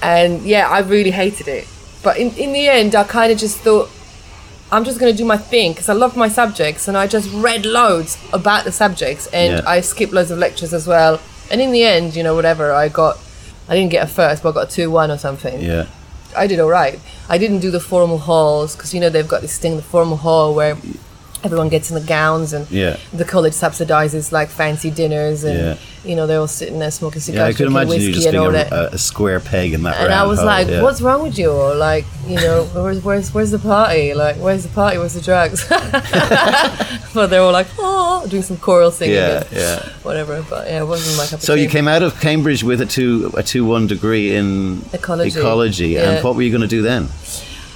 And 0.03 0.43
yeah, 0.43 0.69
I 0.69 0.81
really 0.81 1.11
hated 1.11 1.49
it. 1.49 1.67
But 2.03 2.19
in, 2.19 2.31
in 2.37 2.53
the 2.53 2.69
end, 2.69 2.95
I 2.95 3.05
kind 3.05 3.33
of 3.33 3.39
just 3.39 3.59
thought, 3.59 3.91
I'm 4.71 4.85
just 4.85 4.99
going 5.01 5.11
to 5.13 5.17
do 5.17 5.25
my 5.25 5.37
thing 5.39 5.73
because 5.73 5.89
I 5.89 5.95
love 5.95 6.17
my 6.17 6.29
subjects 6.29 6.89
and 6.89 6.97
I 6.97 7.07
just 7.07 7.33
read 7.33 7.65
loads 7.65 8.19
about 8.33 8.65
the 8.65 8.73
subjects 8.73 9.27
and 9.29 9.55
Yeah. 9.55 9.63
I 9.71 9.81
skipped 9.81 10.13
loads 10.13 10.31
of 10.31 10.39
lectures 10.39 10.75
as 10.75 10.87
well. 10.87 11.21
And 11.51 11.61
in 11.61 11.73
the 11.73 11.85
end, 11.85 12.15
you 12.15 12.23
know, 12.23 12.35
whatever, 12.35 12.73
I 12.73 12.89
got, 12.89 13.19
I 13.69 13.75
didn't 13.75 13.91
get 13.91 14.05
a 14.05 14.07
first, 14.07 14.43
but 14.43 14.51
I 14.51 14.53
got 14.53 14.69
a 14.71 14.75
2 14.75 14.91
1 14.91 15.11
or 15.11 15.19
something. 15.19 15.61
yeah. 15.61 15.87
I 16.37 16.47
did 16.47 16.61
all 16.61 16.69
right. 16.69 17.01
I 17.31 17.39
didn't 17.39 17.61
do 17.61 17.71
the 17.71 17.81
formal 17.81 18.19
halls 18.19 18.77
because, 18.77 18.93
you 18.93 19.01
know, 19.01 19.09
they've 19.09 19.27
got 19.27 19.41
this 19.41 19.57
thing, 19.59 19.77
the 19.77 19.83
formal 19.83 20.19
hall, 20.19 20.55
where 20.55 20.77
everyone 21.45 21.69
gets 21.69 21.89
in 21.91 21.95
the 21.95 22.01
gowns 22.07 22.53
and 22.53 22.69
Yeah. 22.71 22.97
the 23.13 23.25
college 23.25 23.53
subsidizes 23.53 24.33
like 24.33 24.49
fancy 24.49 24.91
dinners 24.91 25.45
and, 25.45 25.57
Yeah. 25.59 25.75
you 26.05 26.17
know, 26.17 26.27
they're 26.27 26.41
all 26.41 26.49
sitting 26.49 26.81
there 26.81 26.91
smoking 26.91 27.21
Yeah, 27.21 27.25
cigars, 27.27 27.41
I 27.55 27.57
could 27.57 27.57
drinking 27.69 27.77
imagine 27.77 27.91
you 28.01 28.09
whiskey 28.09 28.13
just 28.13 28.27
and 28.27 28.33
being 28.35 28.43
all 28.45 28.51
a, 28.51 28.53
that 28.55 28.73
a, 28.73 28.95
a 28.95 28.99
square 28.99 29.39
peg 29.39 29.73
in 29.73 29.85
that 29.85 30.01
and 30.01 30.13
I 30.13 30.25
was 30.25 30.39
hole, 30.41 30.47
like, 30.47 30.67
yeah. 30.69 30.83
"What's 30.83 31.01
wrong 31.01 31.23
with 31.23 31.39
you?" 31.39 31.51
Or 31.53 31.75
like, 31.77 32.05
you 32.27 32.37
know, 32.37 32.65
where's 32.75 33.05
where's 33.05 33.33
where's 33.33 33.53
the 33.53 33.59
party? 33.61 34.15
Like, 34.15 34.37
where's 34.37 34.65
the 34.65 34.69
party? 34.71 34.99
Where's 34.99 35.15
the 35.15 35.21
drugs? 35.21 35.65
but 37.15 37.27
they're 37.29 37.41
all 37.43 37.53
like, 37.53 37.69
"Oh," 37.79 38.27
doing 38.29 38.43
some 38.43 38.57
choral 38.57 38.91
singing, 38.91 39.15
Yeah, 39.17 39.45
yeah. 39.53 39.89
whatever. 40.03 40.45
But 40.49 40.67
yeah, 40.69 40.81
it 40.83 40.87
wasn't 40.87 41.17
my 41.19 41.25
cup 41.25 41.35
of 41.35 41.43
So 41.43 41.55
you 41.55 41.69
came 41.69 41.89
out 41.89 42.03
of 42.03 42.19
Cambridge 42.21 42.63
with 42.65 42.81
a 42.81 42.87
two 42.87 43.33
a 43.37 43.43
two 43.43 43.65
one 43.65 43.87
degree 43.87 44.35
in 44.35 44.83
Ecology. 44.93 45.39
ecology, 45.39 45.89
Yeah. 45.89 46.11
and 46.11 46.25
what 46.25 46.35
were 46.35 46.43
you 46.43 46.51
going 46.51 46.63
to 46.63 46.67
do 46.69 46.83
then? 46.83 47.09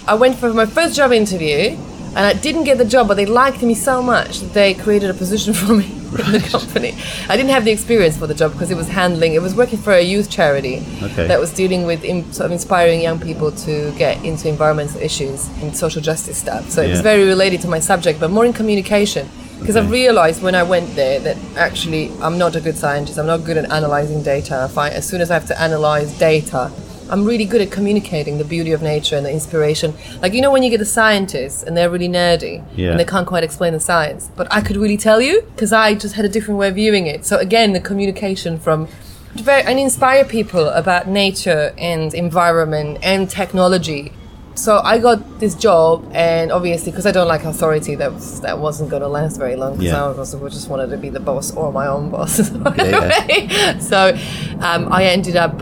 I 0.06 0.14
went 0.14 0.36
for 0.38 0.52
my 0.52 0.66
first 0.66 0.96
job 0.96 1.12
interview. 1.12 1.76
And 2.14 2.26
I 2.26 2.34
didn't 2.34 2.64
get 2.64 2.76
the 2.78 2.84
job, 2.84 3.08
but 3.08 3.14
they 3.16 3.24
liked 3.26 3.62
me 3.62 3.74
so 3.74 4.02
much 4.02 4.40
that 4.40 4.52
they 4.52 4.74
created 4.74 5.08
a 5.10 5.14
position 5.14 5.54
for 5.60 5.72
me 5.72 5.86
in 5.86 6.32
the 6.32 6.46
company. 6.50 6.94
I 7.28 7.36
didn't 7.38 7.50
have 7.50 7.64
the 7.64 7.70
experience 7.70 8.18
for 8.18 8.26
the 8.26 8.34
job 8.34 8.52
because 8.52 8.70
it 8.70 8.76
was 8.76 8.88
handling, 8.88 9.32
it 9.32 9.40
was 9.40 9.54
working 9.54 9.78
for 9.78 9.94
a 9.94 10.02
youth 10.02 10.28
charity 10.28 10.84
Okay. 11.02 11.26
that 11.26 11.40
was 11.40 11.50
dealing 11.54 11.86
with 11.86 12.04
in, 12.04 12.30
sort 12.32 12.46
of 12.46 12.52
inspiring 12.52 13.00
young 13.00 13.18
people 13.18 13.50
to 13.50 13.92
get 13.92 14.22
into 14.24 14.48
environmental 14.48 15.00
issues 15.00 15.48
and 15.62 15.74
social 15.74 16.02
justice 16.02 16.36
stuff. 16.36 16.68
So 16.70 16.82
it 16.82 16.90
was 16.90 17.00
very 17.00 17.24
related 17.24 17.62
to 17.62 17.68
my 17.68 17.78
subject, 17.78 18.20
but 18.20 18.30
more 18.30 18.44
in 18.44 18.52
communication. 18.52 19.28
Because 19.58 19.76
I've 19.76 19.90
realized 19.92 20.42
when 20.42 20.56
I 20.56 20.64
went 20.64 20.94
there 20.96 21.20
that 21.20 21.36
actually 21.56 22.10
I'm 22.20 22.36
not 22.36 22.56
a 22.56 22.60
good 22.60 22.76
scientist. 22.76 23.16
I'm 23.16 23.26
not 23.28 23.44
good 23.44 23.56
at 23.56 23.70
analyzing 23.70 24.20
data. 24.22 24.64
I 24.64 24.66
find 24.68 24.92
as 24.92 25.06
soon 25.06 25.20
as 25.20 25.30
I 25.30 25.34
have 25.34 25.46
to 25.46 25.58
analyze 25.60 26.12
data, 26.18 26.72
I'm 27.12 27.24
really 27.26 27.44
good 27.44 27.60
at 27.60 27.70
communicating 27.70 28.38
the 28.38 28.44
beauty 28.44 28.72
of 28.72 28.80
nature 28.80 29.16
and 29.16 29.26
the 29.26 29.30
inspiration. 29.30 29.92
Like 30.22 30.32
you 30.32 30.40
know 30.40 30.50
when 30.50 30.62
you 30.62 30.70
get 30.70 30.80
a 30.80 30.86
scientist 30.86 31.64
and 31.64 31.76
they're 31.76 31.90
really 31.90 32.08
nerdy 32.08 32.64
Yeah. 32.74 32.90
and 32.92 32.98
they 33.00 33.04
can't 33.04 33.26
quite 33.26 33.44
explain 33.44 33.74
the 33.74 33.80
science, 33.80 34.30
but 34.34 34.46
I 34.50 34.62
could 34.62 34.76
really 34.78 34.96
tell 34.96 35.20
you 35.20 35.42
because 35.54 35.72
I 35.74 35.94
just 35.94 36.14
had 36.14 36.24
a 36.24 36.28
different 36.28 36.58
way 36.58 36.68
of 36.68 36.74
viewing 36.74 37.06
it. 37.06 37.26
So 37.26 37.36
again, 37.36 37.74
the 37.74 37.80
communication 37.80 38.58
from 38.58 38.88
very 39.34 39.62
and 39.62 39.78
inspire 39.78 40.24
people 40.24 40.68
about 40.68 41.06
nature 41.06 41.74
and 41.76 42.14
environment 42.14 42.98
and 43.02 43.28
technology. 43.28 44.12
So 44.54 44.80
I 44.84 44.98
got 44.98 45.40
this 45.40 45.54
job, 45.54 46.04
and 46.12 46.52
obviously, 46.52 46.92
because 46.92 47.06
I 47.06 47.10
don't 47.10 47.26
like 47.26 47.42
authority, 47.44 47.94
that 47.94 48.12
was, 48.12 48.42
that 48.42 48.58
wasn't 48.58 48.90
going 48.90 49.00
to 49.00 49.08
last 49.08 49.38
very 49.38 49.56
long. 49.56 49.72
Because 49.78 49.86
Yeah. 49.92 50.04
I 50.04 50.18
also 50.18 50.46
just 50.50 50.68
wanted 50.68 50.90
to 50.90 50.98
be 50.98 51.08
the 51.08 51.20
boss 51.20 51.56
or 51.56 51.72
my 51.72 51.86
own 51.86 52.10
boss. 52.10 52.38
yeah. 52.76 53.78
so 53.78 54.14
um, 54.60 54.92
I 54.92 55.04
ended 55.04 55.36
up 55.36 55.54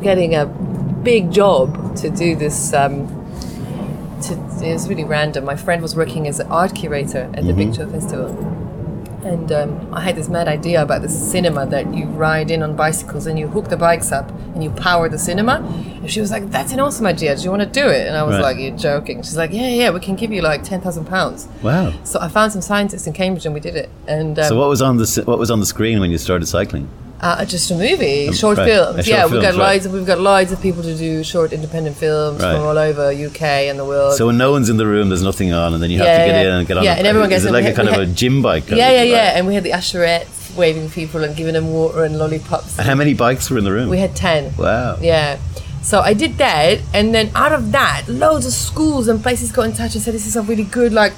getting 0.00 0.36
a 0.36 0.46
big 1.06 1.30
job 1.32 1.66
to 2.02 2.10
do 2.10 2.34
this. 2.36 2.72
Um, 2.82 3.06
to, 4.24 4.32
it 4.64 4.72
was 4.72 4.88
really 4.88 5.04
random. 5.04 5.44
My 5.44 5.56
friend 5.56 5.80
was 5.82 5.94
working 5.94 6.26
as 6.26 6.40
an 6.40 6.48
art 6.60 6.74
curator 6.74 7.30
at 7.34 7.44
the 7.46 7.52
Big 7.52 7.74
Show 7.76 7.86
Festival. 7.88 8.28
And 9.32 9.50
um, 9.60 9.70
I 9.92 10.00
had 10.06 10.14
this 10.16 10.28
mad 10.28 10.46
idea 10.48 10.80
about 10.82 11.02
this 11.02 11.14
cinema 11.32 11.66
that 11.74 11.92
you 11.92 12.04
ride 12.26 12.48
in 12.50 12.62
on 12.62 12.76
bicycles 12.76 13.26
and 13.26 13.36
you 13.40 13.48
hook 13.48 13.68
the 13.68 13.76
bikes 13.76 14.10
up 14.12 14.30
and 14.54 14.62
you 14.64 14.70
power 14.70 15.08
the 15.08 15.18
cinema. 15.18 15.54
And 16.00 16.08
she 16.10 16.20
was 16.20 16.30
like, 16.30 16.44
"That's 16.56 16.72
an 16.72 16.80
awesome 16.80 17.06
idea. 17.14 17.34
Do 17.36 17.42
you 17.42 17.50
want 17.50 17.62
to 17.62 17.72
do 17.82 17.86
it?" 17.98 18.06
And 18.06 18.14
I 18.16 18.22
was 18.22 18.34
Right. 18.36 18.42
like, 18.48 18.56
"You're 18.58 18.76
joking." 18.90 19.16
She's 19.26 19.36
like, 19.42 19.52
"Yeah, 19.52 19.68
yeah, 19.80 19.90
we 19.96 20.00
can 20.00 20.14
give 20.22 20.30
you 20.36 20.42
like 20.50 20.62
ten 20.62 20.80
thousand 20.80 21.06
pounds." 21.06 21.48
Wow. 21.62 21.92
So 22.04 22.20
I 22.20 22.28
found 22.28 22.52
some 22.52 22.62
scientists 22.70 23.06
in 23.08 23.12
Cambridge 23.14 23.44
and 23.46 23.54
we 23.54 23.60
did 23.68 23.74
it. 23.82 23.88
And 24.06 24.38
um, 24.38 24.44
So 24.48 24.56
what 24.60 24.68
was 24.68 24.80
on 24.80 24.96
the 24.96 25.22
what 25.30 25.38
was 25.38 25.50
on 25.50 25.58
the 25.60 25.66
screen 25.74 25.98
when 26.00 26.10
you 26.12 26.18
started 26.18 26.46
cycling? 26.46 26.86
Uh, 27.20 27.44
just 27.44 27.70
a 27.70 27.74
movie, 27.74 28.28
Um, 28.28 28.34
short 28.34 28.58
right. 28.58 28.66
films. 28.66 28.96
Short 28.96 29.08
yeah, 29.08 29.24
we've 29.24 29.40
got 29.40 29.52
films, 29.54 29.58
right. 29.58 29.72
loads. 29.72 29.86
Of, 29.86 29.92
we've 29.92 30.06
got 30.06 30.20
loads 30.20 30.52
of 30.52 30.60
people 30.60 30.82
to 30.82 30.94
do 30.94 31.24
short 31.24 31.52
independent 31.52 31.96
films 31.96 32.42
Right. 32.42 32.54
from 32.54 32.62
all 32.66 32.76
over 32.78 33.10
UK 33.10 33.68
and 33.68 33.78
the 33.78 33.84
world. 33.84 34.14
So 34.16 34.26
when 34.26 34.36
no 34.36 34.50
one's 34.52 34.68
in 34.68 34.76
the 34.76 34.86
room, 34.86 35.08
there's 35.08 35.22
nothing 35.22 35.52
on, 35.52 35.72
and 35.74 35.82
then 35.82 35.90
you 35.90 35.98
have 35.98 36.06
Yeah, 36.06 36.18
to 36.18 36.26
get 36.32 36.34
yeah. 36.36 36.42
in 36.42 36.58
and 36.58 36.68
get 36.68 36.76
on. 36.78 36.84
Yeah, 36.84 36.94
a- 36.94 36.98
and 36.98 37.06
everyone 37.06 37.30
gets 37.30 37.42
Is 37.44 37.46
it 37.50 37.52
like 37.52 37.64
We 37.64 37.70
a 37.70 37.74
kind 37.74 37.88
we 37.88 37.94
of 37.94 38.00
a 38.02 38.06
gym 38.06 38.42
bike? 38.42 38.68
yeah, 38.70 38.90
yeah, 38.90 39.02
yeah. 39.02 39.36
And 39.36 39.46
we 39.46 39.54
had 39.54 39.64
the 39.64 39.70
usherettes 39.70 40.54
waving 40.56 40.90
people 40.90 41.24
and 41.24 41.34
giving 41.36 41.54
them 41.54 41.72
water 41.72 42.04
and 42.04 42.18
lollipops. 42.18 42.78
And 42.78 42.86
how 42.86 42.94
many 42.94 43.14
bikes 43.14 43.48
were 43.50 43.58
in 43.58 43.64
the 43.64 43.72
room? 43.72 43.88
We 43.88 43.98
had 43.98 44.14
ten. 44.14 44.52
Wow. 44.58 44.98
Yeah. 45.00 45.36
So 45.82 46.00
I 46.00 46.14
did 46.14 46.36
that, 46.38 46.80
and 46.92 47.14
then 47.14 47.30
out 47.34 47.52
of 47.52 47.70
that, 47.72 48.02
loads 48.08 48.44
of 48.44 48.52
schools 48.52 49.06
and 49.08 49.22
places 49.22 49.52
got 49.52 49.62
in 49.62 49.72
touch 49.72 49.94
and 49.94 50.02
said, 50.02 50.12
"This 50.14 50.26
is 50.26 50.34
a 50.36 50.42
really 50.42 50.64
good 50.64 50.92
like 50.92 51.12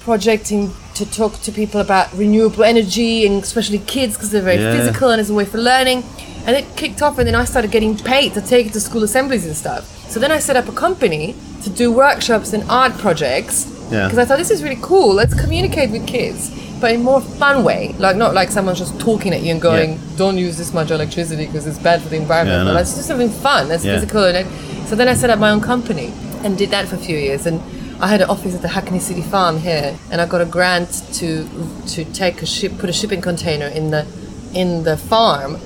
project 0.00 0.52
in, 0.52 0.70
to 0.98 1.04
talk 1.20 1.32
to 1.46 1.50
people 1.52 1.80
about 1.80 2.06
renewable 2.16 2.64
energy 2.64 3.26
and 3.26 3.42
especially 3.42 3.80
kids 3.96 4.14
because 4.14 4.30
they're 4.30 4.48
very 4.52 4.62
Yeah. 4.62 4.76
physical 4.76 5.10
and 5.10 5.20
it's 5.20 5.30
a 5.30 5.34
way 5.40 5.44
for 5.44 5.58
learning." 5.58 6.02
And 6.46 6.56
it 6.56 6.64
kicked 6.76 7.00
off, 7.02 7.18
and 7.18 7.26
then 7.28 7.34
I 7.34 7.44
started 7.44 7.70
getting 7.70 7.94
paid 8.14 8.28
to 8.34 8.40
take 8.40 8.64
it 8.68 8.72
to 8.72 8.80
school 8.80 9.02
assemblies 9.08 9.44
and 9.44 9.54
stuff. 9.64 9.82
So 10.12 10.18
then 10.18 10.32
I 10.32 10.38
set 10.48 10.56
up 10.60 10.66
a 10.68 10.72
company 10.86 11.34
to 11.64 11.68
do 11.82 11.86
workshops 11.92 12.52
and 12.54 12.62
art 12.82 12.94
projects 13.04 13.66
Yeah. 13.90 14.04
because 14.04 14.18
I 14.22 14.24
thought 14.24 14.38
this 14.38 14.50
is 14.50 14.62
really 14.62 14.78
cool. 14.80 15.12
Let's 15.14 15.34
communicate 15.34 15.90
with 15.90 16.06
kids, 16.06 16.50
but 16.80 16.88
in 16.92 17.00
a 17.00 17.04
more 17.10 17.20
fun 17.20 17.56
way. 17.64 17.94
Like 17.98 18.16
not 18.16 18.32
like 18.40 18.50
someone's 18.50 18.78
just 18.78 18.98
talking 18.98 19.32
at 19.34 19.42
you 19.44 19.50
and 19.56 19.60
going, 19.60 19.90
Yeah. 19.90 20.16
"Don't 20.22 20.38
use 20.38 20.56
this 20.56 20.72
much 20.72 20.90
electricity 20.90 21.44
because 21.46 21.66
it's 21.66 21.82
bad 21.90 21.98
for 22.02 22.08
the 22.08 22.16
environment." 22.16 22.60
Yeah, 22.60 22.68
but 22.68 22.74
let's 22.80 22.94
do 22.94 23.02
something 23.02 23.30
fun. 23.46 23.68
That's 23.68 23.84
Yeah. 23.84 23.94
physical. 23.96 24.24
And 24.24 24.36
it, 24.42 24.46
so 24.88 24.92
then 24.96 25.08
I 25.12 25.14
set 25.22 25.30
up 25.34 25.38
my 25.38 25.50
own 25.50 25.60
company 25.60 26.08
and 26.44 26.56
did 26.56 26.70
that 26.70 26.84
for 26.88 26.96
a 26.96 27.02
few 27.08 27.18
years. 27.18 27.44
And 27.46 27.60
I 28.00 28.06
had 28.08 28.20
an 28.20 28.30
office 28.30 28.54
at 28.54 28.62
the 28.62 28.68
Hackney 28.68 29.00
City 29.00 29.22
Farm 29.22 29.58
here, 29.58 29.96
and 30.10 30.20
I 30.20 30.26
got 30.26 30.40
a 30.40 30.44
grant 30.46 30.90
to 31.14 31.48
to 31.88 32.04
take 32.12 32.42
a 32.42 32.46
ship, 32.46 32.78
put 32.78 32.88
a 32.88 32.92
shipping 32.92 33.20
container 33.20 33.66
in 33.66 33.90
the 33.90 34.06
in 34.54 34.84
the 34.84 34.96
farm, 34.96 35.58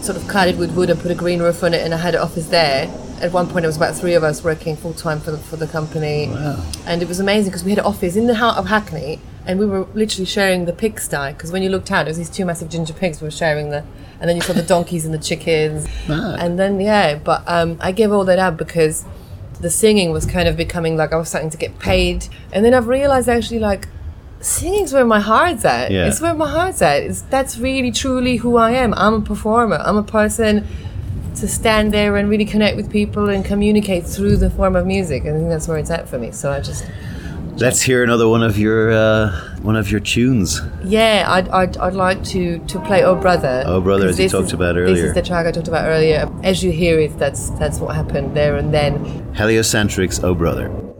sort 0.00 0.16
of 0.16 0.26
clad 0.28 0.48
it 0.48 0.56
with 0.56 0.74
wood 0.76 0.90
and 0.90 1.00
put 1.00 1.10
a 1.10 1.14
green 1.14 1.40
roof 1.42 1.62
on 1.64 1.74
it, 1.74 1.82
and 1.84 1.92
I 1.92 1.96
had 1.98 2.14
an 2.14 2.20
office 2.20 2.46
there. 2.48 2.88
At 3.20 3.32
one 3.32 3.46
point, 3.48 3.64
it 3.64 3.68
was 3.68 3.76
about 3.76 3.94
three 3.94 4.14
of 4.14 4.24
us 4.24 4.42
working 4.42 4.74
full 4.76 4.94
time 4.94 5.20
for 5.20 5.30
the, 5.30 5.38
for 5.38 5.56
the 5.56 5.66
company, 5.68 6.28
Wow. 6.28 6.60
and 6.86 7.02
it 7.02 7.08
was 7.08 7.20
amazing 7.20 7.50
because 7.50 7.62
we 7.64 7.70
had 7.70 7.78
an 7.78 7.84
office 7.84 8.16
in 8.16 8.26
the 8.26 8.34
heart 8.34 8.56
of 8.58 8.66
Hackney, 8.66 9.20
and 9.46 9.58
we 9.60 9.66
were 9.66 9.84
literally 9.94 10.24
sharing 10.26 10.64
the 10.64 10.72
pigsty. 10.72 11.32
Because 11.32 11.52
when 11.52 11.62
you 11.62 11.68
looked 11.68 11.90
out, 11.92 12.06
it 12.06 12.10
was 12.10 12.16
these 12.18 12.30
two 12.30 12.44
massive 12.44 12.68
ginger 12.68 12.92
pigs. 12.94 13.20
We 13.20 13.26
were 13.26 13.30
sharing 13.30 13.70
the, 13.70 13.84
and 14.20 14.28
then 14.28 14.34
you 14.36 14.42
saw 14.42 14.52
the 14.54 14.62
donkeys 14.62 15.04
and 15.04 15.14
the 15.14 15.18
chickens, 15.18 15.86
Mad. 16.08 16.40
and 16.40 16.58
then 16.58 16.80
yeah. 16.80 17.14
But 17.16 17.42
um, 17.46 17.76
I 17.80 17.92
gave 17.92 18.10
all 18.12 18.24
that 18.24 18.40
up 18.40 18.56
because 18.56 19.04
the 19.62 19.70
singing 19.70 20.10
was 20.10 20.26
kind 20.26 20.48
of 20.48 20.56
becoming 20.56 20.96
like 20.96 21.12
I 21.12 21.16
was 21.16 21.30
starting 21.30 21.50
to 21.50 21.56
get 21.56 21.78
paid, 21.78 22.28
and 22.52 22.64
then 22.64 22.74
I've 22.74 22.88
realized 22.88 23.28
actually 23.28 23.60
like 23.60 23.88
singing's 24.40 24.92
where 24.92 25.04
my 25.04 25.20
heart's 25.20 25.64
at. 25.64 25.90
Yeah. 25.90 26.06
It's 26.06 26.20
where 26.20 26.34
my 26.34 26.50
heart's 26.50 26.82
at. 26.82 27.02
It's, 27.04 27.22
that's 27.22 27.58
really 27.58 27.92
truly 27.92 28.36
who 28.36 28.56
I 28.56 28.72
am. 28.72 28.92
I'm 28.94 29.14
a 29.14 29.20
performer. 29.20 29.76
I'm 29.76 29.96
a 29.96 30.02
person 30.02 30.66
to 31.36 31.48
stand 31.48 31.92
there 31.92 32.16
and 32.16 32.28
really 32.28 32.44
connect 32.44 32.76
with 32.76 32.90
people 32.90 33.28
and 33.28 33.44
communicate 33.44 34.04
through 34.04 34.36
the 34.36 34.50
form 34.50 34.76
of 34.76 34.86
music. 34.86 35.24
And 35.24 35.36
I 35.36 35.38
think 35.38 35.48
that's 35.48 35.68
where 35.68 35.78
it's 35.78 35.90
at 35.90 36.08
for 36.08 36.18
me. 36.18 36.32
So 36.32 36.52
I 36.52 36.60
just 36.60 36.84
Let's 37.62 37.80
hear 37.80 38.02
another 38.02 38.28
one 38.28 38.42
of 38.42 38.58
your 38.58 38.90
uh, 38.90 39.30
one 39.62 39.76
of 39.76 39.88
your 39.90 40.00
tunes. 40.00 40.60
yeah, 40.84 41.24
I'd, 41.28 41.48
I'd, 41.48 41.76
I'd 41.76 41.94
like 41.94 42.24
to, 42.24 42.58
to 42.58 42.80
play 42.80 43.04
Oh 43.04 43.14
Brother. 43.14 43.62
Oh 43.66 43.80
Brother, 43.80 44.08
as 44.08 44.18
you 44.18 44.28
talked 44.28 44.48
is- 44.48 44.52
about 44.52 44.74
This 44.74 44.98
is 44.98 45.14
the 45.14 45.22
track 45.22 45.46
I 45.46 45.52
talked 45.52 45.68
about 45.68 45.86
earlier. 45.86 46.28
As 46.42 46.64
you 46.64 46.72
hear 46.72 46.98
it, 46.98 47.16
that's 47.18 47.50
that's 47.50 47.78
what 47.78 47.94
happened 47.94 48.36
there 48.36 48.56
and 48.56 48.74
then. 48.74 49.04
Heliocentrics, 49.34 50.24
oh 50.24 50.34
brother. 50.34 50.91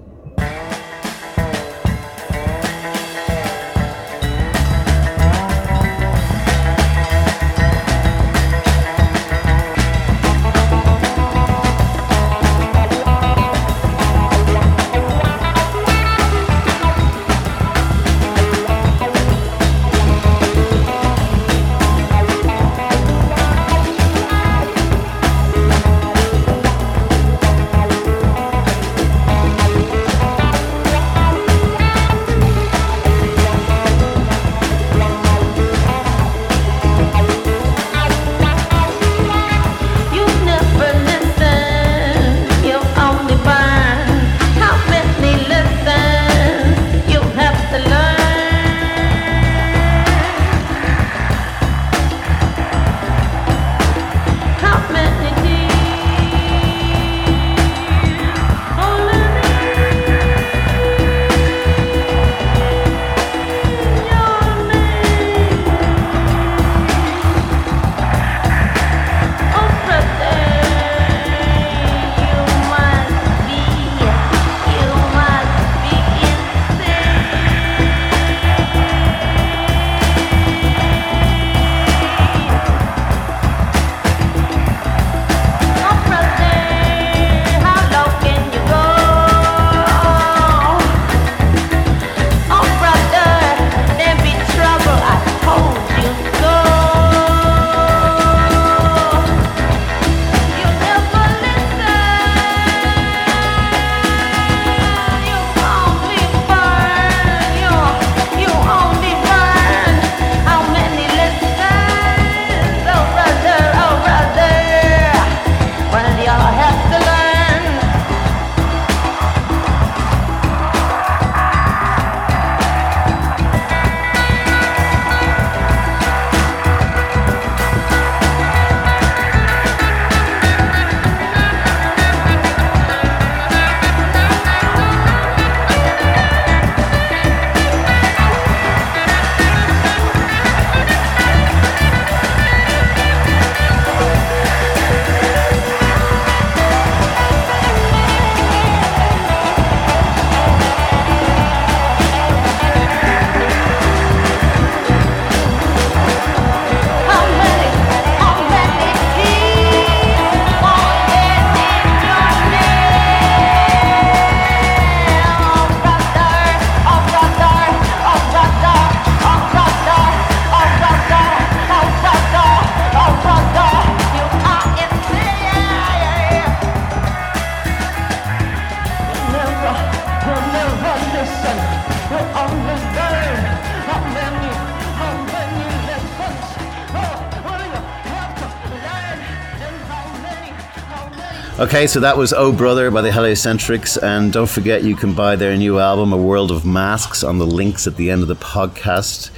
Okay, 191.72 191.86
so 191.86 192.00
that 192.00 192.18
was 192.18 192.34
Oh 192.34 192.52
Brother 192.52 192.90
by 192.90 193.00
the 193.00 193.10
Heliocentrics, 193.10 193.96
and 193.96 194.30
don't 194.30 194.46
forget 194.50 194.84
you 194.84 194.94
can 194.94 195.14
buy 195.14 195.36
their 195.36 195.56
new 195.56 195.78
album, 195.78 196.12
A 196.12 196.18
World 196.18 196.50
of 196.50 196.66
Masks, 196.66 197.24
on 197.24 197.38
the 197.38 197.46
links 197.46 197.86
at 197.86 197.96
the 197.96 198.10
end 198.10 198.20
of 198.20 198.28
the 198.28 198.36
podcast. 198.36 199.30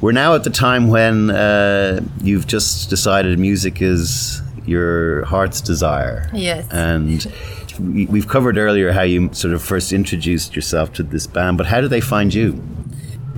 We're 0.00 0.12
now 0.12 0.34
at 0.34 0.44
the 0.44 0.48
time 0.48 0.88
when 0.88 1.28
uh, 1.28 2.00
you've 2.22 2.46
just 2.46 2.88
decided 2.88 3.38
music 3.38 3.82
is 3.82 4.40
your 4.64 5.26
heart's 5.26 5.60
desire. 5.60 6.30
Yes. 6.32 6.66
And 6.70 7.30
we- 7.78 8.06
we've 8.06 8.26
covered 8.26 8.56
earlier 8.56 8.92
how 8.92 9.02
you 9.02 9.28
sort 9.34 9.52
of 9.52 9.62
first 9.62 9.92
introduced 9.92 10.56
yourself 10.56 10.94
to 10.94 11.02
this 11.02 11.26
band, 11.26 11.58
but 11.58 11.66
how 11.66 11.82
did 11.82 11.90
they 11.90 12.00
find 12.00 12.32
you? 12.32 12.58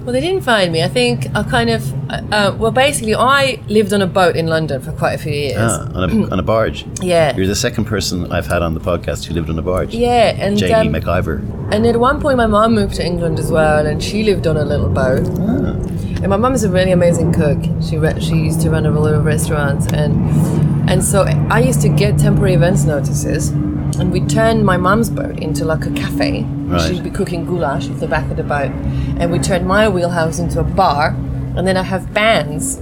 Well, 0.05 0.13
they 0.13 0.21
didn't 0.21 0.43
find 0.45 0.71
me. 0.71 0.85
I 0.85 0.89
think 0.89 1.27
I 1.35 1.43
kind 1.43 1.71
of, 1.71 1.86
uh, 2.33 2.57
well, 2.59 2.73
basically, 2.73 3.15
I 3.15 3.61
lived 3.69 3.93
on 3.93 4.03
a 4.03 4.07
boat 4.07 4.37
in 4.37 4.47
London 4.47 4.81
for 4.83 4.93
quite 4.93 5.13
a 5.13 5.19
few 5.19 5.33
years. 5.33 5.57
Ah, 5.59 5.89
on, 5.95 6.11
a, 6.11 6.31
on 6.31 6.39
a 6.39 6.43
barge. 6.43 6.87
Yeah. 7.01 7.37
You're 7.37 7.47
the 7.47 7.55
second 7.55 7.85
person 7.85 8.33
I've 8.33 8.47
had 8.47 8.63
on 8.63 8.75
the 8.75 8.81
podcast 8.81 9.25
who 9.25 9.35
lived 9.35 9.51
on 9.51 9.59
a 9.59 9.63
barge. 9.63 9.95
Yeah, 9.95 10.35
and 10.37 10.57
Jamie 10.57 10.89
um, 10.89 10.95
McIver. 10.95 11.41
and 11.73 11.87
at 11.87 11.99
one 11.99 12.21
point, 12.21 12.37
my 12.37 12.47
mom 12.47 12.75
moved 12.75 12.95
to 12.97 13.07
England 13.07 13.39
as 13.39 13.51
well, 13.51 13.87
and 13.87 14.03
she 14.03 14.23
lived 14.23 14.47
on 14.47 14.57
a 14.57 14.65
little 14.65 14.89
boat. 14.89 15.27
Ah. 15.41 15.77
And 16.23 16.29
my 16.29 16.37
mum 16.37 16.55
is 16.55 16.65
a 16.65 16.71
really 16.71 16.93
amazing 16.93 17.33
cook. 17.33 17.59
She 17.83 17.99
re- 17.99 18.19
she 18.21 18.35
used 18.37 18.61
to 18.63 18.71
run 18.71 18.87
a 18.87 18.91
lot 18.91 19.15
of 19.15 19.25
restaurants, 19.25 19.87
and 19.93 20.15
and 20.91 21.05
so 21.05 21.23
I 21.51 21.61
used 21.61 21.83
to 21.83 21.89
get 21.89 22.19
temporary 22.19 22.55
events 22.55 22.85
notices, 22.85 23.51
and 23.51 24.11
we 24.11 24.21
turned 24.21 24.65
my 24.65 24.77
mum's 24.79 25.11
boat 25.11 25.39
into 25.39 25.65
like 25.65 25.85
a 25.85 25.91
cafe. 25.91 26.43
Right. 26.45 26.81
She'd 26.81 27.05
be 27.05 27.11
cooking 27.11 27.45
goulash 27.45 27.89
off 27.91 28.01
the 28.01 28.09
back 28.09 28.31
of 28.31 28.39
the 28.39 28.43
boat, 28.45 28.71
and 29.21 29.31
we 29.31 29.39
turned 29.39 29.67
my 29.67 29.89
wheelhouse 29.89 30.39
into 30.39 30.59
a 30.59 30.65
bar, 30.65 31.15
and 31.57 31.67
then 31.67 31.77
I 31.77 31.83
have 31.83 32.13
bands 32.15 32.77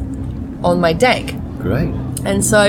on 0.63 0.81
my 0.81 0.93
deck. 0.93 1.35
Great. 1.59 1.93
And 2.25 2.43
so, 2.45 2.61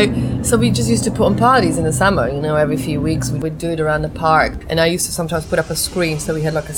so 0.44 0.58
we 0.58 0.70
just 0.70 0.90
used 0.90 1.04
to 1.06 1.12
put 1.12 1.26
on 1.26 1.38
parties 1.38 1.78
in 1.78 1.84
the 1.86 1.94
summer. 1.94 2.28
You 2.30 2.42
know, 2.42 2.56
every 2.56 2.78
few 2.78 3.00
weeks 3.02 3.32
we 3.32 3.40
would 3.40 3.58
do 3.58 3.70
it 3.72 3.80
around 3.80 4.02
the 4.02 4.10
park. 4.10 4.54
And 4.70 4.80
I 4.80 4.88
used 4.88 5.06
to 5.06 5.12
sometimes 5.14 5.46
put 5.46 5.60
up 5.60 5.70
a 5.70 5.76
screen, 5.76 6.20
so 6.20 6.34
we 6.34 6.42
had 6.42 6.54
like 6.54 6.70
a 6.70 6.74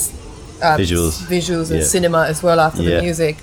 uh, 0.61 0.77
Visuals. 0.77 1.21
visuals 1.27 1.69
and 1.71 1.79
Yeah. 1.81 1.85
cinema 1.85 2.25
as 2.27 2.41
well 2.43 2.59
after 2.59 2.81
Yeah. 2.83 2.97
the 2.97 3.01
music. 3.03 3.37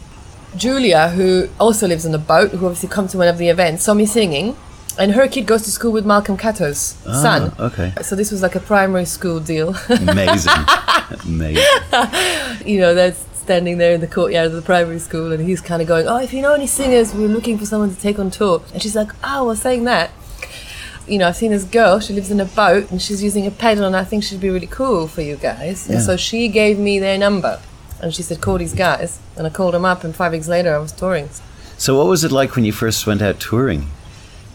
Julia, 0.56 1.08
who 1.08 1.48
also 1.58 1.86
lives 1.88 2.06
on 2.06 2.14
a 2.14 2.18
boat, 2.18 2.50
who 2.52 2.66
obviously 2.66 2.88
comes 2.88 3.10
to 3.12 3.18
one 3.18 3.26
of 3.28 3.38
the 3.38 3.48
events, 3.48 3.82
saw 3.84 3.94
me 3.94 4.06
singing, 4.06 4.56
and 4.98 5.12
her 5.12 5.26
kid 5.26 5.46
goes 5.46 5.62
to 5.62 5.70
school 5.72 5.90
with 5.90 6.06
Malcolm 6.06 6.36
Catto's 6.36 6.94
Ah, 7.08 7.22
son. 7.22 7.52
okay. 7.58 7.92
So 8.02 8.14
this 8.14 8.30
was 8.30 8.40
like 8.42 8.54
a 8.54 8.60
primary 8.60 9.04
school 9.04 9.40
deal. 9.40 9.74
Amazing. 9.88 10.52
Amazing. 11.24 11.64
you 12.64 12.78
know, 12.80 12.94
they're 12.94 13.14
standing 13.44 13.76
there 13.78 13.92
in 13.92 14.00
the 14.00 14.06
courtyard 14.06 14.46
of 14.46 14.52
the 14.54 14.62
primary 14.62 14.98
school, 14.98 15.30
and 15.32 15.44
he's 15.46 15.60
kind 15.60 15.82
of 15.82 15.88
going, 15.88 16.08
"Oh, 16.08 16.16
if 16.18 16.32
you 16.32 16.40
know 16.40 16.54
any 16.54 16.66
singers, 16.66 17.14
we're 17.14 17.28
looking 17.28 17.58
for 17.58 17.66
someone 17.66 17.94
to 17.94 18.00
take 18.00 18.18
on 18.18 18.30
tour." 18.30 18.62
And 18.72 18.82
she's 18.82 18.96
like, 18.96 19.10
"Oh, 19.22 19.44
well, 19.46 19.56
saying 19.56 19.84
that." 19.84 20.10
You 21.06 21.18
know, 21.18 21.28
I've 21.28 21.36
seen 21.36 21.50
this 21.50 21.64
girl. 21.64 22.00
She 22.00 22.14
lives 22.14 22.30
in 22.30 22.40
a 22.40 22.46
boat 22.46 22.90
and 22.90 23.00
she's 23.02 23.22
using 23.22 23.46
a 23.46 23.50
pedal, 23.50 23.84
and 23.84 23.94
I 23.94 24.04
think 24.04 24.24
she'd 24.24 24.40
be 24.40 24.48
really 24.48 24.66
cool 24.66 25.06
for 25.06 25.20
you 25.20 25.36
guys. 25.36 25.86
Yeah. 25.86 25.96
And 25.96 26.04
so 26.04 26.16
she 26.16 26.48
gave 26.48 26.78
me 26.78 26.98
their 26.98 27.18
number, 27.18 27.60
and 28.00 28.14
she 28.14 28.22
said, 28.22 28.40
"Call 28.40 28.56
these 28.58 28.74
guys." 28.74 29.18
And 29.36 29.46
I 29.46 29.50
called 29.50 29.74
them 29.74 29.84
up, 29.84 30.02
and 30.04 30.16
five 30.16 30.32
weeks 30.32 30.48
later, 30.48 30.74
I 30.74 30.78
was 30.78 30.92
touring. 30.92 31.28
So, 31.76 31.96
what 31.98 32.06
was 32.06 32.24
it 32.24 32.32
like 32.32 32.56
when 32.56 32.64
you 32.64 32.72
first 32.72 33.06
went 33.06 33.20
out 33.20 33.38
touring? 33.40 33.88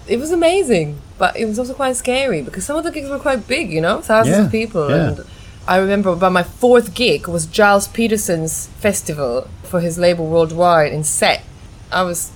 It 0.08 0.18
was 0.18 0.32
amazing, 0.32 0.98
but 1.20 1.38
it 1.38 1.46
was 1.46 1.60
also 1.60 1.76
quite 1.76 1.96
scary 1.96 2.42
because 2.42 2.66
some 2.66 2.76
of 2.78 2.84
the 2.84 2.92
gigs 2.92 3.10
were 3.10 3.20
quite 3.20 3.48
big. 3.48 3.72
You 3.72 3.82
know, 3.82 4.02
thousands 4.02 4.38
Yeah, 4.38 4.46
of 4.46 4.52
people. 4.52 4.90
yeah. 4.90 5.08
And 5.10 5.26
I 5.70 5.78
remember 5.78 6.10
about 6.10 6.32
my 6.32 6.42
fourth 6.42 6.96
gig 6.96 7.28
was 7.28 7.46
Gilles 7.46 7.88
Peterson's 7.88 8.66
festival 8.80 9.48
for 9.62 9.82
his 9.82 10.00
label 10.00 10.26
Worldwide 10.26 10.92
in 10.92 11.02
Sète. 11.02 11.44
I 11.92 12.02
was, 12.02 12.32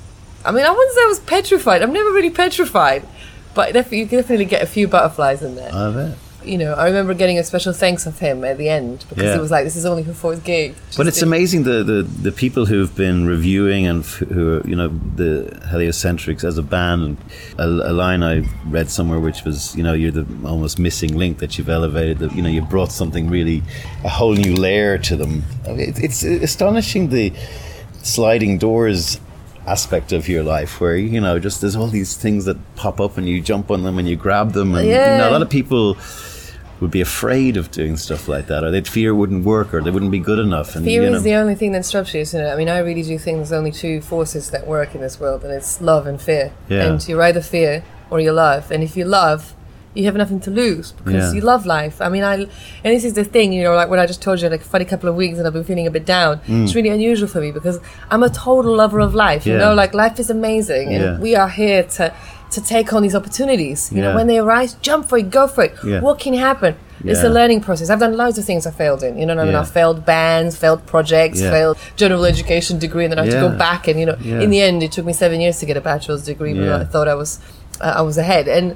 I 0.45 0.51
mean, 0.51 0.63
I 0.63 0.69
wouldn't 0.69 0.93
say 0.93 1.01
I 1.01 1.07
was 1.07 1.19
petrified. 1.19 1.81
I'm 1.81 1.91
never 1.91 2.11
really 2.11 2.29
petrified, 2.29 3.07
but 3.55 3.73
you 3.91 4.05
can 4.05 4.19
definitely 4.19 4.45
get 4.45 4.61
a 4.61 4.67
few 4.67 4.87
butterflies 4.87 5.41
in 5.41 5.55
there. 5.55 5.73
I 5.73 5.91
bet. 5.91 6.17
You 6.45 6.57
know, 6.57 6.73
I 6.73 6.85
remember 6.87 7.13
getting 7.13 7.37
a 7.39 7.43
special 7.43 7.73
thanks 7.73 8.05
of 8.05 8.19
him 8.19 8.43
at 8.43 8.57
the 8.57 8.69
end 8.69 9.05
because 9.09 9.23
Yeah. 9.23 9.35
it 9.35 9.41
was 9.41 9.51
like, 9.51 9.63
this 9.63 9.75
is 9.75 9.85
only 9.85 10.03
her 10.03 10.13
fourth 10.13 10.43
gig. 10.43 10.75
But 10.97 11.07
it's 11.07 11.17
did- 11.19 11.27
amazing 11.27 11.63
the, 11.63 11.83
the, 11.83 12.03
the 12.03 12.31
people 12.31 12.65
who've 12.65 12.93
been 12.95 13.25
reviewing 13.25 13.85
and 13.87 14.03
f- 14.03 14.17
who 14.29 14.57
are, 14.57 14.67
you 14.67 14.75
know, 14.75 14.89
the 15.15 15.57
Heliocentrics 15.71 16.43
as 16.43 16.57
a 16.57 16.63
band. 16.63 17.03
And 17.03 17.17
a, 17.57 17.91
a 17.91 17.93
line 17.93 18.23
I 18.23 18.47
read 18.67 18.89
somewhere 18.89 19.19
which 19.19 19.43
was, 19.43 19.75
you 19.75 19.83
know, 19.83 19.93
you're 19.93 20.11
the 20.11 20.25
almost 20.47 20.79
missing 20.79 21.17
link 21.17 21.39
that 21.39 21.57
you've 21.57 21.69
elevated, 21.69 22.19
that, 22.19 22.33
you 22.35 22.41
know, 22.41 22.49
you 22.49 22.61
brought 22.61 22.91
something 22.91 23.29
really, 23.29 23.63
a 24.03 24.09
whole 24.09 24.33
new 24.33 24.55
layer 24.55 24.97
to 24.99 25.15
them. 25.15 25.43
It, 25.65 25.99
it's 26.03 26.23
astonishing 26.23 27.09
the 27.09 27.33
sliding 28.01 28.57
doors 28.57 29.19
aspect 29.65 30.11
of 30.11 30.27
your 30.27 30.43
life 30.43 30.81
where 30.81 30.97
you 30.97 31.21
know 31.21 31.39
just 31.39 31.61
there's 31.61 31.73
all 31.77 31.87
these 31.87 32.17
things 32.17 32.43
that 32.43 32.57
pop 32.75 32.99
up 32.99 33.17
and 33.17 33.29
you 33.29 33.39
jump 33.39 33.71
on 33.71 33.83
them 33.83 33.97
and 33.97 34.09
you 34.09 34.15
grab 34.17 34.51
them 34.51 34.75
and 34.75 34.85
you 34.85 34.93
know 34.93 35.29
a 35.29 35.31
lot 35.31 35.41
of 35.41 35.49
people 35.49 35.95
would 36.83 36.91
be 36.91 37.01
afraid 37.01 37.57
of 37.57 37.71
doing 37.71 37.97
stuff 37.97 38.27
like 38.27 38.45
that 38.47 38.63
or 38.63 38.69
they'd 38.69 38.87
fear 38.87 39.09
it 39.09 39.15
wouldn't 39.15 39.43
work 39.43 39.73
or 39.73 39.81
they 39.81 39.89
wouldn't 39.89 40.11
be 40.11 40.19
good 40.19 40.37
enough 40.37 40.75
and 40.75 40.85
Fear 40.85 41.03
you 41.03 41.09
know 41.09 41.15
is 41.17 41.23
the 41.23 41.33
only 41.33 41.55
thing 41.55 41.71
that 41.71 41.83
stops 41.85 42.13
you, 42.13 42.21
isn't 42.21 42.39
it? 42.39 42.49
I 42.49 42.55
mean, 42.55 42.69
I 42.69 42.77
really 42.79 43.01
do 43.03 43.17
think 43.17 43.37
there's 43.37 43.51
only 43.51 43.71
two 43.71 44.01
forces 44.01 44.51
that 44.51 44.67
work 44.67 44.93
in 44.93 45.01
this 45.01 45.19
world, 45.19 45.43
and 45.43 45.51
it's 45.51 45.81
love 45.81 46.05
and 46.05 46.21
fear. 46.21 46.51
Yeah. 46.69 46.83
And 46.85 47.07
you're 47.07 47.21
either 47.23 47.41
fear 47.41 47.83
or 48.11 48.19
you 48.19 48.31
love. 48.31 48.69
And 48.71 48.83
if 48.83 48.95
you 48.97 49.05
love, 49.05 49.55
you 49.95 50.05
have 50.05 50.15
nothing 50.15 50.39
to 50.41 50.51
lose 50.51 50.91
because 50.91 51.13
Yeah. 51.29 51.33
you 51.37 51.41
love 51.41 51.65
life. 51.65 52.01
I 52.01 52.09
mean, 52.09 52.23
I 52.23 52.33
and 52.35 52.49
this 52.95 53.05
is 53.05 53.13
the 53.13 53.23
thing, 53.23 53.53
you 53.53 53.63
know, 53.63 53.75
like 53.75 53.89
what 53.89 53.99
I 53.99 54.05
just 54.05 54.21
told 54.21 54.41
you, 54.41 54.49
like 54.49 54.61
a 54.61 54.63
funny 54.75 54.85
couple 54.85 55.07
of 55.07 55.15
weeks, 55.15 55.37
and 55.37 55.45
I've 55.47 55.53
been 55.53 55.63
feeling 55.63 55.87
a 55.87 55.91
bit 55.91 56.05
down. 56.05 56.41
It's 56.47 56.75
really 56.75 56.89
unusual 56.89 57.27
for 57.27 57.39
me 57.41 57.51
because 57.51 57.79
I'm 58.11 58.23
a 58.23 58.29
total 58.29 58.75
lover 58.75 58.99
of 58.99 59.13
life. 59.15 59.45
Yeah. 59.45 59.53
You 59.53 59.59
Mm. 59.59 59.61
Know, 59.65 59.73
like 59.75 59.93
life 59.93 60.19
is 60.19 60.29
amazing, 60.29 60.93
and 60.93 61.03
Yeah. 61.03 61.19
we 61.19 61.35
are 61.35 61.47
here 61.49 61.83
to 61.97 62.11
to 62.53 62.61
take 62.61 62.93
on 62.93 63.01
these 63.03 63.15
opportunities. 63.15 63.91
You 63.91 64.01
Yeah. 64.01 64.09
know, 64.09 64.15
when 64.15 64.27
they 64.27 64.39
arise, 64.39 64.73
jump 64.81 65.09
for 65.09 65.17
it, 65.17 65.29
go 65.29 65.47
for 65.47 65.63
it. 65.65 65.73
Yeah. 65.85 65.99
What 66.01 66.19
can 66.19 66.33
happen? 66.33 66.75
It's 67.05 67.21
a 67.21 67.27
learning 67.29 67.59
process. 67.61 67.89
I've 67.89 67.99
done 67.99 68.15
loads 68.15 68.37
of 68.37 68.45
things 68.45 68.65
I 68.65 68.71
failed 68.71 69.03
in. 69.03 69.17
You 69.17 69.25
know 69.25 69.35
what 69.35 69.41
I 69.41 69.45
mean? 69.45 69.53
Yeah. 69.55 69.61
I 69.61 69.65
failed 69.65 70.05
bands, 70.05 70.55
failed 70.55 70.85
projects, 70.85 71.41
Yeah. 71.41 71.49
failed 71.51 71.77
general 71.97 72.23
education 72.23 72.79
degree, 72.79 73.03
and 73.05 73.11
then 73.11 73.19
I 73.19 73.23
had 73.25 73.31
to 73.33 73.39
go 73.41 73.49
back. 73.49 73.89
And 73.89 73.99
you 73.99 74.05
know, 74.05 74.15
Yeah. 74.21 74.39
in 74.39 74.49
the 74.51 74.61
end, 74.61 74.81
it 74.83 74.93
took 74.93 75.05
me 75.05 75.11
seven 75.11 75.41
years 75.41 75.59
to 75.59 75.65
get 75.65 75.75
a 75.75 75.81
bachelor's 75.81 76.23
degree. 76.23 76.53
But 76.53 76.63
Yeah. 76.63 76.77
I 76.77 76.85
thought 76.85 77.09
I 77.09 77.15
was, 77.15 77.39
uh, 77.81 77.93
I 77.97 78.01
was 78.01 78.17
ahead. 78.17 78.47
And 78.47 78.75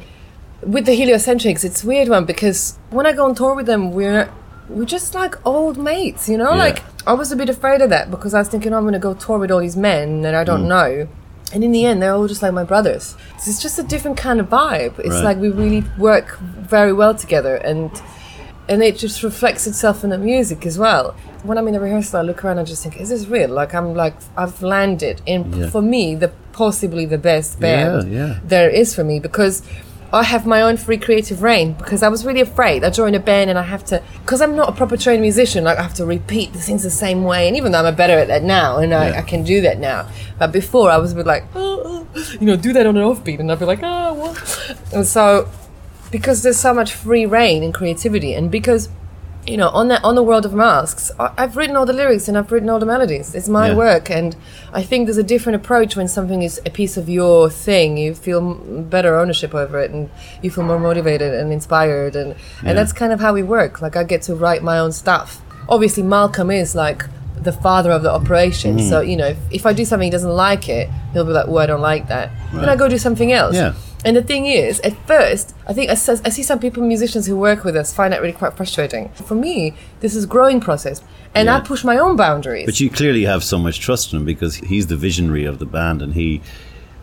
with 0.65 0.85
the 0.85 0.91
heliocentrics, 1.01 1.63
it's 1.63 1.83
a 1.85 1.87
weird 1.87 2.09
one 2.09 2.25
because 2.25 2.73
when 2.89 3.05
I 3.05 3.13
go 3.13 3.23
on 3.25 3.33
tour 3.35 3.53
with 3.55 3.65
them, 3.65 3.91
we're 3.93 4.27
we're 4.69 4.83
just 4.83 5.15
like 5.15 5.35
old 5.45 5.77
mates. 5.77 6.27
You 6.27 6.37
know, 6.37 6.51
Yeah. 6.51 6.57
like 6.65 6.83
I 7.05 7.13
was 7.13 7.31
a 7.31 7.37
bit 7.37 7.47
afraid 7.47 7.79
of 7.81 7.89
that 7.91 8.11
because 8.11 8.33
I 8.33 8.39
was 8.39 8.49
thinking, 8.49 8.73
oh, 8.73 8.77
I'm 8.77 8.83
going 8.83 8.91
to 8.91 8.99
go 8.99 9.13
tour 9.13 9.37
with 9.37 9.49
all 9.49 9.61
these 9.61 9.77
men 9.77 10.23
that 10.23 10.35
I 10.35 10.43
don't 10.43 10.65
Mm. 10.65 10.67
know. 10.75 11.07
And 11.53 11.63
in 11.63 11.71
the 11.71 11.85
end, 11.85 12.01
they're 12.01 12.13
all 12.13 12.27
just 12.27 12.41
like 12.41 12.53
my 12.53 12.63
brothers. 12.65 13.15
It's 13.35 13.61
just 13.61 13.79
a 13.79 13.83
different 13.83 14.17
kind 14.17 14.39
of 14.39 14.49
vibe. 14.49 14.99
It's 14.99 15.09
Right. 15.09 15.23
like 15.23 15.37
we 15.37 15.49
really 15.49 15.83
work 15.97 16.37
very 16.39 16.91
well 16.93 17.15
together, 17.15 17.55
and 17.55 17.89
and 18.69 18.83
it 18.83 18.97
just 18.97 19.23
reflects 19.23 19.65
itself 19.65 20.03
in 20.03 20.09
the 20.09 20.17
music 20.17 20.65
as 20.65 20.77
well. 20.77 21.15
When 21.43 21.57
I'm 21.57 21.67
in 21.67 21.73
the 21.73 21.79
rehearsal, 21.79 22.19
I 22.19 22.23
look 22.23 22.43
around 22.43 22.57
and 22.57 22.67
just 22.67 22.83
think, 22.83 22.99
is 22.99 23.07
this 23.09 23.25
real? 23.27 23.49
Like 23.49 23.73
I'm 23.73 23.93
like 23.95 24.15
I've 24.35 24.61
landed 24.61 25.21
in 25.25 25.53
Yeah. 25.53 25.69
for 25.69 25.81
me 25.81 26.15
the 26.15 26.31
possibly 26.51 27.05
the 27.05 27.17
best 27.17 27.59
band 27.61 28.11
Yeah, 28.11 28.19
yeah. 28.27 28.39
there 28.43 28.69
is 28.69 28.93
for 28.93 29.03
me 29.05 29.19
because 29.19 29.61
I 30.13 30.23
have 30.23 30.45
my 30.45 30.61
own 30.61 30.77
free 30.77 30.97
creative 30.97 31.41
reign 31.41 31.73
because 31.73 32.01
I 32.01 32.07
was 32.07 32.25
really 32.25 32.39
afraid. 32.39 32.83
I 32.83 32.89
joined 32.89 33.15
a 33.15 33.19
band 33.19 33.49
and 33.49 33.59
I 33.59 33.63
have 33.63 33.83
to 33.85 34.01
because 34.21 34.41
I'm 34.41 34.55
not 34.55 34.69
a 34.69 34.71
proper 34.71 34.95
trained 34.95 35.21
musician. 35.21 35.63
Like 35.65 35.77
I 35.77 35.83
have 35.83 35.93
to 35.95 36.05
repeat 36.05 36.53
the 36.53 36.59
things 36.59 36.83
the 36.83 36.89
same 36.89 37.23
way, 37.23 37.47
and 37.47 37.57
even 37.57 37.71
though 37.73 37.83
I'm 37.83 37.95
better 37.95 38.17
at 38.17 38.27
that 38.29 38.43
now, 38.43 38.77
and 38.77 38.91
Yeah. 38.91 38.99
I, 39.01 39.17
I 39.17 39.21
can 39.21 39.43
do 39.43 39.59
that 39.61 39.79
now, 39.79 40.07
but 40.39 40.51
before 40.51 40.89
I 40.89 40.97
was 40.97 41.11
a 41.11 41.15
bit 41.15 41.25
like, 41.25 41.43
oh, 41.55 41.81
oh," 42.15 42.31
you 42.39 42.47
know, 42.47 42.55
do 42.55 42.71
that 42.73 42.85
on 42.85 42.95
an 42.95 43.03
offbeat, 43.03 43.39
and 43.39 43.51
I'd 43.51 43.59
be 43.59 43.65
like, 43.65 43.79
ah, 43.83 44.09
oh, 44.09 44.13
what? 44.13 44.77
And 44.93 45.05
so 45.05 45.49
because 46.09 46.41
there's 46.41 46.57
so 46.57 46.73
much 46.73 46.93
free 46.93 47.25
reign 47.25 47.61
and 47.63 47.73
creativity, 47.73 48.33
and 48.33 48.49
because 48.49 48.87
you 49.47 49.57
know 49.57 49.69
on 49.69 49.87
that 49.87 50.03
on 50.03 50.15
the 50.15 50.23
world 50.23 50.45
of 50.45 50.53
masks, 50.53 51.09
I, 51.19 51.31
I've 51.37 51.55
written 51.57 51.75
all 51.75 51.85
the 51.85 51.93
lyrics 51.93 52.27
and 52.27 52.37
I've 52.37 52.51
written 52.51 52.69
all 52.69 52.79
the 52.79 52.85
melodies. 52.85 53.33
It's 53.33 53.47
my 53.47 53.69
Yeah. 53.69 53.75
work, 53.75 54.09
and 54.11 54.35
I 54.73 54.83
think 54.83 55.07
there's 55.07 55.17
a 55.17 55.23
different 55.23 55.55
approach 55.55 55.95
when 55.95 56.07
something 56.07 56.41
is 56.43 56.59
a 56.65 56.69
piece 56.69 56.97
of 56.97 57.07
your 57.09 57.49
thing. 57.49 57.97
You 57.97 58.13
feel 58.13 58.41
better 58.95 59.17
ownership 59.17 59.55
over 59.55 59.79
it, 59.79 59.91
and 59.91 60.09
you 60.41 60.51
feel 60.51 60.63
more 60.65 60.79
motivated 60.79 61.33
and 61.33 61.51
inspired, 61.53 62.15
and 62.15 62.29
Yeah. 62.61 62.69
and 62.69 62.77
that's 62.77 62.93
kind 62.93 63.11
of 63.13 63.19
how 63.19 63.33
we 63.33 63.43
work. 63.43 63.81
Like 63.81 63.95
I 63.95 64.03
get 64.03 64.21
to 64.23 64.35
write 64.35 64.63
my 64.63 64.77
own 64.79 64.91
stuff. 64.91 65.41
Obviously, 65.69 66.03
Malcolm 66.03 66.51
is 66.51 66.75
like 66.75 67.05
the 67.41 67.51
father 67.51 67.91
of 67.91 68.01
the 68.03 68.11
operation. 68.11 68.77
Mm-hmm. 68.77 68.89
So 68.89 68.99
you 69.01 69.15
know, 69.15 69.27
if, 69.27 69.37
if 69.51 69.65
I 69.65 69.73
do 69.73 69.85
something 69.85 70.07
he 70.07 70.11
doesn't 70.11 70.35
like 70.49 70.67
it, 70.69 70.89
he'll 71.13 71.25
be 71.25 71.31
like, 71.31 71.47
"Oh, 71.47 71.57
I 71.57 71.65
don't 71.67 71.81
like 71.81 72.07
that," 72.09 72.31
then 72.53 72.67
I 72.67 72.75
go 72.75 72.87
do 72.89 72.97
something 72.97 73.31
else. 73.31 73.55
Yeah. 73.55 73.73
And 74.07 74.15
the 74.15 74.23
thing 74.23 74.45
is, 74.45 74.79
at 74.79 74.95
first, 75.05 75.53
I 75.67 75.73
think 75.73 75.89
I 75.91 75.95
see 75.95 76.41
some 76.41 76.59
people, 76.59 76.81
musicians 76.81 77.25
who 77.25 77.35
work 77.35 77.65
with 77.65 77.75
us, 77.75 77.93
find 77.93 78.13
that 78.13 78.21
really 78.21 78.31
quite 78.31 78.53
frustrating. 78.55 79.09
For 79.09 79.35
me, 79.35 79.73
this 79.99 80.15
is 80.15 80.25
growing 80.25 80.61
process, 80.61 81.01
and 81.35 81.49
I 81.49 81.59
push 81.59 81.83
my 81.83 81.97
own 81.97 82.15
boundaries. 82.15 82.65
But 82.65 82.79
you 82.79 82.89
clearly 82.89 83.25
have 83.25 83.43
so 83.43 83.57
much 83.57 83.81
trust 83.81 84.13
in 84.13 84.19
him 84.19 84.25
because 84.25 84.55
he's 84.55 84.87
the 84.87 84.95
visionary 84.95 85.43
of 85.43 85.59
the 85.59 85.65
band, 85.65 86.01
and 86.01 86.13
he, 86.13 86.41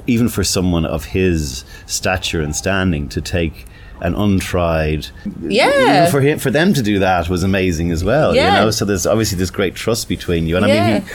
even 0.06 0.30
for 0.30 0.42
someone 0.42 0.86
of 0.86 1.04
his 1.04 1.66
stature 1.84 2.40
and 2.40 2.56
standing, 2.56 3.06
to 3.10 3.20
take 3.20 3.66
an 4.00 4.14
untried, 4.14 5.08
Yeah. 5.42 5.98
even 6.04 6.10
for 6.10 6.22
him 6.22 6.38
for 6.38 6.50
them 6.50 6.72
to 6.72 6.82
do 6.82 6.98
that 7.00 7.28
was 7.28 7.42
amazing 7.42 7.90
as 7.90 8.02
well. 8.02 8.34
Yeah. 8.34 8.60
You 8.60 8.64
know, 8.64 8.70
so 8.70 8.86
there's 8.86 9.06
obviously 9.06 9.36
this 9.36 9.50
great 9.50 9.74
trust 9.74 10.08
between 10.08 10.46
you, 10.46 10.56
and 10.56 10.64
I 10.64 10.68
mean. 10.68 11.02
He, 11.02 11.08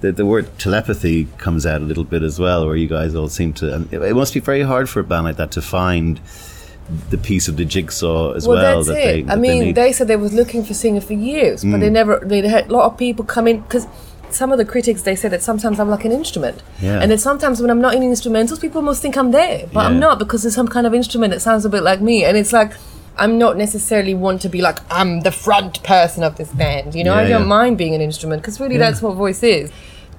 the, 0.00 0.12
the 0.12 0.24
word 0.26 0.46
telepathy 0.58 1.26
comes 1.38 1.66
out 1.66 1.80
a 1.80 1.84
little 1.84 2.04
bit 2.04 2.22
as 2.22 2.38
well, 2.38 2.66
where 2.66 2.76
you 2.76 2.88
guys 2.88 3.14
all 3.14 3.28
seem 3.28 3.52
to. 3.54 3.74
And 3.74 3.92
it, 3.92 4.00
it 4.02 4.14
must 4.14 4.32
be 4.34 4.40
very 4.40 4.62
hard 4.62 4.88
for 4.88 5.00
a 5.00 5.04
band 5.04 5.24
like 5.24 5.36
that 5.36 5.50
to 5.52 5.62
find 5.62 6.20
the 7.10 7.18
piece 7.18 7.48
of 7.48 7.56
the 7.56 7.64
jigsaw 7.64 8.32
as 8.32 8.46
well, 8.48 8.56
well. 8.56 8.76
that's 8.82 8.88
that 8.88 8.96
it. 9.18 9.26
They, 9.26 9.32
I 9.32 9.36
mean, 9.36 9.64
need. 9.64 9.74
they, 9.74 9.92
said 9.92 10.08
they 10.08 10.16
was 10.16 10.32
looking 10.32 10.64
for 10.64 10.72
singer 10.74 11.00
for 11.02 11.12
years, 11.12 11.62
but 11.62 11.72
Mm. 11.76 11.80
they 11.80 11.90
never. 11.90 12.20
They 12.24 12.46
had 12.48 12.68
a 12.70 12.72
lot 12.72 12.84
of 12.90 12.96
people 12.98 13.24
come 13.24 13.46
in 13.46 13.60
because 13.60 13.86
some 14.30 14.52
of 14.52 14.58
the 14.58 14.64
critics 14.64 15.02
they 15.02 15.16
said 15.16 15.30
that 15.32 15.42
sometimes 15.42 15.80
I'm 15.80 15.90
like 15.90 16.04
an 16.04 16.12
instrument, 16.12 16.62
Yeah. 16.80 17.00
and 17.00 17.10
that 17.10 17.18
sometimes 17.20 17.60
when 17.60 17.70
I'm 17.70 17.80
not 17.80 17.94
in 17.94 18.02
instrumentals, 18.02 18.60
people 18.60 18.82
must 18.82 19.02
think 19.02 19.16
I'm 19.16 19.32
there, 19.32 19.66
but 19.72 19.80
I'm 19.86 19.98
not 19.98 20.18
because 20.18 20.42
there's 20.42 20.54
some 20.54 20.68
kind 20.68 20.86
of 20.86 20.94
instrument 20.94 21.32
that 21.32 21.40
sounds 21.40 21.64
a 21.64 21.68
bit 21.68 21.82
like 21.82 22.00
me, 22.00 22.24
and 22.24 22.36
it's 22.36 22.52
like. 22.52 22.72
I'm 23.18 23.36
not 23.38 23.56
necessarily 23.56 24.14
want 24.14 24.40
to 24.42 24.48
be 24.48 24.62
like 24.62 24.78
I'm 24.90 25.20
the 25.20 25.32
front 25.32 25.82
person 25.82 26.22
of 26.22 26.36
this 26.36 26.50
band, 26.52 26.94
you 26.94 27.04
know. 27.04 27.14
I 27.14 27.22
don't 27.28 27.42
yeah. 27.42 27.46
mind 27.46 27.76
being 27.78 27.94
an 27.94 28.00
instrument 28.00 28.42
because 28.42 28.60
really 28.60 28.76
that's 28.76 29.02
what 29.02 29.14
voice 29.16 29.42
is, 29.42 29.70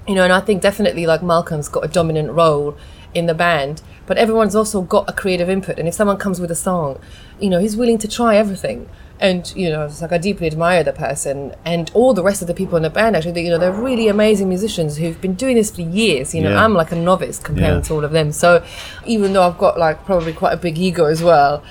you 0.07 0.15
know. 0.15 0.23
And 0.23 0.33
I 0.33 0.39
think 0.41 0.61
definitely 0.61 1.05
like 1.05 1.21
Malcolm's 1.23 1.69
got 1.69 1.85
a 1.85 1.87
dominant 1.87 2.31
role 2.31 2.77
in 3.13 3.25
the 3.25 3.33
band, 3.33 3.81
but 4.05 4.17
everyone's 4.17 4.55
also 4.55 4.81
got 4.81 5.09
a 5.09 5.13
creative 5.13 5.49
input. 5.49 5.79
And 5.79 5.87
if 5.87 5.93
someone 5.93 6.17
comes 6.17 6.39
with 6.39 6.51
a 6.51 6.55
song, 6.55 6.99
you 7.39 7.49
know, 7.49 7.59
he's 7.59 7.75
willing 7.75 7.97
to 7.99 8.07
try 8.07 8.35
everything. 8.35 8.89
And 9.21 9.53
you 9.53 9.69
know, 9.69 9.85
it's 9.85 10.01
like 10.01 10.13
I 10.13 10.17
deeply 10.17 10.47
admire 10.47 10.81
the 10.81 10.93
person 10.93 11.53
and 11.65 11.91
all 11.93 12.13
the 12.13 12.23
rest 12.23 12.41
of 12.41 12.47
the 12.47 12.53
people 12.53 12.77
in 12.77 12.83
the 12.83 12.89
band. 12.89 13.17
Actually, 13.17 13.33
they, 13.33 13.43
you 13.43 13.49
know, 13.49 13.57
they're 13.57 13.71
really 13.73 14.07
amazing 14.07 14.47
musicians 14.47 14.95
who've 14.95 15.19
been 15.19 15.33
doing 15.35 15.55
this 15.55 15.71
for 15.71 15.81
years. 15.81 16.33
You 16.33 16.41
know, 16.41 16.51
Yeah. 16.51 16.63
I'm 16.63 16.73
like 16.73 16.93
a 16.93 16.95
novice 16.95 17.37
compared 17.37 17.75
Yeah. 17.75 17.81
to 17.81 17.93
all 17.95 18.05
of 18.05 18.11
them. 18.11 18.31
So 18.31 18.63
even 19.05 19.33
though 19.33 19.43
I've 19.43 19.57
got 19.57 19.77
like 19.77 20.05
probably 20.05 20.31
quite 20.31 20.53
a 20.53 20.57
big 20.57 20.77
ego 20.77 21.03
as 21.05 21.21
well, 21.21 21.61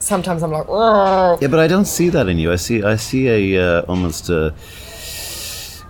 sometimes 0.00 0.42
I'm 0.42 0.50
like, 0.50 0.66
"Ugh." 0.68 1.38
Yeah, 1.40 1.48
but 1.48 1.60
I 1.60 1.68
don't 1.68 1.84
see 1.86 2.08
that 2.10 2.28
in 2.28 2.38
you. 2.38 2.50
I 2.52 2.56
see 2.56 2.82
I 2.82 2.96
see 2.96 3.28
a 3.28 3.62
uh, 3.62 3.82
almost 3.82 4.28
a 4.28 4.54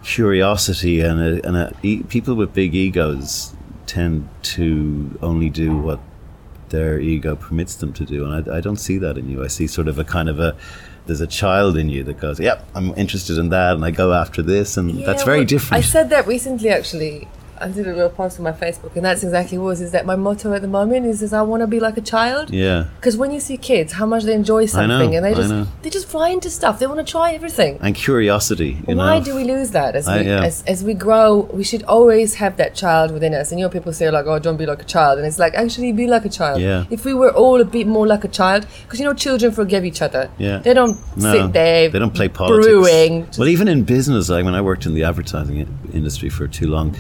curiosity 0.02 1.00
and 1.00 1.20
a, 1.20 1.46
and 1.46 1.56
a 1.56 1.72
e- 1.82 2.02
people 2.02 2.34
with 2.34 2.52
big 2.52 2.74
egos 2.74 3.54
tend 3.86 4.28
to 4.42 5.18
only 5.22 5.48
do 5.50 5.76
what 5.76 6.00
their 6.70 7.00
ego 7.00 7.34
permits 7.34 7.74
them 7.76 7.92
to 7.94 8.04
do, 8.04 8.24
and 8.24 8.50
I, 8.50 8.58
I 8.58 8.60
don't 8.60 8.76
see 8.76 8.98
that 8.98 9.18
in 9.18 9.28
you. 9.28 9.42
I 9.42 9.48
see 9.48 9.66
sort 9.66 9.88
of 9.88 9.98
a 9.98 10.04
kind 10.04 10.28
of 10.28 10.38
a 10.38 10.56
there's 11.06 11.20
a 11.20 11.26
child 11.26 11.76
in 11.76 11.88
you 11.88 12.04
that 12.04 12.20
goes, 12.20 12.38
"Yep, 12.38 12.68
I'm 12.74 12.94
interested 12.96 13.38
in 13.38 13.48
that," 13.50 13.74
and 13.74 13.84
I 13.84 13.90
go 13.90 14.12
after 14.12 14.42
this, 14.42 14.76
and 14.76 15.04
that's 15.04 15.24
very 15.24 15.38
well, 15.38 15.46
different. 15.46 15.84
I 15.84 15.86
said 15.86 16.10
that 16.10 16.26
recently, 16.26 16.68
actually. 16.68 17.28
I 17.60 17.68
did 17.68 17.86
a 17.86 17.92
little 17.94 18.10
post 18.10 18.38
on 18.38 18.44
my 18.44 18.52
Facebook, 18.52 18.96
and 18.96 19.04
that's 19.04 19.22
exactly 19.22 19.58
what 19.58 19.64
it 19.64 19.68
was. 19.68 19.80
Is 19.80 19.92
that 19.92 20.06
my 20.06 20.16
motto 20.16 20.52
at 20.54 20.62
the 20.62 20.68
moment? 20.68 21.06
Is, 21.06 21.22
is 21.22 21.32
I 21.32 21.42
want 21.42 21.60
to 21.62 21.66
be 21.66 21.78
like 21.80 21.96
a 21.96 22.00
child. 22.00 22.50
yeah, 22.50 22.86
Because 22.96 23.16
when 23.16 23.30
you 23.32 23.40
see 23.40 23.56
kids, 23.56 23.92
how 23.92 24.06
much 24.06 24.24
they 24.24 24.34
enjoy 24.34 24.58
I 24.58 24.60
know, 24.62 24.66
something, 24.66 25.14
and 25.16 25.24
they 25.24 25.34
just 25.34 25.82
they 25.82 25.90
just 25.90 26.08
fly 26.08 26.30
into 26.30 26.48
stuff. 26.50 26.78
They 26.78 26.86
want 26.86 27.00
to 27.06 27.10
try 27.10 27.32
everything. 27.34 27.78
and 27.82 27.94
curiosity. 27.94 28.78
You 28.88 28.96
Why 28.96 29.18
know, 29.18 29.24
do 29.24 29.34
we 29.34 29.44
lose 29.44 29.70
that 29.72 29.94
as 29.96 30.08
I- 30.08 30.20
we 30.22 30.26
yeah. 30.28 30.42
as, 30.44 30.62
as 30.66 30.82
we 30.82 30.94
grow? 30.94 31.40
We 31.52 31.64
should 31.64 31.82
always 31.84 32.34
have 32.36 32.56
that 32.56 32.74
child 32.74 33.12
within 33.12 33.34
us. 33.34 33.50
And 33.50 33.60
you 33.60 33.66
know, 33.66 33.70
people 33.70 33.92
say 33.92 34.10
like, 34.10 34.26
"Oh, 34.26 34.38
don't 34.38 34.56
be 34.56 34.66
like 34.66 34.82
a 34.82 34.86
child," 34.96 35.18
and 35.18 35.26
it's 35.26 35.38
like 35.38 35.54
actually 35.54 35.92
be 35.92 36.06
like 36.06 36.24
a 36.24 36.28
child. 36.40 36.60
Yeah. 36.60 36.84
If 36.90 37.04
we 37.04 37.14
were 37.14 37.32
all 37.32 37.60
a 37.60 37.64
bit 37.64 37.86
more 37.86 38.06
like 38.06 38.24
a 38.24 38.28
child, 38.28 38.66
because 38.84 38.98
you 39.00 39.04
know, 39.06 39.14
children 39.14 39.52
forgive 39.52 39.84
each 39.84 40.00
other. 40.02 40.30
Yeah. 40.38 40.58
They 40.58 40.74
don't 40.74 40.96
No, 41.16 41.32
sit 41.32 41.52
there. 41.52 41.88
they 41.90 41.98
don't 41.98 42.14
play 42.14 42.28
politics. 42.28 42.66
Brewing. 42.66 43.26
Well, 43.38 43.48
even 43.48 43.68
in 43.68 43.84
business, 43.84 44.28
like 44.30 44.44
when 44.44 44.54
I 44.54 44.60
worked 44.60 44.86
in 44.86 44.94
the 44.94 45.04
advertising 45.04 45.56
industry 45.92 46.28
for 46.30 46.46
too 46.48 46.66
long, 46.68 46.94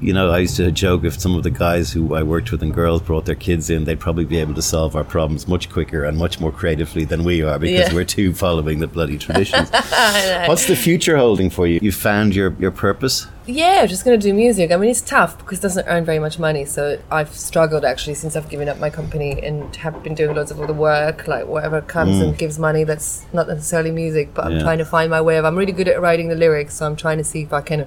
you 0.00 0.12
know, 0.12 0.30
I 0.30 0.38
used 0.38 0.56
to 0.56 0.70
joke 0.70 1.04
if 1.04 1.18
some 1.20 1.34
of 1.36 1.42
the 1.42 1.50
guys 1.50 1.92
who 1.92 2.14
I 2.14 2.22
worked 2.22 2.52
with 2.52 2.62
and 2.62 2.72
girls 2.74 3.02
brought 3.02 3.24
their 3.24 3.34
kids 3.34 3.70
in, 3.70 3.84
they'd 3.84 4.00
probably 4.00 4.24
be 4.24 4.38
able 4.38 4.54
to 4.54 4.62
solve 4.62 4.94
our 4.96 5.04
problems 5.04 5.48
much 5.48 5.70
quicker 5.70 6.04
and 6.04 6.16
much 6.18 6.40
more 6.40 6.52
creatively 6.52 7.04
than 7.04 7.24
we 7.24 7.42
are 7.42 7.58
because 7.58 7.88
Yeah. 7.88 7.94
we're 7.94 8.04
too 8.04 8.32
following 8.34 8.80
the 8.80 8.86
bloody 8.86 9.18
traditions. 9.18 9.70
What's 10.48 10.66
the 10.66 10.76
future 10.76 11.16
holding 11.16 11.50
for 11.50 11.66
you? 11.66 11.78
You 11.82 11.92
found 11.92 12.34
your, 12.34 12.54
your 12.58 12.70
purpose? 12.70 13.26
Yeah, 13.48 13.86
just 13.86 14.04
gonna 14.04 14.16
do 14.18 14.34
music. 14.34 14.72
I 14.72 14.76
mean, 14.76 14.90
it's 14.90 15.00
tough 15.00 15.38
because 15.38 15.60
it 15.60 15.62
doesn't 15.62 15.86
earn 15.86 16.04
very 16.04 16.18
much 16.18 16.38
money. 16.40 16.64
So 16.64 16.98
I've 17.12 17.32
struggled 17.32 17.84
actually 17.84 18.14
since 18.14 18.34
I've 18.34 18.48
given 18.48 18.68
up 18.68 18.80
my 18.80 18.90
company 18.90 19.40
and 19.40 19.74
have 19.76 20.02
been 20.02 20.16
doing 20.16 20.34
loads 20.34 20.50
of 20.50 20.60
other 20.60 20.72
work, 20.72 21.28
like 21.28 21.46
whatever 21.46 21.80
comes 21.80 22.18
and 22.20 22.36
gives 22.36 22.58
money. 22.58 22.82
That's 22.82 23.24
not 23.32 23.46
necessarily 23.46 23.92
music, 23.92 24.34
but 24.34 24.46
I'm 24.46 24.52
Mm. 24.56 24.62
Trying 24.62 24.78
to 24.78 24.84
find 24.84 25.10
my 25.10 25.20
way 25.20 25.36
of. 25.36 25.44
I'm 25.44 25.54
really 25.56 25.70
good 25.72 25.86
at 25.86 26.00
writing 26.00 26.28
the 26.28 26.34
lyrics, 26.34 26.74
so 26.74 26.86
I'm 26.86 26.96
trying 26.96 27.18
to 27.18 27.24
see 27.24 27.42
if 27.42 27.52
I 27.52 27.60
can 27.60 27.86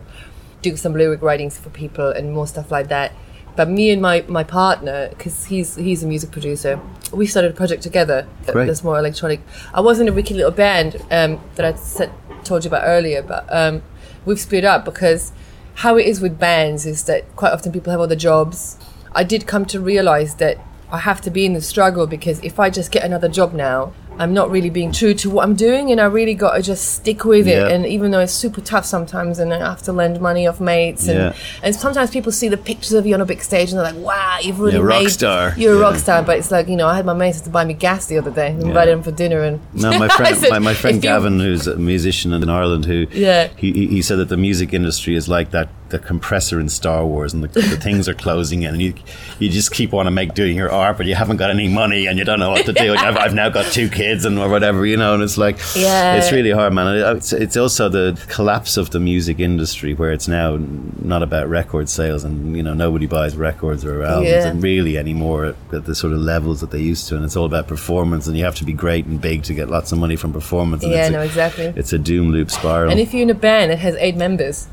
do 0.61 0.75
some 0.77 0.93
lyric 0.93 1.21
writings 1.21 1.57
for 1.57 1.69
people 1.69 2.09
and 2.09 2.33
more 2.33 2.47
stuff 2.47 2.71
like 2.71 2.87
that. 2.89 3.11
But 3.55 3.69
me 3.69 3.89
and 3.89 4.01
my, 4.01 4.23
my 4.27 4.43
partner, 4.43 5.09
because 5.09 5.45
he's 5.45 5.75
he's 5.75 6.03
a 6.03 6.07
music 6.07 6.31
producer, 6.31 6.79
we 7.11 7.25
started 7.25 7.51
a 7.51 7.55
project 7.55 7.83
together 7.83 8.27
that- 8.45 8.53
Great. 8.53 8.67
that's 8.67 8.83
more 8.83 8.97
electronic. 8.97 9.41
I 9.73 9.81
was 9.81 9.99
in 9.99 10.07
a 10.07 10.13
wicked 10.13 10.37
little 10.37 10.51
band 10.51 10.95
um, 11.11 11.41
that 11.55 11.65
I 11.65 11.73
said, 11.75 12.11
told 12.43 12.63
you 12.63 12.69
about 12.69 12.83
earlier, 12.85 13.21
but 13.21 13.45
um, 13.53 13.81
we've 14.25 14.39
split 14.39 14.63
up 14.63 14.85
because 14.85 15.31
how 15.75 15.97
it 15.97 16.05
is 16.05 16.21
with 16.21 16.39
bands 16.39 16.85
is 16.85 17.03
that 17.05 17.35
quite 17.35 17.51
often 17.51 17.71
people 17.71 17.91
have 17.91 17.99
other 18.01 18.15
jobs. 18.15 18.77
I 19.13 19.23
did 19.23 19.47
come 19.47 19.65
to 19.67 19.79
realize 19.81 20.35
that 20.35 20.57
I 20.91 20.99
have 20.99 21.19
to 21.21 21.29
be 21.31 21.45
in 21.45 21.53
the 21.53 21.61
struggle 21.61 22.07
because 22.07 22.39
if 22.43 22.59
I 22.59 22.69
just 22.69 22.91
get 22.91 23.03
another 23.03 23.27
job 23.27 23.53
now, 23.53 23.93
I'm 24.19 24.33
not 24.33 24.51
really 24.51 24.69
being 24.69 24.91
true 24.91 25.13
to 25.15 25.29
what 25.29 25.43
I'm 25.45 25.55
doing, 25.55 25.91
and 25.91 25.99
I 26.01 26.05
really 26.05 26.33
got 26.35 26.55
to 26.57 26.61
just 26.61 26.93
stick 26.95 27.23
with 27.23 27.47
it. 27.47 27.51
Yeah. 27.51 27.69
And 27.69 27.85
even 27.85 28.11
though 28.11 28.19
it's 28.19 28.33
super 28.33 28.59
tough 28.59 28.85
sometimes, 28.85 29.39
and 29.39 29.53
I 29.53 29.59
have 29.59 29.81
to 29.83 29.93
lend 29.93 30.19
money 30.19 30.45
off 30.45 30.59
mates, 30.59 31.07
and 31.07 31.17
Yeah. 31.17 31.33
and 31.63 31.73
sometimes 31.73 32.11
people 32.11 32.31
see 32.33 32.49
the 32.49 32.57
pictures 32.57 32.91
of 32.93 33.05
you 33.07 33.13
on 33.13 33.21
a 33.21 33.25
big 33.25 33.41
stage, 33.41 33.69
and 33.71 33.77
they're 33.79 33.91
like, 33.93 34.03
"Wow, 34.03 34.37
you've 34.41 34.59
really 34.59 34.75
Yeah, 34.77 34.83
rock 34.83 35.03
made 35.03 35.11
star. 35.11 35.53
You're 35.57 35.75
a 35.75 35.79
rock 35.79 35.95
star." 35.95 36.21
But 36.21 36.37
it's 36.37 36.51
like 36.51 36.67
you 36.67 36.75
know, 36.75 36.87
I 36.87 36.95
had 36.97 37.05
my 37.05 37.13
mates 37.13 37.39
to 37.41 37.49
buy 37.49 37.63
me 37.63 37.73
gas 37.73 38.07
the 38.07 38.17
other 38.17 38.31
day, 38.31 38.49
and 38.49 38.61
invited 38.61 38.91
them 38.91 39.03
for 39.03 39.11
dinner, 39.11 39.39
and 39.41 39.61
No, 39.73 39.97
my 39.97 40.07
friend, 40.17 40.35
said, 40.35 40.49
my, 40.49 40.59
my 40.59 40.73
friend 40.73 40.97
"If 40.97 41.03
you- 41.03 41.09
Gavin, 41.09 41.39
who's 41.39 41.65
a 41.67 41.77
musician 41.77 42.33
in 42.33 42.49
Ireland, 42.49 42.85
who 42.85 43.07
Yeah. 43.13 43.47
he 43.55 43.87
he 43.87 44.01
said 44.01 44.17
that 44.19 44.27
the 44.29 44.37
music 44.37 44.73
industry 44.73 45.15
is 45.15 45.29
like 45.29 45.51
that 45.51 45.69
the 45.89 45.99
compressor 45.99 46.59
in 46.59 46.69
Star 46.69 47.05
Wars, 47.05 47.33
and 47.33 47.43
the, 47.43 47.47
the 47.47 47.61
things 47.77 48.07
are 48.07 48.13
closing 48.13 48.63
in, 48.63 48.73
and 48.73 48.81
you 48.81 48.93
you 49.39 49.49
just 49.49 49.71
keep 49.71 49.91
wanting 49.91 50.11
to 50.11 50.15
make 50.15 50.33
doing 50.33 50.55
your 50.55 50.71
art, 50.71 50.97
but 50.97 51.05
you 51.05 51.15
haven't 51.15 51.37
got 51.37 51.49
any 51.49 51.67
money, 51.67 52.07
and 52.07 52.17
you 52.19 52.25
don't 52.25 52.39
know 52.39 52.51
what 52.51 52.65
to 52.65 52.73
do. 52.73 52.91
And 52.91 52.99
I've, 52.99 53.17
I've 53.17 53.33
now 53.33 53.49
got 53.49 53.71
two 53.71 53.89
kids 53.89 54.25
and 54.25 54.37
or 54.39 54.49
whatever, 54.49 54.85
you 54.85 54.97
know, 54.97 55.13
and 55.13 55.23
it's 55.23 55.37
like 55.37 55.57
Yeah. 55.75 56.15
it's 56.15 56.31
really 56.31 56.51
hard, 56.51 56.73
man. 56.73 57.15
It's, 57.17 57.33
it's 57.33 57.57
also 57.57 57.89
the 57.89 58.19
collapse 58.29 58.77
of 58.77 58.89
the 58.91 58.99
music 58.99 59.39
industry 59.39 59.93
where 59.93 60.11
it's 60.11 60.27
now 60.27 60.57
not 61.01 61.23
about 61.23 61.49
record 61.49 61.89
sales, 61.89 62.23
and 62.23 62.55
you 62.55 62.63
know 62.63 62.73
nobody 62.73 63.05
buys 63.07 63.35
records 63.35 63.83
or 63.85 64.03
albums 64.03 64.29
Yeah. 64.29 64.47
and 64.47 64.61
really 64.63 64.97
anymore 64.97 65.45
at, 65.71 65.85
the 65.85 65.95
sort 65.95 66.13
of 66.13 66.19
levels 66.19 66.61
that 66.61 66.71
they 66.71 66.79
used 66.81 67.07
to, 67.09 67.15
and 67.15 67.23
it's 67.25 67.35
all 67.35 67.45
about 67.45 67.67
performance, 67.67 68.27
and 68.27 68.37
you 68.37 68.43
have 68.45 68.55
to 68.55 68.65
be 68.65 68.73
great 68.73 69.05
and 69.05 69.19
big 69.21 69.43
to 69.43 69.53
get 69.53 69.69
lots 69.69 69.91
of 69.91 69.97
money 69.97 70.15
from 70.15 70.33
performance. 70.33 70.83
And 70.83 70.91
Yeah, 70.91 70.99
it's 71.01 71.09
a, 71.09 71.13
no, 71.13 71.21
exactly. 71.21 71.65
It's 71.75 71.93
a 71.93 71.97
doom 71.99 72.31
loop 72.31 72.51
spiral. 72.51 72.91
And 72.91 72.99
if 72.99 73.13
you're 73.13 73.23
in 73.23 73.29
a 73.29 73.33
band 73.33 73.71
that 73.71 73.79
has 73.79 73.95
eight 73.95 74.15
members, 74.15 74.67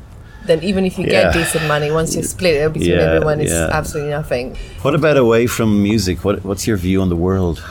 then 0.47 0.63
even 0.63 0.85
if 0.85 0.97
you 0.97 1.05
Yeah. 1.05 1.23
get 1.23 1.33
decent 1.33 1.67
money, 1.67 1.91
once 1.91 2.15
you 2.15 2.23
split 2.23 2.55
it 2.55 2.73
between 2.73 2.91
Yeah, 2.91 3.13
everyone, 3.13 3.39
it's 3.41 3.51
yeah. 3.51 3.69
absolutely 3.71 4.11
nothing. 4.11 4.55
what 4.81 4.95
about 4.95 5.17
away 5.17 5.47
from 5.47 5.83
music? 5.83 6.23
What 6.25 6.43
What's 6.45 6.65
your 6.67 6.77
view 6.77 7.01
on 7.01 7.09
the 7.09 7.15
world? 7.27 7.63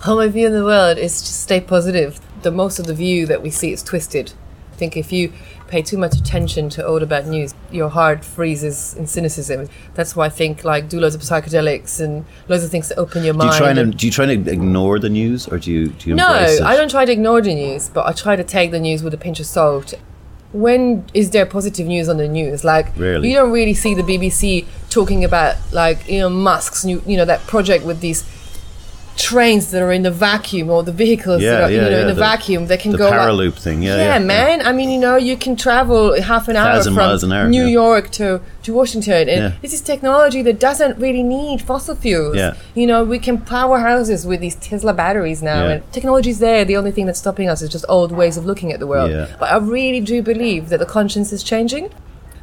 How 0.00 0.14
my 0.16 0.28
view 0.28 0.46
on 0.46 0.52
the 0.52 0.64
world 0.64 0.98
is 0.98 1.20
to 1.22 1.32
stay 1.32 1.60
positive. 1.60 2.20
The 2.42 2.50
most 2.50 2.78
of 2.80 2.86
the 2.86 2.94
view 2.94 3.26
that 3.26 3.40
we 3.42 3.50
see 3.50 3.70
is 3.72 3.82
twisted. 3.82 4.32
I 4.72 4.76
think 4.76 4.96
if 4.96 5.12
you 5.12 5.32
pay 5.68 5.80
too 5.80 5.96
much 5.96 6.14
attention 6.16 6.68
to 6.70 6.86
all 6.86 6.98
the 6.98 7.06
bad 7.06 7.26
news, 7.28 7.54
your 7.70 7.88
heart 7.88 8.24
freezes 8.24 8.94
in 8.98 9.06
cynicism. 9.06 9.68
That's 9.94 10.14
why 10.16 10.26
I 10.26 10.28
think 10.28 10.64
like 10.64 10.88
do 10.88 10.98
loads 10.98 11.14
of 11.14 11.20
psychedelics 11.22 12.00
and 12.00 12.24
loads 12.48 12.64
of 12.64 12.70
things 12.70 12.88
to 12.88 12.94
open 12.98 13.22
your 13.22 13.32
Do 13.34 13.38
mind. 13.38 13.52
you 13.52 13.58
try 13.58 13.70
and 13.70 13.96
do 13.96 14.06
you 14.06 14.12
try 14.12 14.26
to 14.26 14.32
ignore 14.32 14.98
the 14.98 15.08
news, 15.08 15.46
or 15.46 15.58
do 15.58 15.70
you 15.70 15.88
do 16.00 16.10
you 16.10 16.14
no? 16.16 16.26
I 16.72 16.76
don't 16.76 16.90
try 16.90 17.04
to 17.04 17.12
ignore 17.12 17.40
the 17.40 17.54
news, 17.54 17.88
but 17.94 18.06
I 18.06 18.12
try 18.12 18.34
to 18.34 18.44
take 18.44 18.70
the 18.72 18.80
news 18.80 19.02
with 19.04 19.14
a 19.14 19.18
pinch 19.26 19.38
of 19.40 19.46
salt. 19.46 19.94
When 20.52 21.04
is 21.14 21.30
there 21.30 21.46
positive 21.46 21.86
news 21.86 22.08
on 22.08 22.18
the 22.18 22.28
news? 22.28 22.64
Like 22.64 22.96
Rarely. 22.96 23.30
you 23.30 23.34
don't 23.34 23.52
really 23.52 23.74
see 23.74 23.94
the 23.94 24.02
BBC 24.02 24.66
talking 24.90 25.24
about 25.24 25.56
like 25.72 26.08
you 26.08 26.20
know 26.20 26.28
Musk's 26.28 26.84
new 26.84 27.02
you 27.06 27.16
know 27.16 27.24
that 27.24 27.40
project 27.46 27.84
with 27.84 28.00
these 28.00 28.22
trains 29.16 29.70
that 29.70 29.82
are 29.82 29.92
in 29.92 30.02
the 30.02 30.10
vacuum 30.10 30.70
or 30.70 30.82
the 30.82 30.92
vehicles 30.92 31.42
Yeah, 31.42 31.50
that 31.52 31.62
are 31.64 31.70
yeah, 31.70 31.74
you 31.76 31.82
know 31.82 31.90
yeah, 31.90 32.00
in 32.02 32.06
the, 32.08 32.14
the- 32.14 32.20
vacuum 32.20 32.66
they 32.66 32.76
can 32.76 32.92
the 32.92 32.98
go 32.98 33.08
like- 33.10 33.20
Hyperloop 33.20 33.54
thing, 33.54 33.82
yeah, 33.82 33.96
yeah, 33.96 34.04
yeah, 34.14 34.18
man. 34.18 34.62
I 34.66 34.72
mean, 34.72 34.90
you 34.90 34.98
know, 34.98 35.16
you 35.16 35.36
can 35.36 35.54
travel 35.56 36.20
half 36.20 36.48
an 36.48 36.56
hour 36.56 36.82
from 36.82 36.98
an 36.98 37.32
hour, 37.32 37.48
New. 37.48 37.66
York 37.66 38.10
to, 38.12 38.40
to 38.64 38.72
Washington, 38.74 39.28
and 39.28 39.40
Yeah. 39.42 39.52
this 39.62 39.72
is 39.72 39.80
technology 39.80 40.42
that 40.42 40.58
doesn't 40.58 40.98
really 40.98 41.22
need 41.22 41.62
fossil 41.62 41.94
fuels. 41.94 42.36
Yeah. 42.36 42.54
You 42.74 42.86
know, 42.86 43.04
we 43.04 43.18
can 43.18 43.38
power 43.38 43.78
houses 43.80 44.26
with 44.26 44.40
these 44.40 44.56
Tesla 44.56 44.92
batteries 44.92 45.42
now, 45.42 45.66
and 45.66 45.92
technology's 45.92 46.38
there. 46.38 46.64
The 46.64 46.76
only 46.76 46.90
thing 46.90 47.06
that's 47.06 47.18
stopping 47.18 47.48
us 47.48 47.62
is 47.62 47.68
just 47.70 47.84
old 47.88 48.12
ways 48.12 48.36
of 48.36 48.44
looking 48.46 48.72
at 48.72 48.80
the 48.80 48.86
world. 48.86 49.10
Yeah. 49.10 49.26
But 49.38 49.50
I 49.52 49.56
really 49.58 50.00
do 50.00 50.22
believe 50.22 50.68
that 50.70 50.78
the 50.78 50.86
conscience 50.86 51.32
is 51.32 51.42
changing. 51.42 51.90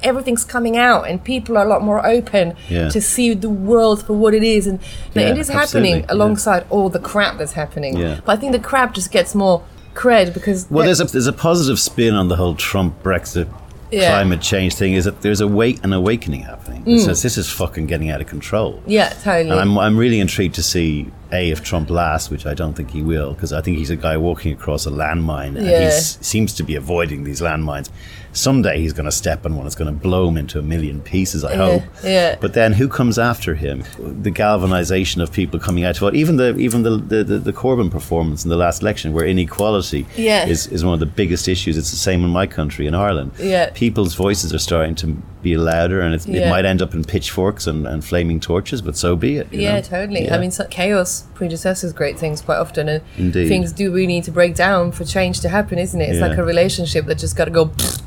Everything's 0.04 0.43
coming 0.45 0.78
out, 0.78 1.08
and 1.08 1.24
people 1.24 1.58
are 1.58 1.66
a 1.66 1.70
lot 1.70 1.84
more 1.84 2.06
open 2.06 2.54
Yeah. 2.70 2.89
to 2.89 3.02
see 3.02 3.34
the 3.34 3.50
world 3.50 4.06
for 4.06 4.14
what 4.14 4.34
it 4.34 4.43
is, 4.43 4.68
and 4.68 4.80
Yeah, 5.14 5.30
it 5.30 5.38
is 5.38 5.50
absolutely, 5.50 5.89
happening 5.91 6.06
yeah. 6.10 6.16
alongside 6.16 6.66
all 6.70 6.89
the 6.89 7.00
crap 7.00 7.38
that's 7.38 7.54
happening. 7.54 7.97
Yeah. 7.97 8.20
But 8.26 8.38
I 8.38 8.39
think 8.39 8.52
the 8.54 8.60
crap 8.60 8.93
just 8.93 9.12
gets 9.12 9.36
more 9.36 9.62
cred 9.95 10.34
because 10.34 10.68
Well, 10.70 10.86
there's 10.86 11.02
a 11.02 11.06
there's 11.06 11.28
a 11.28 11.34
positive 11.34 11.80
spin 11.80 12.14
on 12.14 12.28
the 12.30 12.36
whole 12.38 12.56
Trump 12.56 13.04
Brexit 13.04 13.47
Yeah. 13.91 14.10
climate 14.12 14.39
change 14.41 14.76
thing. 14.76 14.93
Is 14.93 15.06
that 15.06 15.22
there's 15.22 15.41
a 15.41 15.47
wake 15.47 15.84
an 15.84 15.91
awakening 15.93 16.43
happening. 16.43 16.84
It 16.86 17.00
mm. 17.00 17.06
says 17.06 17.22
this 17.22 17.38
is 17.38 17.50
fucking 17.50 17.88
getting 17.88 18.10
out 18.10 18.22
of 18.22 18.28
control. 18.28 18.82
yeah, 18.86 19.10
totally. 19.24 19.50
And 19.50 19.60
I'm, 19.60 19.78
I'm 19.78 19.97
really 19.97 20.20
intrigued 20.20 20.56
to 20.56 20.64
see 20.64 21.12
A, 21.32 21.52
if 21.52 21.64
Trump 21.64 21.90
lasts, 21.90 22.30
which 22.30 22.46
I 22.46 22.54
don't 22.54 22.74
think 22.74 22.92
he 22.92 23.02
will, 23.02 23.34
because 23.34 23.54
I 23.54 23.62
think 23.62 23.78
he's 23.78 23.90
a 23.92 23.96
guy 23.96 24.18
walking 24.18 24.52
across 24.52 24.86
a 24.86 24.92
landmine 24.92 25.58
and 25.58 25.66
Yeah. 25.66 25.86
he 25.86 25.92
seems 25.92 26.54
to 26.56 26.64
be 26.64 26.76
avoiding 26.76 27.24
these 27.24 27.40
landmines. 27.42 27.90
Someday 28.32 28.80
he's 28.80 28.94
going 28.94 29.06
to 29.06 29.12
step 29.12 29.44
on 29.46 29.56
one, 29.58 29.66
it's 29.66 29.76
going 29.76 29.92
to 29.94 30.00
blow 30.00 30.28
him 30.28 30.38
into 30.38 30.60
a 30.60 30.62
million 30.62 31.02
pieces, 31.02 31.44
I 31.44 31.56
hope. 31.56 31.84
yeah. 32.04 32.36
But 32.40 32.54
then 32.54 32.74
who 32.74 32.88
comes 32.88 33.18
after 33.18 33.56
him? 33.56 33.84
The 34.00 34.30
galvanization 34.30 35.22
of 35.22 35.32
people 35.32 35.60
coming 35.60 35.84
out 35.84 35.96
to 35.96 36.02
vote, 36.02 36.16
even 36.16 36.38
the 36.38 36.56
even 36.58 36.84
the, 36.84 36.98
the, 36.98 37.24
the, 37.24 37.38
the 37.40 37.54
Corbyn 37.54 37.90
performance 37.90 38.44
in 38.44 38.50
the 38.50 38.56
last 38.58 38.82
election, 38.82 39.14
where 39.14 39.26
inequality 39.26 40.06
Yeah. 40.16 40.46
is, 40.48 40.68
is 40.68 40.84
one 40.86 40.94
of 40.94 41.00
the 41.00 41.06
biggest 41.08 41.48
issues. 41.48 41.76
It's 41.78 41.90
the 41.92 41.98
same 41.98 42.24
in 42.24 42.30
my 42.30 42.46
country, 42.48 42.86
in 42.88 42.94
Ireland. 42.94 43.32
Yeah. 43.40 43.72
People's 43.74 44.14
voices 44.16 44.54
are 44.54 44.60
starting 44.60 44.96
to 44.96 45.18
be 45.42 45.56
louder, 45.56 46.02
and 46.02 46.14
it's, 46.14 46.26
it 46.26 46.50
might 46.50 46.66
end 46.66 46.82
up 46.82 46.94
in 46.94 47.04
pitchforks 47.04 47.66
and, 47.68 47.88
and 47.88 48.04
flaming 48.04 48.40
torches, 48.40 48.82
but 48.82 48.98
so 48.98 49.16
be 49.16 49.38
it. 49.38 49.52
you 49.54 49.62
Yeah, 49.62 49.76
know? 49.76 49.82
totally. 49.82 50.26
Yeah. 50.26 50.36
I 50.36 50.40
mean, 50.40 50.52
so 50.52 50.66
chaos 50.68 51.24
predecessors 51.34 51.94
great 51.94 52.20
things 52.20 52.42
quite 52.42 52.58
often, 52.58 52.90
and 52.90 53.04
Indeed. 53.18 53.48
things 53.48 53.72
do 53.72 53.92
really 53.92 54.08
need 54.08 54.26
to 54.26 54.32
break 54.32 54.56
down 54.56 54.92
for 54.92 55.06
change 55.06 55.40
to 55.42 55.50
happen, 55.50 55.80
isn't 55.80 56.00
it? 56.02 56.10
It's 56.10 56.20
Yeah. 56.20 56.28
like 56.28 56.38
a 56.38 56.44
relationship 56.44 57.06
that 57.06 57.18
just 57.20 57.36
got 57.36 57.46
to 57.46 57.52
go. 57.52 57.72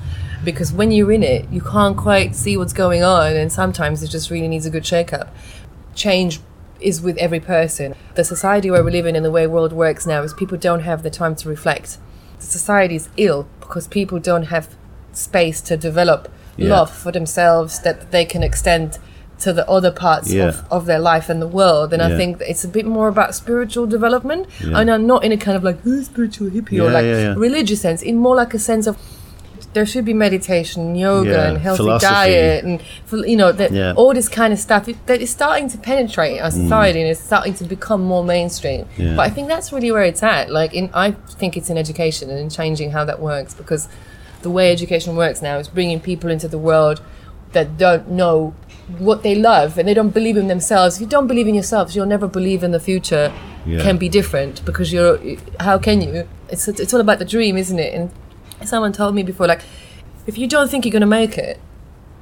Because 0.45 0.73
when 0.73 0.91
you're 0.91 1.13
in 1.13 1.23
it, 1.23 1.49
you 1.53 1.61
can't 1.61 1.97
quite 1.97 2.35
see 2.35 2.57
what's 2.57 2.73
going 2.73 3.05
on, 3.05 3.37
and 3.37 3.53
sometimes 3.53 4.03
it 4.03 4.09
just 4.09 4.29
really 4.29 4.49
needs 4.49 4.67
a 4.67 4.71
good 4.71 4.85
shake-up. 4.85 5.33
Change 5.95 6.41
is 6.81 7.01
with 7.01 7.17
every 7.19 7.39
person. 7.39 7.95
The 8.17 8.25
society 8.25 8.69
where 8.69 8.83
we 8.83 8.91
live 8.91 9.07
in 9.07 9.15
and 9.15 9.25
the 9.25 9.31
way 9.31 9.47
world 9.47 9.73
works 9.73 10.05
now 10.05 10.21
is 10.25 10.35
people 10.35 10.59
don't 10.59 10.81
have 10.81 11.05
the 11.05 11.11
time 11.11 11.37
to 11.37 11.49
reflect. 11.49 11.97
The 12.41 12.47
society 12.47 12.97
is 12.97 13.09
ill 13.17 13.47
because 13.61 13.87
people 13.87 14.19
don't 14.19 14.47
have 14.47 14.75
space 15.13 15.61
to 15.61 15.77
develop 15.77 16.29
Yeah. 16.57 16.71
love 16.71 16.91
for 16.91 17.11
themselves 17.13 17.81
that 17.81 18.11
they 18.11 18.25
can 18.25 18.43
extend 18.43 18.99
to 19.41 19.53
the 19.53 19.69
other 19.69 19.91
parts 19.91 20.31
Yeah. 20.31 20.49
of, 20.49 20.65
of 20.71 20.87
their 20.87 21.01
life 21.01 21.29
and 21.29 21.41
the 21.43 21.49
world. 21.49 21.93
And 21.93 22.01
Yeah. 22.01 22.09
I 22.15 22.17
think 22.17 22.41
it's 22.43 22.63
a 22.65 22.69
bit 22.69 22.87
more 22.87 23.09
about 23.09 23.35
spiritual 23.35 23.87
development. 23.87 24.47
Yeah. 24.65 24.79
And 24.79 24.91
I'm 24.91 25.07
not 25.07 25.25
in 25.25 25.33
a 25.33 25.37
kind 25.37 25.57
of 25.57 25.65
like 25.65 25.79
"Oh, 25.87 26.03
spiritual 26.03 26.49
hippie 26.51 26.79
or 26.81 26.91
like 26.91 27.37
religious 27.37 27.81
sense, 27.81 28.03
in 28.03 28.17
more 28.19 28.37
like 28.37 28.55
a 28.55 28.59
sense 28.59 28.87
of 28.87 28.97
there 29.75 29.87
should 29.87 30.05
be 30.05 30.13
meditation, 30.13 30.95
yoga, 30.97 31.49
and 31.49 31.57
healthy 31.59 31.79
philosophy. 31.85 32.13
diet, 32.15 32.63
and 32.65 32.83
you 33.27 33.37
know 33.37 33.53
that. 33.53 33.71
Mm. 33.71 33.95
all 33.97 34.13
this 34.13 34.29
kind 34.29 34.53
of 34.53 34.59
stuff 34.59 34.87
it, 34.87 34.97
that 35.07 35.23
is 35.23 35.31
starting 35.31 35.67
to 35.71 35.79
penetrate 35.79 36.41
our 36.43 36.51
society 36.51 37.01
and 37.01 37.09
it's 37.11 37.21
starting 37.21 37.55
to 37.55 37.65
become 37.65 38.03
more 38.03 38.23
mainstream. 38.23 38.85
But 38.99 39.21
I 39.21 39.31
think 39.31 39.49
that's 39.49 39.73
really 39.73 39.91
where 39.91 40.03
it's 40.05 40.23
at. 40.23 40.51
Like, 40.51 40.75
in 40.75 40.91
I 40.93 41.13
think 41.41 41.57
it's 41.57 41.71
in 41.71 41.79
education 41.79 42.29
and 42.31 42.39
in 42.39 42.51
changing 42.51 42.91
how 42.91 43.05
that 43.07 43.19
works 43.21 43.55
because 43.55 43.89
the 44.43 44.51
way 44.51 44.71
education 44.73 45.17
works 45.17 45.41
now 45.43 45.59
is 45.59 45.69
bringing 45.69 46.01
people 46.01 46.31
into 46.31 46.49
the 46.49 46.59
world 46.59 47.01
that 47.53 47.77
don't 47.79 48.09
know 48.11 48.55
what 48.99 49.23
they 49.23 49.35
love 49.35 49.79
and 49.79 49.87
they 49.89 49.95
don't 49.95 50.11
believe 50.11 50.37
in 50.37 50.49
themselves. 50.49 50.97
If 50.97 51.03
you 51.03 51.07
don't 51.07 51.27
believe 51.27 51.47
in 51.47 51.55
yourselves, 51.55 51.95
you'll 51.95 52.07
never 52.07 52.27
believe 52.29 52.63
in 52.63 52.73
the 52.73 52.81
future 52.81 53.33
Yeah. 53.65 53.81
can 53.83 53.97
be 53.97 54.09
different 54.09 54.65
because 54.65 54.93
you're. 54.93 55.19
How 55.61 55.79
can 55.79 56.01
you? 56.03 56.27
It's 56.49 56.67
it's 56.69 56.93
all 56.93 57.01
about 57.01 57.19
the 57.21 57.25
dream, 57.25 57.57
isn't 57.57 57.79
it? 57.79 57.95
And 57.95 58.11
someone 58.69 58.93
told 58.93 59.15
me 59.15 59.23
before, 59.23 59.47
like, 59.47 59.63
if 60.27 60.37
you 60.37 60.47
don't 60.49 60.69
think 60.71 60.85
you're 60.85 60.93
going 60.93 61.01
to 61.03 61.07
make 61.23 61.39
it, 61.39 61.59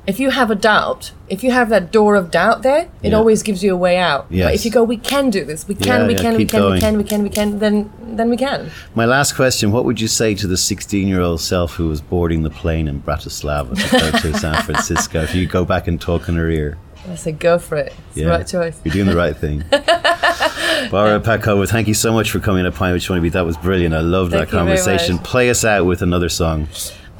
if 0.07 0.19
you 0.19 0.31
have 0.31 0.51
a 0.51 0.55
doubt, 0.55 1.13
if 1.29 1.45
you 1.45 1.51
have 1.51 1.69
that 1.69 1.93
door 1.93 2.15
of 2.17 2.31
doubt 2.31 2.63
there, 2.63 2.89
it 3.03 3.11
Yeah. 3.11 3.17
always 3.17 3.43
gives 3.43 3.63
you 3.63 3.73
a 3.75 3.77
way 3.77 3.97
out. 3.99 4.27
But 4.31 4.55
if 4.55 4.65
you 4.65 4.71
go, 4.71 4.83
we 4.83 4.97
can 4.97 5.31
do 5.31 5.45
this, 5.45 5.69
we 5.69 5.75
can, 5.75 6.03
Yeah, 6.03 6.07
we 6.07 6.15
yeah, 6.15 6.21
can, 6.21 6.33
we 6.33 6.39
keep 6.45 6.51
can, 6.51 6.71
we 6.73 6.81
can, 6.81 6.97
we 6.99 7.05
can, 7.05 7.23
we 7.23 7.29
can, 7.31 7.59
then 7.59 7.91
then 8.03 8.29
we 8.29 8.37
can. 8.37 8.71
My 8.95 9.05
last 9.05 9.35
question 9.37 9.71
What 9.73 9.85
would 9.85 10.01
you 10.01 10.09
say 10.09 10.35
to 10.35 10.47
the 10.47 10.57
16 10.57 11.07
year 11.07 11.21
old 11.21 11.41
self 11.41 11.75
who 11.75 11.89
was 11.89 12.01
boarding 12.01 12.43
the 12.43 12.51
plane 12.51 12.89
in 12.89 13.01
Bratislava 13.03 13.75
to 13.81 13.99
go 13.99 14.19
to 14.19 14.39
San 14.39 14.63
Francisco 14.69 15.23
if 15.23 15.35
you 15.35 15.47
go 15.47 15.65
back 15.65 15.87
and 15.87 16.01
talk 16.01 16.29
in 16.29 16.35
her 16.37 16.51
ear? 16.51 16.77
I 17.09 17.15
said, 17.15 17.39
go 17.39 17.59
for 17.59 17.77
it. 17.77 17.95
It's 18.09 18.17
the 18.17 18.27
right 18.27 18.47
choice. 18.47 18.79
You're 18.85 18.93
doing 18.93 19.07
the 19.07 19.17
right 19.17 19.35
thing. 19.37 19.65
Bara 20.91 21.19
Patkova, 21.21 21.69
thank 21.69 21.89
you 21.89 21.95
so 21.95 22.13
much 22.13 22.31
for 22.31 22.41
coming 22.41 22.65
to 22.65 22.73
Pine 22.73 22.93
Which 22.93 23.09
One 23.09 23.27
That 23.31 23.47
was 23.47 23.57
brilliant. 23.57 23.95
I 23.95 24.01
love 24.01 24.31
that 24.31 24.49
Thank 24.49 24.51
very 24.51 24.61
conversation. 24.61 25.19
Play 25.19 25.51
us 25.51 25.65
out 25.65 25.87
with 25.87 26.03
another 26.03 26.29
song. 26.29 26.69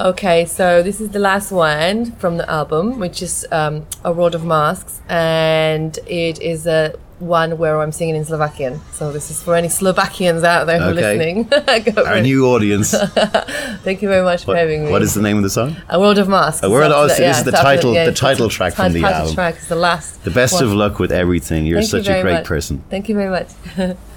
Okay, 0.01 0.47
so 0.47 0.83
this 0.83 0.99
is 0.99 1.11
the 1.11 1.19
last 1.19 1.53
one 1.53 2.13
from 2.13 2.39
the 2.39 2.51
album, 2.51 2.99
which 2.99 3.21
is 3.21 3.47
um, 3.53 3.87
A 4.03 4.11
World 4.11 4.35
of 4.35 4.43
Masks, 4.47 4.99
and 5.11 5.99
it 6.07 6.41
is 6.41 6.67
a 6.67 6.99
one 7.19 7.59
where 7.59 7.79
I'm 7.79 7.93
singing 7.93 8.17
in 8.17 8.25
Slovakian. 8.25 8.81
So 8.93 9.13
this 9.13 9.31
is 9.31 9.43
for 9.43 9.55
any 9.55 9.69
Slovakians 9.69 10.43
out 10.43 10.65
there 10.65 10.79
who 10.79 10.89
are 10.89 10.95
listening. 10.95 11.53
Our 11.53 12.17
it. 12.17 12.23
new 12.23 12.47
audience. 12.47 12.93
Thank 13.85 14.01
you 14.01 14.09
very 14.09 14.25
much 14.25 14.47
for 14.47 14.57
having 14.57 14.87
me. 14.87 14.91
what 14.91 15.03
is 15.03 15.13
the 15.13 15.21
name 15.21 15.37
of 15.37 15.43
the 15.43 15.51
song? 15.51 15.77
A 15.91 16.01
World 16.01 16.17
of 16.17 16.31
Masks? 16.31 16.63
A 16.63 16.71
World- 16.71 16.93
oh, 16.93 17.05
after 17.05 17.23
this 17.23 17.37
is 17.37 17.45
the 17.45 17.53
title- 17.53 17.93
the 17.93 18.15
title 18.15 18.49
track 18.49 18.73
from 18.73 18.95
the 18.95 19.03
title 19.03 19.19
album. 19.19 19.35
track 19.35 19.57
is 19.59 19.69
the 19.69 19.77
last. 19.77 20.25
The 20.25 20.31
best 20.31 20.55
one. 20.55 20.65
of 20.65 20.73
luck 20.73 20.99
with 20.99 21.13
everything. 21.13 21.67
You're 21.67 21.83
Thank 21.83 21.93
you 21.93 21.99
such 22.05 22.09
a 22.09 22.23
great 22.23 22.33
much. 22.37 22.47
person. 22.47 22.83
Thank 22.89 23.11
you 23.11 23.15
very 23.15 23.29
much. 23.29 23.49